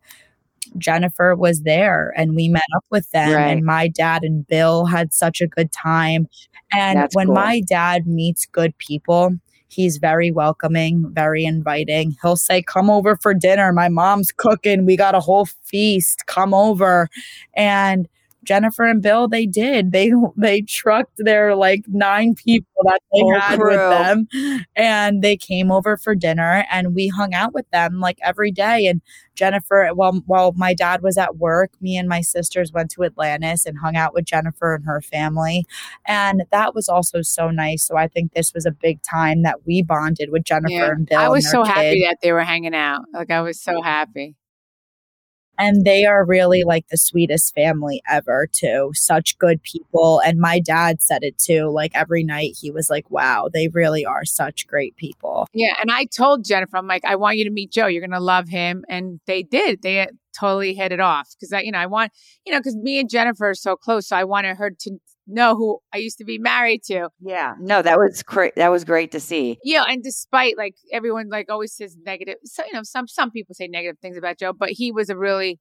Jennifer 0.78 1.36
was 1.36 1.62
there 1.64 2.14
and 2.18 2.36
we 2.36 2.50
met 2.50 2.64
up 2.76 2.84
with 2.90 3.10
them 3.12 3.34
Right. 3.34 3.52
and 3.52 3.64
my 3.66 3.88
dad 3.88 4.24
and 4.24 4.46
Bill 4.48 4.86
had 4.86 5.14
such 5.14 5.40
a 5.42 5.48
good 5.48 5.72
time. 5.72 6.28
And 6.74 6.98
That's 7.00 7.16
when 7.16 7.28
cool. 7.28 7.36
my 7.36 7.62
dad 7.62 8.06
meets 8.08 8.46
good 8.46 8.78
people, 8.78 9.32
he's 9.70 9.98
very 9.98 10.32
welcoming, 10.32 11.06
very 11.14 11.46
inviting. 11.46 12.16
He'll 12.22 12.36
say, 12.36 12.62
"Come 12.62 12.90
over 12.90 13.16
for 13.16 13.34
dinner. 13.34 13.72
My 13.72 13.88
mom's 13.90 14.32
cooking. 14.32 14.86
We 14.86 14.98
got 14.98 15.16
a 15.16 15.20
whole 15.22 15.46
feast. 15.64 16.26
Come 16.26 16.54
over." 16.54 17.08
And 17.56 18.08
Jennifer 18.48 18.86
and 18.86 19.02
Bill, 19.02 19.28
they 19.28 19.46
did. 19.46 19.92
They 19.92 20.12
they 20.38 20.62
trucked 20.62 21.16
their 21.18 21.54
like 21.56 21.84
nine 21.88 22.34
people 22.34 22.84
that 22.86 23.02
they 23.14 23.20
Whole 23.20 23.40
had 23.40 23.60
with 23.60 23.76
them 23.76 24.66
and 24.76 25.22
they 25.22 25.36
came 25.36 25.72
over 25.72 25.98
for 25.98 26.16
dinner 26.16 26.66
and 26.72 26.96
we 26.96 27.10
hung 27.10 27.34
out 27.34 27.54
with 27.54 27.70
them 27.72 28.00
like 28.00 28.18
every 28.24 28.52
day 28.52 28.88
and 28.88 29.02
Jennifer 29.36 29.90
while 29.94 30.22
while 30.26 30.54
my 30.54 30.74
dad 30.74 31.02
was 31.02 31.18
at 31.18 31.36
work 31.38 31.72
me 31.82 31.98
and 31.98 32.08
my 32.08 32.22
sisters 32.22 32.72
went 32.72 32.90
to 32.92 33.04
Atlantis 33.04 33.66
and 33.66 33.80
hung 33.80 33.96
out 33.96 34.14
with 34.14 34.26
Jennifer 34.26 34.74
and 34.76 34.86
her 34.86 35.02
family 35.02 35.66
and 36.08 36.44
that 36.52 36.74
was 36.74 36.88
also 36.88 37.22
so 37.22 37.52
nice 37.52 37.84
so 37.86 37.98
I 37.98 38.08
think 38.08 38.34
this 38.34 38.54
was 38.54 38.66
a 38.66 38.72
big 38.72 39.02
time 39.04 39.44
that 39.44 39.66
we 39.66 39.84
bonded 39.84 40.30
with 40.32 40.44
Jennifer 40.44 40.72
Yeah. 40.72 40.92
and 40.92 41.06
Bill 41.06 41.20
I 41.20 41.28
was 41.28 41.50
so 41.50 41.64
happy 41.64 42.04
that 42.06 42.18
they 42.22 42.32
were 42.32 42.44
hanging 42.44 42.76
out. 42.76 43.02
Like 43.14 43.32
I 43.32 43.42
was 43.42 43.62
so 43.62 43.82
happy. 43.82 44.36
And 45.58 45.86
they 45.86 46.06
are 46.06 46.26
really 46.26 46.64
like 46.64 46.88
the 46.90 46.98
sweetest 46.98 47.54
family 47.54 48.02
ever 48.10 48.48
too. 48.52 48.92
Such 48.94 49.38
good 49.38 49.62
people. 49.64 50.22
And 50.26 50.40
my 50.40 50.60
dad 50.60 51.02
said 51.02 51.24
it 51.24 51.38
too. 51.38 51.70
Like 51.70 51.92
every 51.96 52.24
night 52.24 52.58
he 52.60 52.72
was 52.72 52.90
like 52.90 53.10
wow 53.10 53.50
they 53.54 53.68
really 53.70 54.06
are 54.06 54.26
such 54.26 54.68
great 54.68 54.96
people. 54.96 55.48
Yeah, 55.54 55.74
and 55.82 55.92
I 55.92 56.06
told 56.06 56.46
Jennifer, 56.46 56.78
I'm 56.78 56.88
like, 56.88 57.06
I 57.06 57.16
want 57.16 57.38
you 57.38 57.44
to 57.46 57.50
meet 57.50 57.72
Joe. 57.72 57.88
You're 57.88 58.06
gonna 58.06 58.20
love 58.20 58.48
him, 58.48 58.86
and 58.88 59.20
they 59.26 59.44
did. 59.44 59.82
They 59.82 60.02
uh, 60.02 60.08
totally 60.38 60.74
hit 60.74 60.92
it 60.92 61.00
off 61.00 61.30
because 61.32 61.52
I, 61.52 61.62
you 61.62 61.72
know, 61.72 61.80
I 61.80 61.88
want, 61.88 62.12
you 62.46 62.54
know, 62.54 62.60
because 62.60 62.76
me 62.76 63.00
and 63.00 63.10
Jennifer 63.10 63.50
are 63.50 63.56
so 63.56 63.76
close, 63.76 64.08
so 64.08 64.16
I 64.16 64.24
wanted 64.24 64.58
her 64.58 64.70
to 64.70 64.98
know 65.28 65.56
who 65.56 65.80
I 65.94 65.98
used 65.98 66.18
to 66.20 66.26
be 66.26 66.38
married 66.38 66.84
to. 66.86 67.10
Yeah, 67.20 67.54
no, 67.60 67.82
that 67.82 67.98
was 67.98 68.24
great. 68.24 68.56
That 68.56 68.70
was 68.70 68.84
great 68.84 69.12
to 69.12 69.20
see. 69.20 69.58
Yeah, 69.64 69.84
and 69.88 70.02
despite 70.04 70.58
like 70.58 70.76
everyone 70.92 71.30
like 71.30 71.48
always 71.50 71.76
says 71.76 71.98
negative, 72.06 72.36
so 72.46 72.64
you 72.66 72.74
know, 72.74 72.84
some 72.84 73.08
some 73.08 73.32
people 73.32 73.54
say 73.54 73.68
negative 73.68 74.00
things 74.00 74.18
about 74.18 74.40
Joe, 74.40 74.54
but 74.54 74.70
he 74.70 74.92
was 74.92 75.10
a 75.10 75.18
really, 75.18 75.60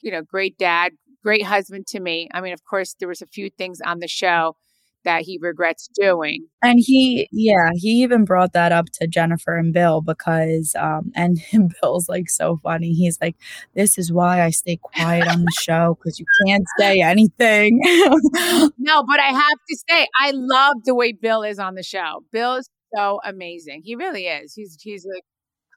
you 0.00 0.10
know, 0.10 0.22
great 0.22 0.58
dad, 0.58 0.92
great 1.22 1.44
husband 1.44 1.86
to 1.88 2.00
me. 2.00 2.28
I 2.34 2.40
mean, 2.40 2.52
of 2.52 2.64
course, 2.68 2.94
there 2.98 3.08
was 3.08 3.22
a 3.22 3.26
few 3.26 3.50
things 3.50 3.80
on 3.84 4.00
the 4.00 4.08
show 4.08 4.56
that 5.04 5.22
he 5.22 5.38
regrets 5.40 5.88
doing. 5.94 6.46
And 6.62 6.78
he, 6.78 7.28
yeah, 7.32 7.70
he 7.74 8.02
even 8.02 8.24
brought 8.24 8.52
that 8.52 8.72
up 8.72 8.86
to 8.94 9.06
Jennifer 9.06 9.56
and 9.56 9.72
Bill 9.72 10.00
because, 10.00 10.74
um, 10.78 11.12
and 11.14 11.38
Bill's 11.82 12.08
like 12.08 12.28
so 12.28 12.58
funny. 12.62 12.92
He's 12.92 13.18
like, 13.20 13.36
"This 13.74 13.98
is 13.98 14.12
why 14.12 14.42
I 14.42 14.50
stay 14.50 14.78
quiet 14.82 15.28
on 15.28 15.42
the 15.42 15.52
show 15.62 15.96
because 15.98 16.18
you 16.18 16.26
can't 16.46 16.64
say 16.78 17.00
anything." 17.00 17.80
No, 18.78 19.02
but 19.02 19.18
I 19.20 19.28
have 19.28 19.58
to 19.68 19.78
say, 19.88 20.06
I 20.20 20.32
love 20.34 20.76
the 20.84 20.94
way 20.94 21.12
Bill 21.12 21.42
is 21.42 21.58
on 21.58 21.74
the 21.74 21.82
show. 21.82 22.24
Bill 22.32 22.56
is 22.56 22.68
so 22.94 23.20
amazing. 23.24 23.82
He 23.84 23.94
really 23.96 24.26
is. 24.26 24.54
He's 24.54 24.76
he's 24.80 25.06
like, 25.06 25.22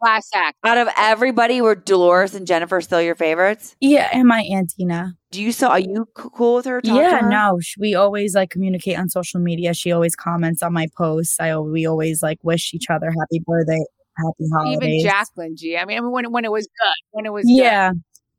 class 0.01 0.29
act. 0.33 0.57
Out 0.63 0.77
of 0.77 0.87
everybody, 0.97 1.61
were 1.61 1.75
Dolores 1.75 2.35
and 2.35 2.45
Jennifer 2.47 2.81
still 2.81 3.01
your 3.01 3.15
favorites? 3.15 3.75
yeah, 3.79 4.09
and 4.13 4.27
my 4.27 4.41
auntie 4.41 4.75
Tina. 4.77 5.16
Do 5.31 5.41
you 5.41 5.51
still 5.51 5.69
are 5.69 5.79
you 5.79 6.07
cool 6.13 6.55
with 6.55 6.65
her? 6.65 6.79
Yeah, 6.83 7.19
her? 7.19 7.29
no, 7.29 7.59
we 7.77 7.95
always 7.95 8.33
like 8.33 8.49
communicate 8.49 8.97
on 8.97 9.09
social 9.09 9.39
media. 9.41 9.73
She 9.73 9.91
always 9.91 10.15
comments 10.15 10.63
on 10.63 10.73
my 10.73 10.87
posts. 10.97 11.37
I 11.39 11.57
we 11.57 11.85
always 11.85 12.23
like 12.23 12.39
wish 12.43 12.73
each 12.73 12.89
other 12.89 13.07
happy 13.07 13.43
birthday, 13.45 13.83
happy 14.17 14.49
holidays. 14.53 14.77
Even 14.83 15.03
Jacqueline 15.03 15.55
G. 15.57 15.77
I 15.77 15.85
mean, 15.85 15.97
I 15.97 16.01
mean, 16.01 16.11
when 16.11 16.31
when 16.31 16.45
it 16.45 16.51
was 16.51 16.65
good, 16.65 17.03
when 17.11 17.25
it 17.25 17.33
was 17.33 17.43
good. 17.45 17.51
yeah 17.55 17.91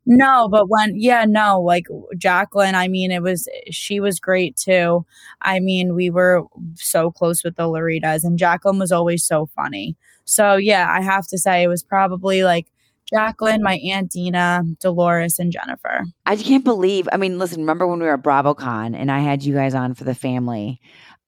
no 0.09 0.49
but 0.49 0.71
when 0.71 0.99
yeah 0.99 1.27
no 1.27 1.61
like 1.61 1.85
jacqueline 2.17 2.75
i 2.75 2.89
mean 2.89 3.11
it 3.11 3.23
was 3.23 3.47
she 3.71 4.01
was 4.01 4.19
great 4.19 4.57
too 4.57 5.05
i 5.43 5.61
mean 5.61 5.95
we 5.95 6.09
were 6.09 6.43
so 6.77 7.11
close 7.11 7.45
with 7.45 7.55
the 7.57 7.65
lauritas 7.65 8.25
and 8.25 8.39
jacqueline 8.39 8.79
was 8.79 8.91
always 8.91 9.23
so 9.23 9.47
funny 9.55 9.95
so 10.25 10.57
yeah 10.57 10.91
i 10.91 11.03
have 11.03 11.27
to 11.27 11.37
say 11.37 11.63
it 11.63 11.69
was 11.69 11.83
probably 11.83 12.43
like 12.43 12.69
jacqueline 13.13 13.63
my 13.63 13.77
aunt 13.85 14.11
dina 14.11 14.63
dolores 14.81 15.39
and 15.39 15.53
jennifer 15.53 16.05
I 16.27 16.37
can't 16.37 16.65
believe. 16.65 17.09
I 17.11 17.17
mean, 17.17 17.39
listen. 17.39 17.61
Remember 17.61 17.87
when 17.87 18.01
we 18.01 18.05
were 18.05 18.15
at 18.15 18.23
BravoCon 18.23 18.95
and 18.95 19.11
I 19.11 19.21
had 19.21 19.43
you 19.43 19.55
guys 19.55 19.75
on 19.75 19.95
for 19.95 20.05
the 20.05 20.15
family, 20.15 20.81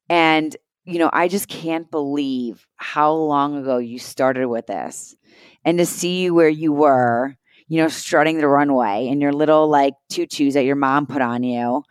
and 0.08 0.54
you 0.84 0.98
know, 0.98 1.10
I 1.12 1.28
just 1.28 1.48
can't 1.48 1.90
believe 1.90 2.66
how 2.76 3.12
long 3.12 3.56
ago 3.56 3.78
you 3.78 3.98
started 3.98 4.46
with 4.46 4.66
this, 4.66 5.16
and 5.64 5.78
to 5.78 5.86
see 5.86 6.22
you 6.22 6.34
where 6.34 6.48
you 6.48 6.72
were, 6.72 7.36
you 7.68 7.80
know, 7.80 7.88
strutting 7.88 8.38
the 8.38 8.48
runway 8.48 9.06
in 9.08 9.20
your 9.20 9.32
little 9.32 9.68
like 9.68 9.94
tutus 10.10 10.54
that 10.54 10.64
your 10.64 10.76
mom 10.76 11.06
put 11.06 11.22
on 11.22 11.42
you, 11.42 11.82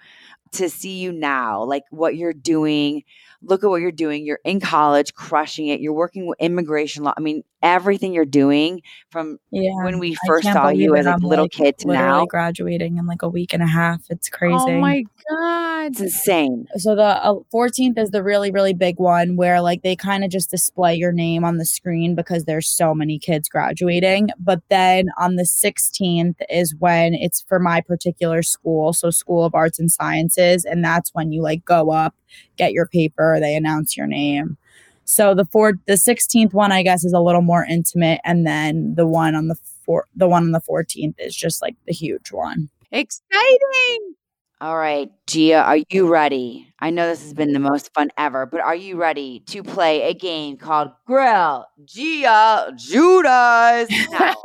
to 0.53 0.69
see 0.69 0.99
you 0.99 1.11
now, 1.11 1.63
like 1.63 1.83
what 1.89 2.15
you're 2.15 2.33
doing. 2.33 3.03
Look 3.41 3.63
at 3.63 3.69
what 3.69 3.81
you're 3.81 3.91
doing. 3.91 4.25
You're 4.25 4.39
in 4.43 4.59
college, 4.59 5.13
crushing 5.13 5.67
it. 5.67 5.79
You're 5.79 5.93
working 5.93 6.27
with 6.27 6.39
immigration 6.39 7.03
law. 7.03 7.13
I 7.17 7.21
mean, 7.21 7.43
everything 7.61 8.13
you're 8.13 8.25
doing 8.25 8.81
from 9.09 9.37
yeah 9.51 9.71
when 9.83 9.99
we 9.99 10.15
first 10.25 10.45
saw 10.51 10.69
you 10.69 10.95
as 10.95 11.05
a 11.05 11.11
I'm, 11.11 11.19
little 11.19 11.45
like, 11.45 11.51
kid 11.51 11.77
to 11.79 11.87
now. 11.87 12.25
graduating 12.25 12.97
in 12.97 13.05
like 13.05 13.21
a 13.21 13.27
week 13.27 13.53
and 13.53 13.61
a 13.61 13.67
half 13.67 14.01
it's 14.09 14.29
crazy 14.29 14.55
Oh 14.57 14.79
my 14.79 15.03
god. 15.29 15.91
It's 15.91 15.99
insane. 16.01 16.67
so 16.77 16.95
the 16.95 17.03
uh, 17.03 17.35
14th 17.53 17.97
is 17.97 18.11
the 18.11 18.23
really 18.23 18.51
really 18.51 18.73
big 18.73 18.97
one 18.97 19.35
where 19.35 19.61
like 19.61 19.81
they 19.81 19.95
kind 19.95 20.23
of 20.23 20.29
just 20.29 20.49
display 20.49 20.95
your 20.95 21.11
name 21.11 21.43
on 21.43 21.57
the 21.57 21.65
screen 21.65 22.15
because 22.15 22.45
there's 22.45 22.67
so 22.67 22.93
many 22.93 23.19
kids 23.19 23.49
graduating 23.49 24.29
but 24.39 24.61
then 24.69 25.09
on 25.17 25.35
the 25.35 25.43
16th 25.43 26.35
is 26.49 26.75
when 26.79 27.13
it's 27.13 27.41
for 27.41 27.59
my 27.59 27.81
particular 27.81 28.41
school 28.41 28.93
so 28.93 29.09
school 29.09 29.43
of 29.43 29.53
arts 29.53 29.79
and 29.79 29.91
sciences 29.91 30.63
and 30.65 30.83
that's 30.83 31.09
when 31.13 31.31
you 31.31 31.41
like 31.41 31.65
go 31.65 31.91
up 31.91 32.15
get 32.57 32.71
your 32.71 32.87
paper 32.87 33.39
they 33.39 33.55
announce 33.55 33.95
your 33.95 34.07
name 34.07 34.57
so 35.05 35.33
the 35.33 35.45
fourth 35.45 35.75
the 35.87 35.93
16th 35.93 36.53
one 36.53 36.71
i 36.71 36.83
guess 36.83 37.03
is 37.03 37.13
a 37.13 37.19
little 37.19 37.41
more 37.41 37.65
intimate 37.65 38.19
and 38.23 38.45
then 38.45 38.95
the 38.95 39.07
one 39.07 39.35
on 39.35 39.47
the 39.47 39.55
four, 39.89 40.05
the 40.15 40.27
one 40.27 40.43
on 40.43 40.51
the 40.51 40.61
14th 40.61 41.15
is 41.17 41.35
just 41.35 41.63
like 41.63 41.75
the 41.87 41.93
huge 41.93 42.31
one. 42.31 42.69
Exciting. 42.91 44.13
All 44.61 44.77
right, 44.77 45.09
Gia, 45.25 45.63
are 45.63 45.79
you 45.89 46.07
ready? 46.07 46.71
I 46.79 46.91
know 46.91 47.07
this 47.07 47.23
has 47.23 47.33
been 47.33 47.53
the 47.53 47.59
most 47.59 47.91
fun 47.93 48.11
ever, 48.17 48.45
but 48.45 48.59
are 48.59 48.75
you 48.75 48.97
ready 48.97 49.39
to 49.47 49.63
play 49.63 50.03
a 50.03 50.13
game 50.13 50.57
called 50.57 50.91
Grill 51.07 51.65
Gia 51.85 52.71
Giudice? 52.75 53.89
Now, 54.11 54.35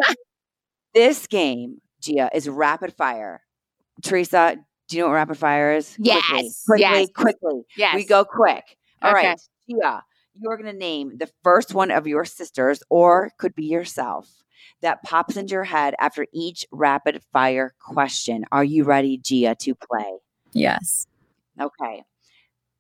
this 0.95 1.26
game, 1.26 1.82
Gia, 2.01 2.30
is 2.32 2.49
rapid 2.49 2.95
fire. 2.95 3.43
Teresa, 4.03 4.57
do 4.95 4.99
you 4.99 5.03
know 5.03 5.09
what 5.09 5.14
rapid 5.16 5.36
fire 5.36 5.72
is? 5.72 5.97
Yes, 5.99 6.22
Quickly, 6.28 6.53
quickly, 6.64 6.80
yes. 6.80 7.09
quickly. 7.16 7.61
Yes. 7.76 7.95
We 7.97 8.05
go 8.05 8.24
quick. 8.24 8.62
All 9.03 9.12
right, 9.12 9.36
Okay. 9.68 9.80
Gia, 9.82 10.03
you're 10.34 10.57
going 10.57 10.72
to 10.72 10.78
name 10.78 11.18
the 11.18 11.28
first 11.42 11.74
one 11.74 11.90
of 11.90 12.07
your 12.07 12.24
sisters, 12.24 12.80
or 12.90 13.30
could 13.38 13.57
be 13.57 13.64
yourself, 13.64 14.28
that 14.82 15.03
pops 15.03 15.36
into 15.36 15.51
your 15.53 15.64
head 15.64 15.95
after 15.99 16.26
each 16.32 16.64
rapid 16.70 17.20
fire 17.32 17.74
question. 17.80 18.45
Are 18.53 18.62
you 18.62 18.84
ready, 18.84 19.18
Gia, 19.18 19.57
to 19.57 19.74
play? 19.74 20.18
Yes. 20.53 21.09
Okay. 21.61 22.05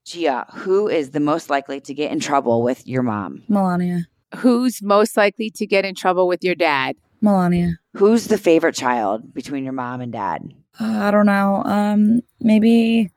Gia, 0.06 0.46
who 0.52 0.86
is 0.86 1.10
the 1.10 1.20
most 1.20 1.50
likely 1.50 1.80
to 1.80 1.94
get 1.94 2.12
in 2.12 2.20
trouble 2.20 2.62
with 2.62 2.86
your 2.86 3.02
mom? 3.02 3.42
Milania. 3.50 4.04
Who's 4.36 4.82
most 4.82 5.16
likely 5.16 5.50
to 5.50 5.66
get 5.66 5.84
in 5.84 5.96
trouble 5.96 6.28
with 6.28 6.44
your 6.44 6.54
dad? 6.54 6.94
Milania. 7.22 7.72
Who's 7.96 8.26
the 8.26 8.38
favorite 8.38 8.74
child 8.74 9.34
between 9.34 9.64
your 9.64 9.72
mom 9.72 10.00
and 10.00 10.12
dad? 10.12 10.52
Uh, 10.80 10.98
I 11.04 11.10
don't 11.10 11.26
know. 11.26 11.62
Um, 11.64 12.20
maybe 12.40 13.10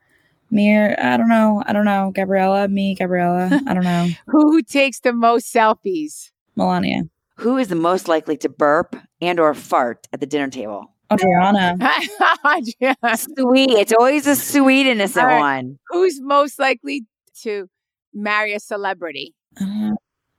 me 0.50 0.74
or 0.76 0.94
I 0.98 1.16
don't 1.16 1.28
know. 1.28 1.62
I 1.66 1.72
don't 1.72 1.84
know. 1.84 2.12
Gabriella, 2.14 2.68
me, 2.68 2.94
Gabriella. 2.94 3.60
I 3.66 3.74
don't 3.74 3.84
know. 3.84 4.08
Who 4.26 4.62
takes 4.62 5.00
the 5.00 5.12
most 5.12 5.52
selfies? 5.52 6.30
Milania. 6.56 7.08
Who 7.36 7.56
is 7.56 7.68
the 7.68 7.74
most 7.76 8.08
likely 8.08 8.36
to 8.38 8.48
burp 8.48 8.96
and 9.20 9.38
or 9.38 9.54
fart 9.54 10.08
at 10.12 10.20
the 10.20 10.26
dinner 10.26 10.48
table? 10.48 10.92
Audriana. 11.10 11.76
Audriana. 12.44 13.18
Sweet. 13.38 13.70
It's 13.70 13.92
always 13.92 14.26
a 14.26 14.36
sweet 14.36 14.86
innocent 14.86 15.24
All 15.24 15.30
right. 15.32 15.38
one. 15.38 15.78
Who's 15.88 16.20
most 16.20 16.58
likely 16.58 17.06
to 17.42 17.68
marry 18.12 18.54
a 18.54 18.60
celebrity? 18.60 19.34
Uh, 19.60 19.92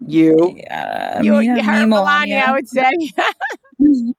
You. 0.05 0.55
yeah, 0.57 1.21
you, 1.21 1.31
me, 1.33 1.45
you 1.45 1.53
me, 1.55 1.61
heard 1.61 1.87
Milania, 1.87 2.43
I 2.43 2.51
would 2.51 2.67
say. 2.67 2.91
Who 3.79 4.13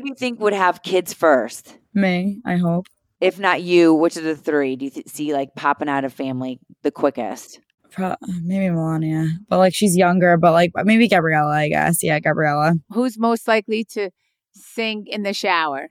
do 0.00 0.08
you 0.08 0.14
think 0.14 0.40
would 0.40 0.52
have 0.52 0.82
kids 0.82 1.12
first? 1.12 1.76
Me, 1.94 2.40
I 2.44 2.56
hope. 2.56 2.86
If 3.20 3.38
not 3.38 3.62
you, 3.62 3.92
which 3.94 4.16
of 4.16 4.24
the 4.24 4.36
three 4.36 4.76
do 4.76 4.86
you 4.86 4.90
th- 4.90 5.08
see 5.08 5.32
like 5.34 5.54
popping 5.54 5.88
out 5.88 6.04
of 6.04 6.12
family 6.12 6.58
the 6.82 6.90
quickest? 6.90 7.60
Pro- 7.90 8.16
maybe 8.42 8.72
Milania, 8.74 9.28
but 9.48 9.58
like 9.58 9.74
she's 9.74 9.96
younger. 9.96 10.36
But 10.36 10.52
like 10.52 10.72
maybe 10.84 11.08
Gabriella, 11.08 11.50
I 11.50 11.68
guess. 11.68 12.02
Yeah, 12.02 12.18
Gabriella. 12.20 12.74
Who's 12.90 13.18
most 13.18 13.46
likely 13.48 13.84
to 13.92 14.10
sing 14.52 15.06
in 15.06 15.22
the 15.22 15.34
shower? 15.34 15.88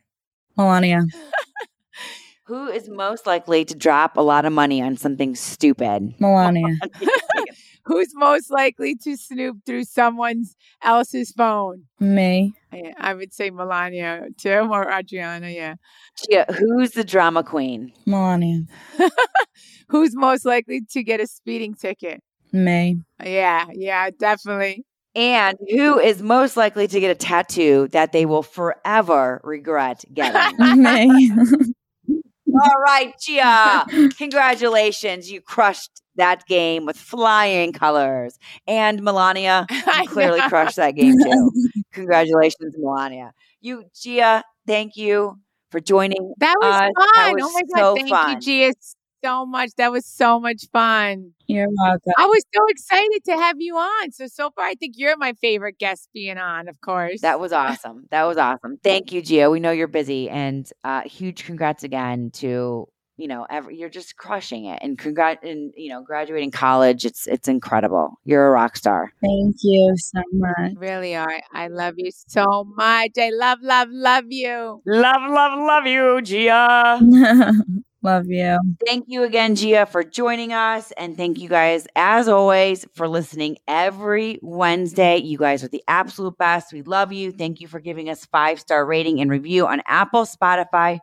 Milania. 0.57 1.03
Who 2.45 2.67
is 2.67 2.89
most 2.89 3.27
likely 3.27 3.63
to 3.65 3.75
drop 3.75 4.17
a 4.17 4.21
lot 4.21 4.43
of 4.43 4.51
money 4.51 4.81
on 4.81 4.97
something 4.97 5.35
stupid? 5.35 6.15
Milania. 6.19 6.77
Who's 7.89 8.13
most 8.13 8.51
likely 8.51 8.95
to 9.03 9.17
snoop 9.17 9.57
through 9.65 9.85
someone's 9.85 10.55
else's 10.83 11.31
phone? 11.31 11.85
Me. 11.99 12.53
I, 12.71 12.93
I 12.99 13.13
would 13.15 13.33
say 13.33 13.49
Milania 13.49 14.27
too, 14.37 14.69
or 14.71 14.85
Audriana. 14.85 15.51
Yeah. 15.51 15.73
Gia, 16.29 16.45
who's 16.53 16.91
the 16.91 17.03
drama 17.03 17.43
queen? 17.43 17.91
Milania. 18.07 18.67
Who's 19.89 20.15
most 20.15 20.45
likely 20.45 20.81
to 20.91 21.01
get 21.01 21.19
a 21.19 21.25
speeding 21.25 21.73
ticket? 21.73 22.21
Me. 22.51 22.99
Yeah, 23.23 23.65
yeah, 23.73 24.11
definitely. 24.11 24.85
And 25.15 25.57
who 25.71 25.97
is 25.97 26.21
most 26.21 26.55
likely 26.55 26.87
to 26.87 26.99
get 26.99 27.09
a 27.09 27.15
tattoo 27.15 27.87
that 27.91 28.11
they 28.11 28.27
will 28.27 28.43
forever 28.43 29.41
regret 29.43 30.05
getting? 30.13 30.57
Me. 30.83 31.31
All 32.53 32.81
right, 32.83 33.13
Gia. 33.19 33.85
Congratulations. 34.17 35.31
You 35.31 35.41
crushed 35.41 36.01
that 36.19 36.45
game 36.45 36.85
with 36.85 36.97
flying 36.97 37.73
colors. 37.73 38.37
And 38.67 39.01
Milania, 39.01 39.65
you 40.01 40.07
clearly 40.07 40.41
crushed 40.41 40.77
that 40.77 40.91
game 40.91 41.15
too. 41.21 41.51
Congratulations, 41.93 42.75
Milania. 42.77 43.31
You, 43.61 43.83
Gia, 43.99 44.43
thank 44.67 44.95
you 44.95 45.37
for 45.71 45.79
joining. 45.79 46.33
That 46.37 46.55
was 46.61 46.73
us. 46.73 46.79
fun. 46.79 47.09
That 47.15 47.33
was 47.33 47.43
oh 47.43 47.51
my 47.51 47.61
so 47.67 47.75
god, 47.75 47.95
thank 47.95 48.09
fun. 48.09 48.41
you, 48.41 48.71
Gia, 48.71 48.79
so 49.23 49.45
much. 49.45 49.71
That 49.77 49.91
was 49.91 50.05
so 50.05 50.39
much 50.39 50.65
fun. 50.71 51.31
You're 51.47 51.67
welcome. 51.77 52.13
I 52.17 52.25
was 52.25 52.43
so 52.53 52.61
excited 52.69 53.21
to 53.25 53.31
have 53.33 53.55
you 53.59 53.75
on. 53.75 54.11
So 54.11 54.27
so 54.27 54.51
far, 54.51 54.65
I 54.65 54.75
think 54.75 54.95
you're 54.97 55.17
my 55.17 55.33
favorite 55.33 55.77
guest 55.77 56.09
being 56.13 56.37
on. 56.37 56.67
Of 56.67 56.79
course, 56.81 57.21
That 57.21 57.39
was 57.39 57.51
awesome. 57.51 58.05
That 58.11 58.23
was 58.23 58.37
awesome. 58.37 58.77
Thank 58.83 59.11
you, 59.11 59.21
Gia. 59.21 59.49
We 59.49 59.59
know 59.59 59.71
you're 59.71 59.87
busy, 59.87 60.29
and 60.29 60.69
uh, 60.83 61.01
huge 61.01 61.43
congrats 61.43 61.83
again 61.83 62.31
to 62.35 62.87
you 63.19 63.27
know 63.27 63.45
every, 63.49 63.77
you're 63.77 63.89
just 63.89 64.17
crushing 64.17 64.65
it, 64.65 64.79
and 64.81 64.97
congrat 64.97 65.43
and 65.43 65.73
you 65.75 65.89
know 65.89 66.01
graduating 66.01 66.51
college. 66.51 67.05
It's 67.05 67.27
it's 67.27 67.47
incredible. 67.47 68.19
You're 68.25 68.47
a 68.47 68.51
rock 68.51 68.77
star. 68.77 69.11
Thank 69.21 69.57
you 69.61 69.93
so 69.97 70.21
much. 70.33 70.73
really 70.77 71.15
are. 71.15 71.41
I 71.53 71.67
love 71.67 71.95
you 71.97 72.11
so 72.11 72.63
much. 72.75 73.11
I 73.17 73.29
love, 73.31 73.59
love, 73.61 73.89
love 73.91 74.25
you. 74.29 74.81
Love, 74.85 75.21
love, 75.29 75.59
love 75.59 75.85
you, 75.85 76.21
Gia. 76.21 76.99
Love 78.01 78.27
you. 78.27 78.57
Thank 78.85 79.05
you 79.09 79.23
again, 79.23 79.55
Gia, 79.55 79.85
for 79.85 80.05
joining 80.05 80.53
us. 80.53 80.93
And 80.93 81.17
thank 81.17 81.37
you 81.37 81.49
guys, 81.49 81.85
as 81.97 82.29
always, 82.29 82.85
for 82.93 83.09
listening 83.09 83.57
every 83.67 84.39
Wednesday. 84.41 85.17
You 85.17 85.37
guys 85.37 85.65
are 85.65 85.67
the 85.67 85.83
absolute 85.85 86.37
best. 86.37 86.71
We 86.71 86.81
love 86.81 87.11
you. 87.11 87.33
Thank 87.33 87.59
you 87.59 87.67
for 87.67 87.81
giving 87.81 88.09
us 88.09 88.25
five 88.25 88.59
star 88.59 88.85
rating 88.85 89.19
and 89.19 89.29
review 89.29 89.67
on 89.67 89.81
Apple, 89.85 90.23
Spotify, 90.23 90.99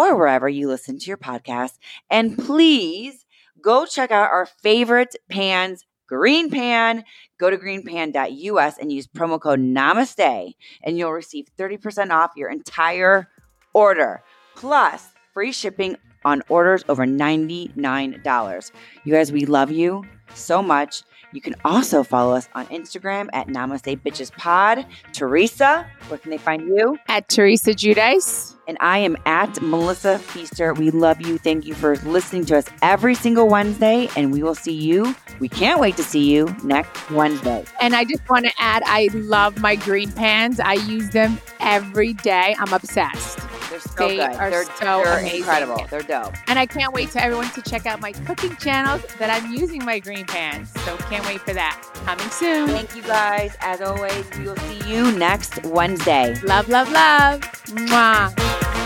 or 0.00 0.16
wherever 0.16 0.48
you 0.48 0.66
listen 0.66 0.98
to 0.98 1.06
your 1.06 1.18
podcast. 1.18 1.78
And 2.08 2.38
please 2.38 3.26
go 3.62 3.84
check 3.84 4.10
out 4.10 4.30
our 4.30 4.46
favorite 4.46 5.14
pans. 5.28 5.84
Green 6.08 6.50
Pan, 6.50 7.04
go 7.38 7.50
to 7.50 7.56
greenpan.us 7.56 8.78
and 8.78 8.90
use 8.90 9.06
promo 9.06 9.40
code 9.40 9.60
NAMASTE, 9.60 10.54
and 10.82 10.98
you'll 10.98 11.12
receive 11.12 11.46
30% 11.56 12.10
off 12.10 12.32
your 12.34 12.50
entire 12.50 13.28
order, 13.74 14.22
plus 14.56 15.06
free 15.32 15.52
shipping 15.52 15.96
on 16.24 16.42
orders 16.48 16.84
over 16.88 17.04
$99. 17.06 18.70
You 19.04 19.12
guys, 19.12 19.32
we 19.32 19.46
love 19.46 19.70
you 19.70 20.04
so 20.34 20.62
much. 20.62 21.02
You 21.32 21.40
can 21.40 21.54
also 21.64 22.02
follow 22.02 22.34
us 22.34 22.48
on 22.54 22.66
Instagram 22.66 23.28
at 23.32 23.46
Namaste 23.46 24.00
Bitches 24.02 24.32
Pod. 24.32 24.84
Teresa, 25.12 25.86
where 26.08 26.18
can 26.18 26.30
they 26.30 26.38
find 26.38 26.62
you? 26.62 26.98
At 27.08 27.28
Teresa 27.28 27.70
Giudice. 27.70 28.56
And 28.66 28.76
I 28.80 28.98
am 28.98 29.16
at 29.26 29.60
Melissa 29.62 30.18
Pfister. 30.18 30.74
We 30.74 30.90
love 30.90 31.20
you. 31.20 31.38
Thank 31.38 31.66
you 31.66 31.74
for 31.74 31.96
listening 31.98 32.46
to 32.46 32.58
us 32.58 32.66
every 32.82 33.14
single 33.14 33.48
Wednesday, 33.48 34.08
and 34.16 34.32
we 34.32 34.42
will 34.42 34.54
see 34.54 34.74
you. 34.74 35.14
We 35.38 35.48
can't 35.48 35.80
wait 35.80 35.96
to 35.96 36.02
see 36.02 36.32
you 36.32 36.54
next 36.62 37.10
Wednesday. 37.10 37.64
And 37.80 37.94
I 37.94 38.04
just 38.04 38.28
want 38.28 38.46
to 38.46 38.52
add, 38.58 38.82
I 38.86 39.08
love 39.12 39.58
my 39.58 39.76
green 39.76 40.12
pans. 40.12 40.60
I 40.60 40.74
use 40.74 41.10
them 41.10 41.38
every 41.60 42.12
day. 42.14 42.54
I'm 42.58 42.72
obsessed. 42.72 43.38
They're 43.80 43.96
so 43.96 44.08
They 44.08 44.16
good. 44.16 44.36
are 44.36 44.50
they're 44.50 44.64
so 44.64 45.02
they're 45.04 45.18
amazing. 45.18 45.38
incredible. 45.38 45.86
They're 45.90 46.02
dope. 46.02 46.34
And 46.48 46.58
I 46.58 46.66
can't 46.66 46.92
wait 46.92 47.10
to 47.12 47.22
everyone 47.22 47.48
to 47.50 47.62
check 47.62 47.86
out 47.86 48.00
my 48.00 48.12
cooking 48.12 48.56
channels 48.56 49.02
that 49.18 49.30
I'm 49.30 49.52
using 49.52 49.84
my 49.84 49.98
green 49.98 50.26
pans. 50.26 50.70
So 50.84 50.96
can't 51.08 51.26
wait 51.26 51.40
for 51.40 51.52
that. 51.54 51.80
Coming 52.04 52.30
soon. 52.30 52.68
Thank 52.68 52.94
you 52.96 53.02
guys. 53.02 53.56
As 53.60 53.80
always, 53.80 54.24
we 54.38 54.44
will 54.44 54.56
see 54.56 54.80
you 54.90 55.12
next 55.12 55.62
Wednesday. 55.64 56.34
Love, 56.42 56.68
love, 56.68 56.90
love. 56.90 57.40
Mwah. 57.66 58.79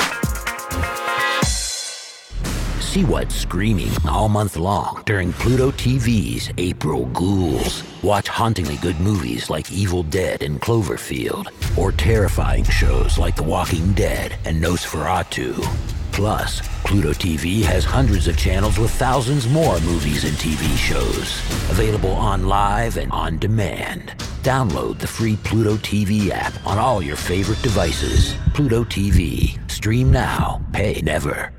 See 2.95 3.05
what's 3.05 3.35
screaming 3.35 3.91
all 4.09 4.29
month 4.29 4.57
long 4.57 5.03
during 5.05 5.33
Pluto 5.33 5.73
TV's 5.73 6.53
April 6.59 7.07
Ghouls. 7.07 7.83
Watch 8.05 8.29
hauntingly 8.29 8.77
good 8.77 9.01
movies 9.01 9.51
like 9.51 9.73
Evil 9.73 10.05
Dead 10.05 10.45
and 10.45 10.61
Cloverfield, 10.61 11.49
or 11.77 11.91
terrifying 11.91 12.63
shows 12.63 13.19
like 13.19 13.35
The 13.35 13.43
Walking 13.43 13.95
Dead 13.95 14.39
and 14.45 14.63
Nosferatu. 14.63 15.61
Plus, 16.13 16.63
Pluto 16.85 17.11
TV 17.11 17.65
has 17.65 17.85
hundreds 17.85 18.29
of 18.29 18.39
channels 18.39 18.79
with 18.79 18.93
thousands 18.93 19.49
more 19.49 19.81
movies 19.81 20.23
and 20.23 20.35
TV 20.35 20.77
shows. 20.77 21.41
Available 21.73 22.13
on 22.13 22.47
live 22.47 22.97
and 22.97 23.11
on 23.11 23.39
demand. 23.39 24.13
Download 24.45 25.01
the 25.01 25.09
free 25.09 25.35
Pluto 25.43 25.75
TV 25.79 26.31
app 26.31 26.65
on 26.65 26.79
all 26.79 27.03
your 27.03 27.17
favorite 27.17 27.61
devices. 27.61 28.37
Pluto 28.55 28.85
TV. 28.85 29.59
Stream 29.69 30.13
now, 30.13 30.63
pay 30.73 31.01
never. 31.03 31.51